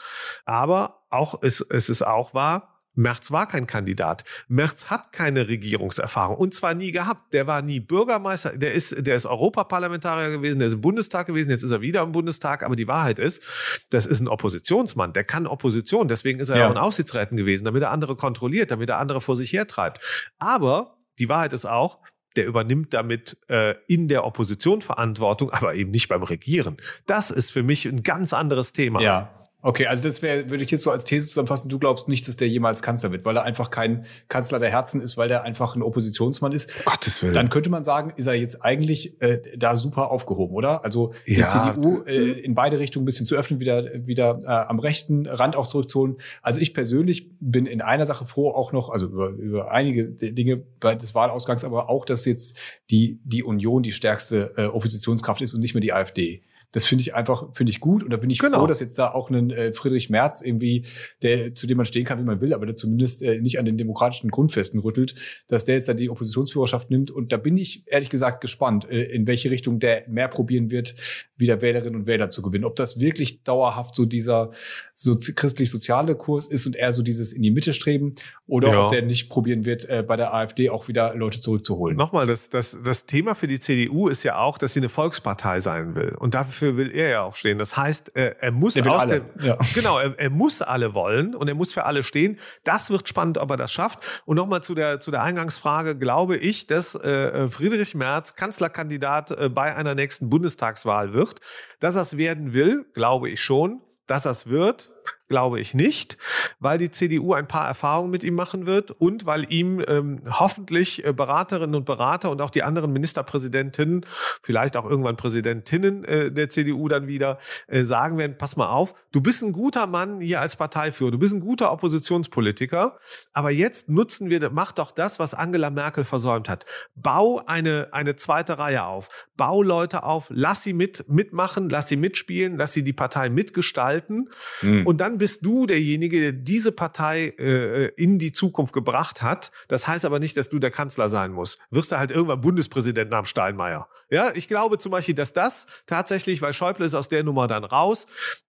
Aber 0.46 1.04
auch, 1.10 1.42
es, 1.42 1.60
es 1.60 1.90
ist 1.90 2.00
auch 2.00 2.32
wahr, 2.32 2.71
Merz 2.94 3.30
war 3.30 3.46
kein 3.46 3.66
Kandidat. 3.66 4.24
Merz 4.48 4.86
hat 4.86 5.12
keine 5.12 5.48
Regierungserfahrung 5.48 6.36
und 6.36 6.54
zwar 6.54 6.74
nie 6.74 6.92
gehabt. 6.92 7.32
Der 7.32 7.46
war 7.46 7.62
nie 7.62 7.80
Bürgermeister, 7.80 8.56
der 8.56 8.72
ist, 8.72 8.94
der 9.06 9.16
ist 9.16 9.26
Europaparlamentarier 9.26 10.30
gewesen, 10.30 10.58
der 10.58 10.68
ist 10.68 10.74
im 10.74 10.80
Bundestag 10.80 11.26
gewesen, 11.26 11.50
jetzt 11.50 11.62
ist 11.62 11.70
er 11.70 11.80
wieder 11.80 12.02
im 12.02 12.12
Bundestag. 12.12 12.62
Aber 12.62 12.76
die 12.76 12.88
Wahrheit 12.88 13.18
ist, 13.18 13.42
das 13.90 14.06
ist 14.06 14.20
ein 14.20 14.28
Oppositionsmann, 14.28 15.12
der 15.12 15.24
kann 15.24 15.46
Opposition. 15.46 16.08
Deswegen 16.08 16.40
ist 16.40 16.48
er 16.48 16.58
ja 16.58 16.66
auch 16.66 16.72
in 16.72 16.78
Aufsichtsräten 16.78 17.36
gewesen, 17.36 17.64
damit 17.64 17.82
er 17.82 17.90
andere 17.90 18.16
kontrolliert, 18.16 18.70
damit 18.70 18.88
er 18.88 18.98
andere 18.98 19.20
vor 19.20 19.36
sich 19.36 19.52
hertreibt. 19.52 20.00
Aber 20.38 20.98
die 21.18 21.28
Wahrheit 21.28 21.52
ist 21.52 21.66
auch, 21.66 21.98
der 22.36 22.46
übernimmt 22.46 22.94
damit 22.94 23.36
äh, 23.48 23.74
in 23.88 24.08
der 24.08 24.24
Opposition 24.24 24.80
Verantwortung, 24.80 25.50
aber 25.50 25.74
eben 25.74 25.90
nicht 25.90 26.08
beim 26.08 26.22
Regieren. 26.22 26.76
Das 27.06 27.30
ist 27.30 27.50
für 27.50 27.62
mich 27.62 27.86
ein 27.86 28.02
ganz 28.02 28.32
anderes 28.32 28.72
Thema. 28.72 29.00
Ja, 29.02 29.41
Okay, 29.64 29.86
also 29.86 30.02
das 30.08 30.22
wäre, 30.22 30.50
würde 30.50 30.64
ich 30.64 30.72
jetzt 30.72 30.82
so 30.82 30.90
als 30.90 31.04
These 31.04 31.28
zusammenfassen, 31.28 31.68
du 31.68 31.78
glaubst 31.78 32.08
nicht, 32.08 32.26
dass 32.26 32.36
der 32.36 32.48
jemals 32.48 32.82
Kanzler 32.82 33.12
wird, 33.12 33.24
weil 33.24 33.36
er 33.36 33.44
einfach 33.44 33.70
kein 33.70 34.04
Kanzler 34.28 34.58
der 34.58 34.70
Herzen 34.70 35.00
ist, 35.00 35.16
weil 35.16 35.30
er 35.30 35.44
einfach 35.44 35.76
ein 35.76 35.82
Oppositionsmann 35.82 36.50
ist. 36.50 36.68
Gottes 36.84 37.22
Willen. 37.22 37.32
Dann 37.32 37.48
könnte 37.48 37.70
man 37.70 37.84
sagen, 37.84 38.12
ist 38.16 38.26
er 38.26 38.34
jetzt 38.34 38.64
eigentlich 38.64 39.22
äh, 39.22 39.38
da 39.56 39.76
super 39.76 40.10
aufgehoben, 40.10 40.56
oder? 40.56 40.84
Also 40.84 41.14
die 41.28 41.34
ja. 41.34 41.46
CDU 41.46 42.02
äh, 42.02 42.40
in 42.40 42.56
beide 42.56 42.80
Richtungen 42.80 43.04
ein 43.04 43.06
bisschen 43.06 43.24
zu 43.24 43.36
öffnen, 43.36 43.60
wieder, 43.60 43.84
wieder 44.04 44.40
äh, 44.42 44.46
am 44.46 44.80
rechten 44.80 45.26
Rand 45.26 45.54
auch 45.54 45.68
zurückzuholen. 45.68 46.16
Also 46.42 46.58
ich 46.58 46.74
persönlich 46.74 47.30
bin 47.38 47.66
in 47.66 47.80
einer 47.80 48.04
Sache 48.04 48.26
froh, 48.26 48.50
auch 48.50 48.72
noch, 48.72 48.90
also 48.90 49.06
über, 49.06 49.28
über 49.28 49.70
einige 49.70 50.08
Dinge 50.08 50.64
des 50.82 51.14
Wahlausgangs, 51.14 51.62
aber 51.62 51.88
auch, 51.88 52.04
dass 52.04 52.24
jetzt 52.24 52.56
die, 52.90 53.20
die 53.22 53.44
Union 53.44 53.84
die 53.84 53.92
stärkste 53.92 54.54
äh, 54.56 54.64
Oppositionskraft 54.64 55.40
ist 55.40 55.54
und 55.54 55.60
nicht 55.60 55.74
mehr 55.74 55.80
die 55.80 55.92
AfD. 55.92 56.42
Das 56.72 56.84
finde 56.84 57.02
ich 57.02 57.14
einfach, 57.14 57.54
finde 57.54 57.70
ich 57.70 57.80
gut. 57.80 58.02
Und 58.02 58.10
da 58.10 58.16
bin 58.16 58.30
ich 58.30 58.38
genau. 58.38 58.58
froh, 58.58 58.66
dass 58.66 58.80
jetzt 58.80 58.98
da 58.98 59.12
auch 59.12 59.30
ein 59.30 59.50
äh, 59.50 59.72
Friedrich 59.72 60.10
Merz 60.10 60.42
irgendwie, 60.42 60.84
der, 61.22 61.54
zu 61.54 61.66
dem 61.66 61.76
man 61.76 61.86
stehen 61.86 62.04
kann, 62.04 62.18
wie 62.18 62.24
man 62.24 62.40
will, 62.40 62.54
aber 62.54 62.66
der 62.66 62.76
zumindest 62.76 63.22
äh, 63.22 63.40
nicht 63.40 63.58
an 63.58 63.64
den 63.64 63.78
demokratischen 63.78 64.30
Grundfesten 64.30 64.80
rüttelt, 64.80 65.14
dass 65.48 65.64
der 65.64 65.76
jetzt 65.76 65.88
da 65.88 65.94
die 65.94 66.10
Oppositionsführerschaft 66.10 66.90
nimmt. 66.90 67.10
Und 67.10 67.32
da 67.32 67.36
bin 67.36 67.56
ich 67.56 67.84
ehrlich 67.86 68.10
gesagt 68.10 68.40
gespannt, 68.40 68.88
äh, 68.90 69.02
in 69.04 69.26
welche 69.26 69.50
Richtung 69.50 69.78
der 69.78 70.04
mehr 70.08 70.28
probieren 70.28 70.70
wird, 70.70 70.94
wieder 71.36 71.60
Wählerinnen 71.60 72.00
und 72.00 72.06
Wähler 72.06 72.30
zu 72.30 72.42
gewinnen. 72.42 72.64
Ob 72.64 72.76
das 72.76 72.98
wirklich 72.98 73.42
dauerhaft 73.42 73.94
so 73.94 74.06
dieser 74.06 74.50
so 74.94 75.16
christlich-soziale 75.16 76.14
Kurs 76.14 76.48
ist 76.48 76.66
und 76.66 76.76
eher 76.76 76.92
so 76.92 77.02
dieses 77.02 77.32
in 77.32 77.42
die 77.42 77.50
Mitte 77.50 77.72
streben 77.72 78.14
oder 78.46 78.68
ja. 78.68 78.84
ob 78.86 78.92
der 78.92 79.02
nicht 79.02 79.28
probieren 79.28 79.64
wird, 79.64 79.88
äh, 79.88 80.02
bei 80.06 80.16
der 80.16 80.32
AfD 80.32 80.70
auch 80.70 80.88
wieder 80.88 81.14
Leute 81.14 81.40
zurückzuholen. 81.40 81.96
Nochmal, 81.96 82.26
das, 82.26 82.48
das, 82.48 82.76
das 82.82 83.04
Thema 83.04 83.34
für 83.34 83.46
die 83.46 83.60
CDU 83.60 84.08
ist 84.08 84.22
ja 84.22 84.38
auch, 84.38 84.56
dass 84.56 84.72
sie 84.72 84.80
eine 84.80 84.88
Volkspartei 84.88 85.60
sein 85.60 85.94
will. 85.94 86.14
Und 86.18 86.34
dafür 86.34 86.61
dafür 86.62 86.76
will 86.76 86.94
er 86.94 87.08
ja 87.10 87.22
auch 87.22 87.34
stehen. 87.34 87.58
Das 87.58 87.76
heißt, 87.76 88.12
er, 88.14 88.40
er 88.40 88.52
muss 88.52 88.76
er 88.76 88.86
aus 88.90 89.02
alle. 89.02 89.22
ja. 89.40 89.56
genau, 89.74 89.98
er, 89.98 90.18
er, 90.18 90.30
muss 90.30 90.62
alle 90.62 90.94
wollen 90.94 91.34
und 91.34 91.48
er 91.48 91.54
muss 91.54 91.72
für 91.72 91.84
alle 91.84 92.02
stehen. 92.02 92.38
Das 92.64 92.90
wird 92.90 93.08
spannend, 93.08 93.38
ob 93.38 93.50
er 93.50 93.56
das 93.56 93.72
schafft. 93.72 94.22
Und 94.24 94.36
nochmal 94.36 94.62
zu 94.62 94.74
der 94.74 95.00
zu 95.00 95.10
der 95.10 95.22
Eingangsfrage: 95.22 95.96
Glaube 95.98 96.36
ich, 96.36 96.66
dass 96.66 96.94
äh, 96.94 97.48
Friedrich 97.48 97.94
Merz 97.94 98.36
Kanzlerkandidat 98.36 99.32
äh, 99.32 99.48
bei 99.48 99.74
einer 99.74 99.94
nächsten 99.94 100.30
Bundestagswahl 100.30 101.12
wird? 101.12 101.40
Dass 101.80 101.96
er 101.96 102.02
es 102.02 102.16
werden 102.16 102.52
will, 102.52 102.86
glaube 102.94 103.28
ich 103.28 103.40
schon. 103.40 103.80
Dass 104.06 104.24
er 104.24 104.32
es 104.32 104.46
wird, 104.46 104.90
glaube 105.32 105.60
ich 105.60 105.72
nicht, 105.72 106.18
weil 106.60 106.76
die 106.76 106.90
CDU 106.90 107.32
ein 107.32 107.48
paar 107.48 107.66
Erfahrungen 107.66 108.10
mit 108.10 108.22
ihm 108.22 108.34
machen 108.34 108.66
wird 108.66 108.90
und 108.90 109.24
weil 109.24 109.50
ihm 109.50 109.82
ähm, 109.88 110.20
hoffentlich 110.28 111.06
äh, 111.06 111.14
Beraterinnen 111.14 111.74
und 111.74 111.86
Berater 111.86 112.30
und 112.30 112.42
auch 112.42 112.50
die 112.50 112.62
anderen 112.62 112.92
Ministerpräsidentinnen, 112.92 114.04
vielleicht 114.42 114.76
auch 114.76 114.84
irgendwann 114.84 115.16
Präsidentinnen 115.16 116.04
äh, 116.04 116.30
der 116.30 116.50
CDU 116.50 116.86
dann 116.86 117.06
wieder 117.06 117.38
äh, 117.66 117.82
sagen 117.84 118.18
werden, 118.18 118.36
pass 118.36 118.56
mal 118.56 118.68
auf, 118.68 118.92
du 119.10 119.22
bist 119.22 119.42
ein 119.42 119.52
guter 119.52 119.86
Mann 119.86 120.20
hier 120.20 120.42
als 120.42 120.56
Parteiführer, 120.56 121.12
du 121.12 121.18
bist 121.18 121.32
ein 121.32 121.40
guter 121.40 121.72
Oppositionspolitiker, 121.72 122.98
aber 123.32 123.50
jetzt 123.50 123.88
nutzen 123.88 124.28
wir, 124.28 124.50
mach 124.50 124.72
doch 124.72 124.90
das, 124.90 125.18
was 125.18 125.32
Angela 125.32 125.70
Merkel 125.70 126.04
versäumt 126.04 126.50
hat. 126.50 126.66
Bau 126.94 127.40
eine, 127.46 127.88
eine 127.92 128.16
zweite 128.16 128.58
Reihe 128.58 128.84
auf, 128.84 129.08
bau 129.38 129.62
Leute 129.62 130.02
auf, 130.02 130.26
lass 130.28 130.62
sie 130.62 130.74
mit, 130.74 131.08
mitmachen, 131.08 131.70
lass 131.70 131.88
sie 131.88 131.96
mitspielen, 131.96 132.58
lass 132.58 132.74
sie 132.74 132.84
die 132.84 132.92
Partei 132.92 133.30
mitgestalten 133.30 134.28
mhm. 134.60 134.86
und 134.86 135.00
dann 135.00 135.21
bist 135.22 135.46
du 135.46 135.66
derjenige, 135.66 136.20
der 136.20 136.32
diese 136.32 136.72
Partei 136.72 137.32
äh, 137.38 137.92
in 137.94 138.18
die 138.18 138.32
Zukunft 138.32 138.72
gebracht 138.72 139.22
hat. 139.22 139.52
Das 139.68 139.86
heißt 139.86 140.04
aber 140.04 140.18
nicht, 140.18 140.36
dass 140.36 140.48
du 140.48 140.58
der 140.58 140.72
Kanzler 140.72 141.08
sein 141.08 141.30
musst. 141.30 141.60
Wirst 141.70 141.92
du 141.92 141.96
halt 141.96 142.10
irgendwann 142.10 142.40
Bundespräsident 142.40 143.08
nach 143.08 143.24
Steinmeier. 143.24 143.86
Ja, 144.10 144.32
ich 144.34 144.48
glaube 144.48 144.78
zum 144.78 144.90
Beispiel, 144.90 145.14
dass 145.14 145.32
das 145.32 145.66
tatsächlich, 145.86 146.42
weil 146.42 146.52
Schäuble 146.52 146.84
ist 146.84 146.94
aus 146.94 147.06
der 147.06 147.22
Nummer 147.22 147.46
dann 147.46 147.62
raus, 147.62 148.06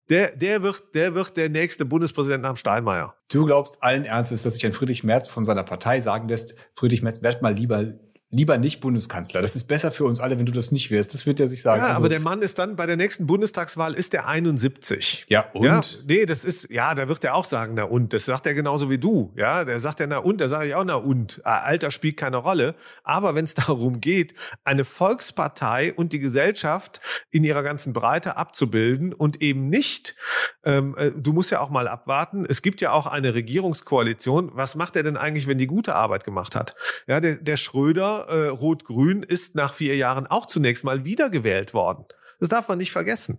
der, 0.09 0.35
der, 0.35 0.63
wird, 0.63 0.83
der 0.95 1.15
wird 1.15 1.37
der 1.37 1.51
nächste 1.51 1.85
Bundespräsident 1.85 2.43
nach 2.43 2.57
Steinmeier. 2.57 3.17
Du 3.31 3.45
glaubst 3.45 3.83
allen 3.83 4.07
Ernstes, 4.07 4.43
dass 4.43 4.55
sich 4.55 4.65
ein 4.65 4.73
Friedrich 4.73 5.05
Merz 5.05 5.29
von 5.29 5.45
seiner 5.45 5.65
Partei 5.65 6.01
sagen 6.01 6.27
lässt, 6.27 6.55
Friedrich 6.73 7.03
Merz, 7.03 7.21
werd 7.21 7.43
mal 7.43 7.53
lieber 7.53 7.93
lieber 8.33 8.57
nicht 8.57 8.81
Bundeskanzler. 8.81 9.43
Das 9.43 9.55
ist 9.55 9.69
besser 9.69 9.93
für 9.93 10.05
uns 10.05 10.19
alle, 10.19 10.39
wenn 10.39 10.47
du 10.47 10.53
das 10.53 10.73
nicht 10.73 10.91
wirst. 10.91 11.13
Das 11.13 11.27
wird 11.27 11.39
er 11.39 11.49
sich 11.49 11.61
sagen. 11.61 11.81
Ja, 11.81 11.89
also, 11.89 11.99
aber 11.99 12.09
der 12.09 12.21
Mann 12.21 12.41
ist 12.41 12.59
dann 12.59 12.77
bei 12.77 12.87
der 12.87 12.97
nächsten 12.97 13.27
Bundestagswahl 13.27 13.93
ist 13.93 14.15
der 14.15 14.27
71. 14.27 15.27
Ja, 15.29 15.45
und? 15.53 15.65
Ja, 15.65 15.81
nee, 16.09 16.25
das 16.25 16.45
ist, 16.45 16.71
ja, 16.71 16.95
da 16.95 17.09
wird 17.09 17.23
er 17.25 17.35
auch 17.35 17.45
sagen, 17.45 17.75
na 17.77 17.85
und. 17.85 18.15
Das 18.15 18.25
sagt 18.25 18.47
er 18.47 18.55
genauso 18.55 18.89
wie 18.89 18.97
du. 18.97 19.33
Ja, 19.37 19.65
der 19.65 19.79
sagt 19.79 20.01
ja, 20.01 20.07
na 20.07 20.17
und, 20.19 20.41
da 20.41 20.49
sage 20.49 20.69
ich 20.69 20.75
auch, 20.75 20.85
na 20.85 20.95
und. 20.95 21.43
Ah, 21.45 21.59
Alter 21.59 21.91
spielt 21.91 22.17
keine 22.17 22.39
Rolle. 22.39 22.75
Aber 23.05 23.35
wenn 23.35 23.45
es 23.45 23.53
darum 23.55 24.01
geht, 24.01 24.35
eine 24.65 24.87
Volkspartei 24.87 25.93
und 25.93 26.15
die 26.15 26.19
Gesellschaft 26.19 27.03
in 27.31 27.45
ihrer 27.45 27.63
ganzen 27.63 27.93
Breite 27.93 28.39
abzubilden 28.39 29.13
und 29.13 29.43
eben 29.43 29.69
nicht, 29.69 30.17
ähm, 30.65 30.95
äh, 30.97 31.11
du 31.15 31.35
musst 31.35 31.51
ja 31.51 31.61
auch 31.61 31.71
mal 31.71 31.87
abwarten, 31.87 32.47
es 32.49 32.63
gibt 32.63 32.81
ja 32.81 32.93
auch 32.93 33.07
eine 33.07 33.35
Regierungskoalition. 33.35 34.53
Was 34.55 34.75
macht 34.75 34.97
er 34.97 35.03
denn 35.03 35.19
eigentlich, 35.19 35.47
wenn 35.47 35.59
die 35.59 35.67
gute 35.67 35.95
Arbeit 35.95 36.25
gemacht 36.25 36.57
hat? 36.57 36.75
Ja, 37.07 37.21
der, 37.21 37.37
der 37.37 37.59
Schröder 37.59 38.22
äh, 38.29 38.49
Rot-Grün 38.49 39.23
ist 39.23 39.55
nach 39.55 39.75
vier 39.75 39.97
Jahren 39.97 40.27
auch 40.27 40.47
zunächst 40.47 40.85
mal 40.85 41.05
wiedergewählt 41.05 41.75
worden. 41.75 42.05
Das 42.43 42.49
darf 42.49 42.67
man 42.67 42.79
nicht 42.79 42.91
vergessen. 42.91 43.39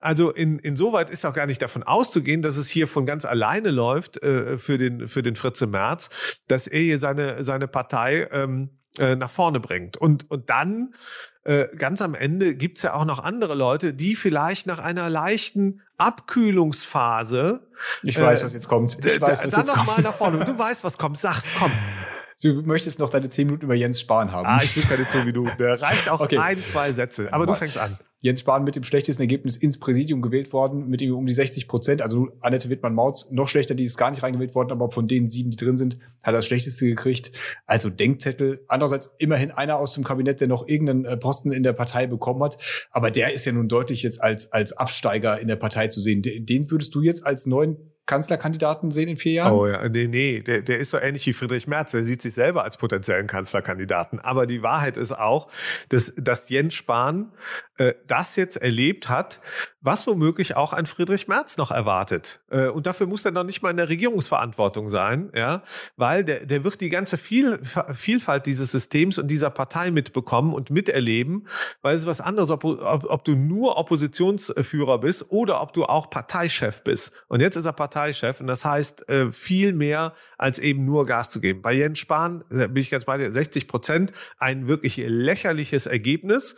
Also 0.00 0.32
in, 0.32 0.58
insoweit 0.58 1.10
ist 1.10 1.24
auch 1.24 1.32
gar 1.32 1.46
nicht 1.46 1.62
davon 1.62 1.84
auszugehen, 1.84 2.42
dass 2.42 2.56
es 2.56 2.68
hier 2.68 2.88
von 2.88 3.06
ganz 3.06 3.24
alleine 3.24 3.70
läuft 3.70 4.20
äh, 4.20 4.58
für 4.58 4.78
den 4.78 5.06
für 5.06 5.22
den 5.22 5.36
Fritze 5.36 5.68
Merz, 5.68 6.10
dass 6.48 6.66
er 6.66 6.80
hier 6.80 6.98
seine 6.98 7.44
seine 7.44 7.68
Partei 7.68 8.28
ähm, 8.32 8.70
äh, 8.98 9.14
nach 9.14 9.30
vorne 9.30 9.60
bringt. 9.60 9.96
Und 9.96 10.28
und 10.28 10.50
dann 10.50 10.92
äh, 11.44 11.68
ganz 11.76 12.02
am 12.02 12.16
Ende 12.16 12.56
gibt's 12.56 12.82
ja 12.82 12.94
auch 12.94 13.04
noch 13.04 13.22
andere 13.22 13.54
Leute, 13.54 13.94
die 13.94 14.16
vielleicht 14.16 14.66
nach 14.66 14.80
einer 14.80 15.08
leichten 15.08 15.80
Abkühlungsphase. 15.96 17.68
Ich 18.02 18.20
weiß, 18.20 18.40
äh, 18.40 18.44
was 18.44 18.52
jetzt 18.54 18.66
kommt. 18.66 18.98
Ich 19.04 19.20
weiß, 19.20 19.30
was 19.30 19.38
dann 19.38 19.50
jetzt 19.50 19.68
noch 19.68 19.74
kommt. 19.74 19.86
mal 19.86 20.02
nach 20.02 20.14
vorne. 20.14 20.44
Du 20.44 20.58
weißt, 20.58 20.82
was 20.82 20.98
kommt. 20.98 21.16
Sag's, 21.16 21.44
komm. 21.60 21.70
Du 22.42 22.62
möchtest 22.62 22.98
noch 22.98 23.08
deine 23.08 23.28
zehn 23.28 23.46
Minuten 23.46 23.66
über 23.66 23.74
Jens 23.74 24.00
Spahn 24.00 24.32
haben. 24.32 24.46
Ah, 24.46 24.60
ich 24.62 24.74
will 24.74 24.82
keine 24.82 25.06
zehn 25.06 25.24
Minuten. 25.24 25.52
Der 25.58 25.80
reicht 25.80 26.10
auch 26.10 26.20
okay. 26.20 26.38
ein, 26.38 26.58
zwei 26.58 26.92
Sätze. 26.92 27.32
Aber 27.32 27.46
du 27.46 27.54
fängst 27.54 27.78
an. 27.78 27.96
Jens 28.18 28.40
Spahn 28.40 28.64
mit 28.64 28.76
dem 28.76 28.84
schlechtesten 28.84 29.22
Ergebnis 29.22 29.56
ins 29.56 29.78
Präsidium 29.78 30.22
gewählt 30.22 30.52
worden, 30.52 30.88
mit 30.88 31.02
ihm 31.02 31.14
um 31.14 31.26
die 31.26 31.32
60 31.32 31.66
Prozent. 31.66 32.02
Also 32.02 32.28
Annette 32.40 32.68
Wittmann-Mautz 32.68 33.30
noch 33.30 33.48
schlechter, 33.48 33.74
die 33.74 33.84
ist 33.84 33.96
gar 33.96 34.10
nicht 34.10 34.22
reingewählt 34.22 34.54
worden, 34.54 34.70
aber 34.70 34.90
von 34.90 35.08
den 35.08 35.28
sieben, 35.28 35.50
die 35.50 35.56
drin 35.56 35.76
sind, 35.76 35.98
hat 36.22 36.28
er 36.28 36.32
das 36.34 36.46
Schlechteste 36.46 36.86
gekriegt. 36.86 37.32
Also 37.66 37.90
Denkzettel. 37.90 38.64
Andererseits 38.68 39.10
immerhin 39.18 39.50
einer 39.50 39.76
aus 39.76 39.92
dem 39.94 40.02
Kabinett, 40.02 40.40
der 40.40 40.48
noch 40.48 40.66
irgendeinen 40.66 41.04
äh, 41.04 41.16
Posten 41.16 41.52
in 41.52 41.62
der 41.62 41.72
Partei 41.72 42.06
bekommen 42.06 42.42
hat. 42.42 42.58
Aber 42.90 43.10
der 43.10 43.34
ist 43.34 43.44
ja 43.44 43.52
nun 43.52 43.68
deutlich 43.68 44.02
jetzt 44.02 44.20
als, 44.20 44.52
als 44.52 44.72
Absteiger 44.72 45.40
in 45.40 45.48
der 45.48 45.56
Partei 45.56 45.88
zu 45.88 46.00
sehen. 46.00 46.22
Den 46.22 46.70
würdest 46.70 46.94
du 46.94 47.02
jetzt 47.02 47.26
als 47.26 47.46
neuen 47.46 47.91
Kanzlerkandidaten 48.06 48.90
sehen 48.90 49.08
in 49.08 49.16
vier 49.16 49.32
Jahren? 49.32 49.52
Oh 49.52 49.66
ja, 49.66 49.88
nee, 49.88 50.08
nee, 50.08 50.40
der, 50.40 50.62
der 50.62 50.78
ist 50.78 50.90
so 50.90 50.98
ähnlich 50.98 51.26
wie 51.26 51.32
Friedrich 51.32 51.68
Merz. 51.68 51.92
Der 51.92 52.02
sieht 52.02 52.20
sich 52.20 52.34
selber 52.34 52.64
als 52.64 52.76
potenziellen 52.76 53.26
Kanzlerkandidaten. 53.26 54.18
Aber 54.18 54.46
die 54.46 54.62
Wahrheit 54.62 54.96
ist 54.96 55.12
auch, 55.12 55.48
dass, 55.88 56.12
dass 56.16 56.48
Jens 56.48 56.74
Spahn 56.74 57.32
äh, 57.78 57.94
das 58.06 58.36
jetzt 58.36 58.56
erlebt 58.56 59.08
hat, 59.08 59.40
was 59.80 60.06
womöglich 60.06 60.56
auch 60.56 60.72
ein 60.72 60.86
Friedrich 60.86 61.28
Merz 61.28 61.56
noch 61.56 61.70
erwartet. 61.70 62.40
Äh, 62.50 62.68
und 62.68 62.86
dafür 62.86 63.06
muss 63.06 63.24
er 63.24 63.30
noch 63.30 63.44
nicht 63.44 63.62
mal 63.62 63.70
in 63.70 63.76
der 63.76 63.88
Regierungsverantwortung 63.88 64.88
sein, 64.88 65.30
ja, 65.34 65.62
weil 65.96 66.24
der, 66.24 66.46
der 66.46 66.64
wird 66.64 66.80
die 66.80 66.90
ganze 66.90 67.16
Viel, 67.16 67.60
Vielfalt 67.94 68.46
dieses 68.46 68.70
Systems 68.70 69.18
und 69.18 69.28
dieser 69.28 69.50
Partei 69.50 69.90
mitbekommen 69.90 70.54
und 70.54 70.70
miterleben, 70.70 71.46
weil 71.82 71.94
es 71.94 72.02
ist 72.02 72.06
was 72.06 72.20
anderes, 72.20 72.50
ob, 72.50 72.64
ob, 72.64 73.04
ob 73.04 73.24
du 73.24 73.34
nur 73.34 73.76
Oppositionsführer 73.76 74.98
bist 74.98 75.30
oder 75.30 75.60
ob 75.60 75.72
du 75.72 75.84
auch 75.84 76.10
Parteichef 76.10 76.82
bist. 76.82 77.12
Und 77.28 77.40
jetzt 77.40 77.56
ist 77.56 77.64
er 77.64 77.72
Parteichef 77.92 78.40
und 78.40 78.46
das 78.46 78.64
heißt 78.64 79.08
äh, 79.08 79.32
viel 79.32 79.72
mehr 79.72 80.14
als 80.38 80.58
eben 80.58 80.84
nur 80.84 81.06
Gas 81.06 81.30
zu 81.30 81.40
geben. 81.40 81.62
Bei 81.62 81.72
Jens 81.72 81.98
Spahn, 81.98 82.44
da 82.50 82.66
bin 82.66 82.76
ich 82.76 82.90
ganz 82.90 83.04
bei 83.04 83.18
dir, 83.18 83.30
60 83.30 83.68
Prozent, 83.68 84.12
ein 84.38 84.68
wirklich 84.68 84.96
lächerliches 84.96 85.86
Ergebnis. 85.86 86.56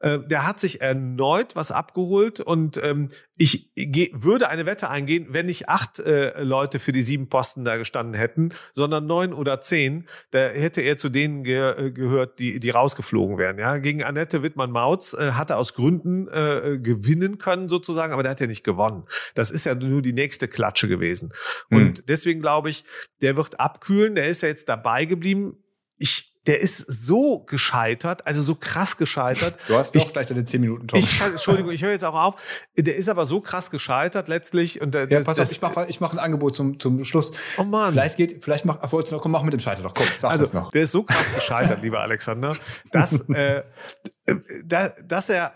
Äh, 0.00 0.18
der 0.20 0.46
hat 0.46 0.60
sich 0.60 0.80
erneut 0.80 1.56
was 1.56 1.70
abgeholt 1.70 2.40
und 2.40 2.56
und 2.56 2.82
ähm, 2.82 3.08
ich 3.38 3.70
würde 4.12 4.48
eine 4.48 4.64
Wette 4.64 4.88
eingehen, 4.88 5.26
wenn 5.30 5.46
nicht 5.46 5.68
acht 5.68 5.98
äh, 5.98 6.42
Leute 6.42 6.78
für 6.78 6.92
die 6.92 7.02
sieben 7.02 7.28
Posten 7.28 7.64
da 7.64 7.76
gestanden 7.76 8.14
hätten, 8.14 8.50
sondern 8.72 9.06
neun 9.06 9.34
oder 9.34 9.60
zehn, 9.60 10.08
da 10.30 10.38
hätte 10.38 10.80
er 10.80 10.96
zu 10.96 11.10
denen 11.10 11.44
ge 11.44 11.56
äh, 11.56 11.90
gehört, 11.90 12.38
die, 12.38 12.60
die 12.60 12.70
rausgeflogen 12.70 13.36
wären. 13.36 13.58
Ja? 13.58 13.76
Gegen 13.76 14.02
Annette 14.02 14.42
Wittmann-Mautz 14.42 15.12
äh, 15.12 15.32
hat 15.32 15.50
er 15.50 15.58
aus 15.58 15.74
Gründen 15.74 16.28
äh, 16.28 16.78
gewinnen 16.78 17.36
können, 17.36 17.68
sozusagen, 17.68 18.14
aber 18.14 18.22
der 18.22 18.30
hat 18.30 18.40
ja 18.40 18.46
nicht 18.46 18.64
gewonnen. 18.64 19.04
Das 19.34 19.50
ist 19.50 19.64
ja 19.64 19.74
nur 19.74 20.00
die 20.00 20.14
nächste 20.14 20.48
Klatsche 20.48 20.88
gewesen. 20.88 21.32
Mhm. 21.68 21.76
Und 21.76 22.08
deswegen 22.08 22.40
glaube 22.40 22.70
ich, 22.70 22.84
der 23.20 23.36
wird 23.36 23.60
abkühlen, 23.60 24.14
der 24.14 24.28
ist 24.28 24.42
ja 24.42 24.48
jetzt 24.48 24.68
dabei 24.68 25.04
geblieben. 25.04 25.62
Ich 25.98 26.35
der 26.46 26.60
ist 26.60 26.78
so 26.78 27.40
gescheitert, 27.40 28.26
also 28.26 28.42
so 28.42 28.54
krass 28.54 28.96
gescheitert. 28.96 29.56
Du 29.66 29.76
hast 29.76 29.94
doch 29.94 30.12
gleich 30.12 30.26
deine 30.26 30.44
zehn 30.44 30.60
Minuten, 30.60 30.86
Tom. 30.86 30.98
Ich 30.98 31.20
Entschuldigung, 31.20 31.72
ich 31.72 31.82
höre 31.82 31.92
jetzt 31.92 32.04
auch 32.04 32.14
auf. 32.14 32.66
Der 32.76 32.96
ist 32.96 33.08
aber 33.08 33.26
so 33.26 33.40
krass 33.40 33.70
gescheitert 33.70 34.28
letztlich. 34.28 34.80
Und 34.80 34.94
der, 34.94 35.08
ja, 35.08 35.20
pass 35.22 35.38
auf, 35.38 35.50
ich 35.50 35.60
mache 35.60 35.86
ich 35.88 36.00
mach 36.00 36.12
ein 36.12 36.18
Angebot 36.18 36.54
zum, 36.54 36.78
zum 36.78 37.04
Schluss. 37.04 37.32
Oh 37.58 37.64
Mann. 37.64 37.92
Vielleicht 37.92 38.16
geht, 38.16 38.44
vielleicht 38.44 38.64
mach, 38.64 38.80
wolltest 38.92 39.12
du 39.12 39.16
noch, 39.16 39.22
komm, 39.22 39.32
mach 39.32 39.42
mit 39.42 39.52
dem 39.52 39.60
Scheiter 39.60 39.82
noch. 39.82 39.94
Komm, 39.94 40.06
sag 40.16 40.30
also, 40.30 40.44
das 40.44 40.52
noch. 40.52 40.70
Der 40.70 40.82
ist 40.82 40.92
so 40.92 41.02
krass 41.02 41.34
gescheitert, 41.34 41.82
lieber 41.82 42.00
Alexander, 42.00 42.56
dass, 42.92 43.28
äh, 43.30 43.62
dass 44.64 45.28
er 45.28 45.52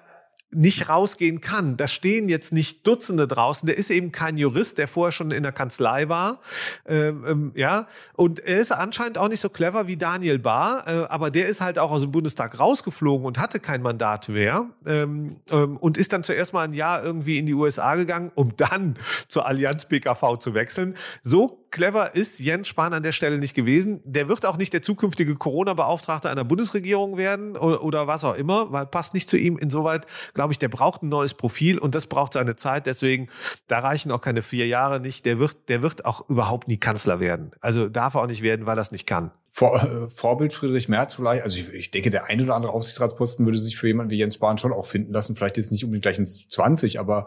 nicht 0.52 0.88
rausgehen 0.88 1.40
kann. 1.40 1.76
Da 1.76 1.86
stehen 1.86 2.28
jetzt 2.28 2.52
nicht 2.52 2.86
Dutzende 2.86 3.28
draußen. 3.28 3.66
Der 3.66 3.78
ist 3.78 3.90
eben 3.90 4.10
kein 4.10 4.36
Jurist, 4.36 4.78
der 4.78 4.88
vorher 4.88 5.12
schon 5.12 5.30
in 5.30 5.42
der 5.42 5.52
Kanzlei 5.52 6.08
war. 6.08 6.40
Ähm, 6.86 7.24
ähm, 7.26 7.52
ja, 7.54 7.86
und 8.14 8.40
er 8.40 8.58
ist 8.58 8.72
anscheinend 8.72 9.18
auch 9.18 9.28
nicht 9.28 9.40
so 9.40 9.48
clever 9.48 9.86
wie 9.86 9.96
Daniel 9.96 10.38
Bahr, 10.38 10.86
äh, 10.86 11.06
aber 11.08 11.30
der 11.30 11.46
ist 11.46 11.60
halt 11.60 11.78
auch 11.78 11.90
aus 11.90 12.02
dem 12.02 12.10
Bundestag 12.10 12.58
rausgeflogen 12.58 13.26
und 13.26 13.38
hatte 13.38 13.60
kein 13.60 13.82
Mandat 13.82 14.28
mehr 14.28 14.66
ähm, 14.86 15.36
ähm 15.50 15.76
und 15.76 15.96
ist 15.96 16.12
dann 16.12 16.22
zuerst 16.22 16.52
mal 16.52 16.64
ein 16.64 16.72
Jahr 16.72 17.04
irgendwie 17.04 17.38
in 17.38 17.46
die 17.46 17.54
USA 17.54 17.94
gegangen, 17.94 18.32
um 18.34 18.56
dann 18.56 18.96
zur 19.28 19.46
Allianz 19.46 19.84
BKV 19.84 20.38
zu 20.38 20.54
wechseln. 20.54 20.96
So 21.22 21.59
clever 21.70 22.14
ist 22.14 22.40
Jens 22.40 22.68
Spahn 22.68 22.92
an 22.92 23.02
der 23.02 23.12
Stelle 23.12 23.38
nicht 23.38 23.54
gewesen. 23.54 24.00
Der 24.04 24.28
wird 24.28 24.46
auch 24.46 24.56
nicht 24.56 24.72
der 24.72 24.82
zukünftige 24.82 25.36
Corona-Beauftragte 25.36 26.28
einer 26.28 26.44
Bundesregierung 26.44 27.16
werden 27.16 27.56
oder, 27.56 27.82
oder 27.82 28.06
was 28.06 28.24
auch 28.24 28.34
immer, 28.34 28.72
weil 28.72 28.86
passt 28.86 29.14
nicht 29.14 29.28
zu 29.28 29.36
ihm. 29.36 29.58
Insoweit 29.58 30.06
glaube 30.34 30.52
ich, 30.52 30.58
der 30.58 30.68
braucht 30.68 31.02
ein 31.02 31.08
neues 31.08 31.34
Profil 31.34 31.78
und 31.78 31.94
das 31.94 32.06
braucht 32.06 32.32
seine 32.32 32.56
Zeit. 32.56 32.86
Deswegen, 32.86 33.28
da 33.66 33.80
reichen 33.80 34.10
auch 34.12 34.20
keine 34.20 34.42
vier 34.42 34.66
Jahre 34.66 35.00
nicht. 35.00 35.24
Der 35.26 35.38
wird, 35.38 35.68
der 35.68 35.82
wird 35.82 36.04
auch 36.04 36.28
überhaupt 36.28 36.68
nie 36.68 36.78
Kanzler 36.78 37.20
werden. 37.20 37.52
Also 37.60 37.88
darf 37.88 38.14
er 38.14 38.22
auch 38.22 38.26
nicht 38.26 38.42
werden, 38.42 38.66
weil 38.66 38.78
er 38.78 38.82
es 38.82 38.92
nicht 38.92 39.06
kann. 39.06 39.30
Vor, 39.52 39.82
äh, 39.82 40.08
Vorbild 40.10 40.52
Friedrich 40.52 40.88
Merz 40.88 41.14
vielleicht. 41.14 41.42
Also 41.42 41.58
ich, 41.58 41.68
ich 41.72 41.90
denke, 41.90 42.10
der 42.10 42.26
ein 42.26 42.40
oder 42.40 42.54
andere 42.54 42.72
Aufsichtsratsposten 42.72 43.44
würde 43.44 43.58
sich 43.58 43.76
für 43.76 43.88
jemanden 43.88 44.10
wie 44.10 44.18
Jens 44.18 44.36
Spahn 44.36 44.58
schon 44.58 44.72
auch 44.72 44.86
finden 44.86 45.12
lassen. 45.12 45.34
Vielleicht 45.34 45.56
jetzt 45.56 45.72
nicht 45.72 45.84
unbedingt 45.84 46.02
gleich 46.02 46.18
ins 46.18 46.48
20, 46.48 47.00
aber 47.00 47.26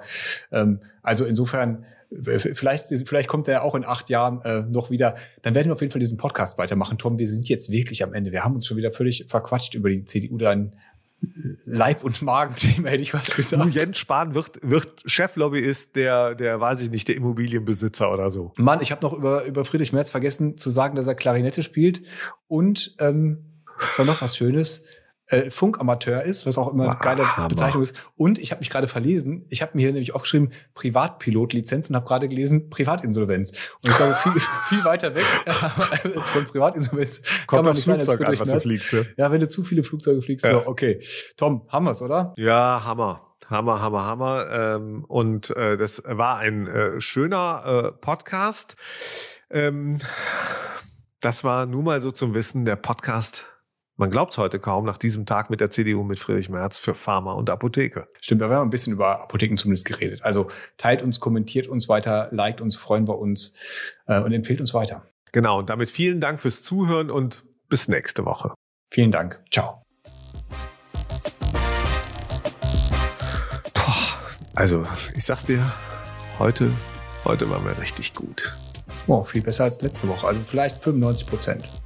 ähm, 0.51 0.79
also 1.01 1.25
insofern 1.25 1.85
Vielleicht, 2.21 2.87
vielleicht 2.87 3.27
kommt 3.27 3.47
er 3.47 3.63
auch 3.63 3.75
in 3.75 3.85
acht 3.85 4.09
Jahren 4.09 4.41
äh, 4.41 4.61
noch 4.63 4.91
wieder. 4.91 5.15
Dann 5.41 5.55
werden 5.55 5.67
wir 5.67 5.73
auf 5.73 5.81
jeden 5.81 5.91
Fall 5.91 5.99
diesen 5.99 6.17
Podcast 6.17 6.57
weitermachen. 6.57 6.97
Tom, 6.97 7.17
wir 7.17 7.27
sind 7.27 7.49
jetzt 7.49 7.69
wirklich 7.69 8.03
am 8.03 8.13
Ende. 8.13 8.31
Wir 8.31 8.43
haben 8.43 8.55
uns 8.55 8.67
schon 8.67 8.77
wieder 8.77 8.91
völlig 8.91 9.25
verquatscht 9.27 9.73
über 9.73 9.89
die 9.89 10.05
CDU. 10.05 10.37
Dann 10.37 10.73
Leib- 11.65 12.03
und 12.03 12.21
Magenthema, 12.21 12.89
hätte 12.89 13.01
ich 13.01 13.13
was 13.13 13.35
gesagt. 13.35 13.63
Du, 13.63 13.69
Jens 13.69 13.97
Spahn 13.97 14.35
wird, 14.35 14.59
wird 14.61 15.03
Cheflobbyist 15.05 15.95
der, 15.95 16.35
der, 16.35 16.59
weiß 16.59 16.81
ich 16.81 16.91
nicht, 16.91 17.07
der 17.07 17.15
Immobilienbesitzer 17.15 18.11
oder 18.11 18.29
so. 18.29 18.51
Mann, 18.57 18.81
ich 18.81 18.91
habe 18.91 19.01
noch 19.01 19.13
über, 19.13 19.45
über 19.45 19.65
Friedrich 19.65 19.93
Merz 19.93 20.11
vergessen 20.11 20.57
zu 20.57 20.69
sagen, 20.69 20.95
dass 20.95 21.07
er 21.07 21.15
Klarinette 21.15 21.63
spielt. 21.63 22.01
Und 22.47 22.95
ähm, 22.99 23.45
es 23.79 23.97
war 23.97 24.05
noch 24.05 24.21
was 24.21 24.35
Schönes 24.35 24.83
äh, 25.33 25.51
Funkamateur 25.51 26.23
ist, 26.23 26.45
was 26.45 26.57
auch 26.57 26.71
immer 26.71 26.89
eine 26.89 26.99
geile 26.99 27.37
Hammer. 27.37 27.49
Bezeichnung 27.49 27.81
ist. 27.81 27.95
Und 28.15 28.37
ich 28.37 28.51
habe 28.51 28.59
mich 28.59 28.69
gerade 28.69 28.87
verlesen, 28.87 29.45
ich 29.49 29.61
habe 29.61 29.71
mir 29.73 29.81
hier 29.81 29.91
nämlich 29.91 30.13
aufgeschrieben, 30.13 30.53
Privatpilotlizenz 30.75 31.89
und 31.89 31.95
habe 31.95 32.05
gerade 32.05 32.29
gelesen, 32.29 32.69
Privatinsolvenz. 32.69 33.51
Und 33.81 33.89
ich 33.89 33.97
glaube, 33.97 34.15
viel, 34.15 34.31
viel 34.69 34.83
weiter 34.85 35.15
weg 35.15 35.25
als 36.15 36.29
von 36.29 36.45
Privatinsolvenz 36.45 37.21
Kommt 37.47 37.47
kann 37.47 37.65
man 37.65 37.73
nicht 37.75 37.83
Flugzeug 37.83 38.19
sein, 38.19 38.27
an, 38.27 38.39
was 38.39 38.49
du 38.49 38.59
fliegst. 38.59 38.93
Ja? 38.93 39.01
ja, 39.17 39.31
wenn 39.31 39.41
du 39.41 39.47
zu 39.47 39.63
viele 39.63 39.83
Flugzeuge 39.83 40.21
fliegst, 40.21 40.45
ja. 40.45 40.63
so, 40.63 40.69
okay. 40.69 40.99
Tom, 41.37 41.67
haben 41.69 41.85
wir's, 41.85 42.01
oder? 42.01 42.31
Ja, 42.37 42.83
Hammer. 42.85 43.29
Hammer, 43.49 43.81
Hammer, 43.81 44.05
Hammer. 44.05 44.45
Ähm, 44.51 45.03
und 45.05 45.55
äh, 45.55 45.77
das 45.77 46.03
war 46.05 46.39
ein 46.39 46.67
äh, 46.67 47.01
schöner 47.01 47.63
äh, 47.65 47.91
Podcast. 47.91 48.75
Ähm, 49.49 49.99
das 51.19 51.43
war 51.43 51.65
nur 51.65 51.83
mal 51.83 52.01
so 52.01 52.11
zum 52.11 52.33
Wissen 52.33 52.65
der 52.65 52.75
Podcast 52.75 53.45
man 53.95 54.09
glaubt 54.09 54.31
es 54.31 54.37
heute 54.37 54.59
kaum, 54.59 54.85
nach 54.85 54.97
diesem 54.97 55.25
Tag 55.25 55.49
mit 55.49 55.59
der 55.59 55.69
CDU 55.69 56.03
mit 56.03 56.17
Friedrich 56.17 56.49
Merz 56.49 56.77
für 56.77 56.95
Pharma 56.95 57.33
und 57.33 57.49
Apotheke. 57.49 58.07
Stimmt, 58.21 58.41
wir 58.41 58.49
haben 58.49 58.67
ein 58.67 58.71
bisschen 58.71 58.93
über 58.93 59.21
Apotheken 59.21 59.55
zumindest 59.55 59.85
geredet. 59.85 60.23
Also 60.23 60.47
teilt 60.77 61.03
uns, 61.03 61.19
kommentiert 61.19 61.67
uns 61.67 61.89
weiter, 61.89 62.29
liked 62.31 62.61
uns, 62.61 62.75
freuen 62.75 63.07
wir 63.07 63.19
uns 63.19 63.55
äh, 64.07 64.19
und 64.19 64.31
empfehlt 64.33 64.59
uns 64.61 64.73
weiter. 64.73 65.05
Genau, 65.31 65.59
und 65.59 65.69
damit 65.69 65.89
vielen 65.89 66.21
Dank 66.21 66.39
fürs 66.39 66.63
Zuhören 66.63 67.11
und 67.11 67.43
bis 67.69 67.87
nächste 67.87 68.25
Woche. 68.25 68.53
Vielen 68.91 69.11
Dank. 69.11 69.39
Ciao. 69.51 69.83
Boah, 73.73 74.19
also, 74.55 74.87
ich 75.15 75.23
sag's 75.23 75.45
dir, 75.45 75.71
heute, 76.39 76.69
heute 77.25 77.49
waren 77.49 77.65
wir 77.65 77.77
richtig 77.79 78.13
gut. 78.13 78.57
Oh, 79.07 79.23
viel 79.23 79.41
besser 79.41 79.65
als 79.65 79.81
letzte 79.81 80.07
Woche. 80.07 80.27
Also 80.27 80.41
vielleicht 80.47 80.83
95 80.83 81.27
Prozent. 81.27 81.82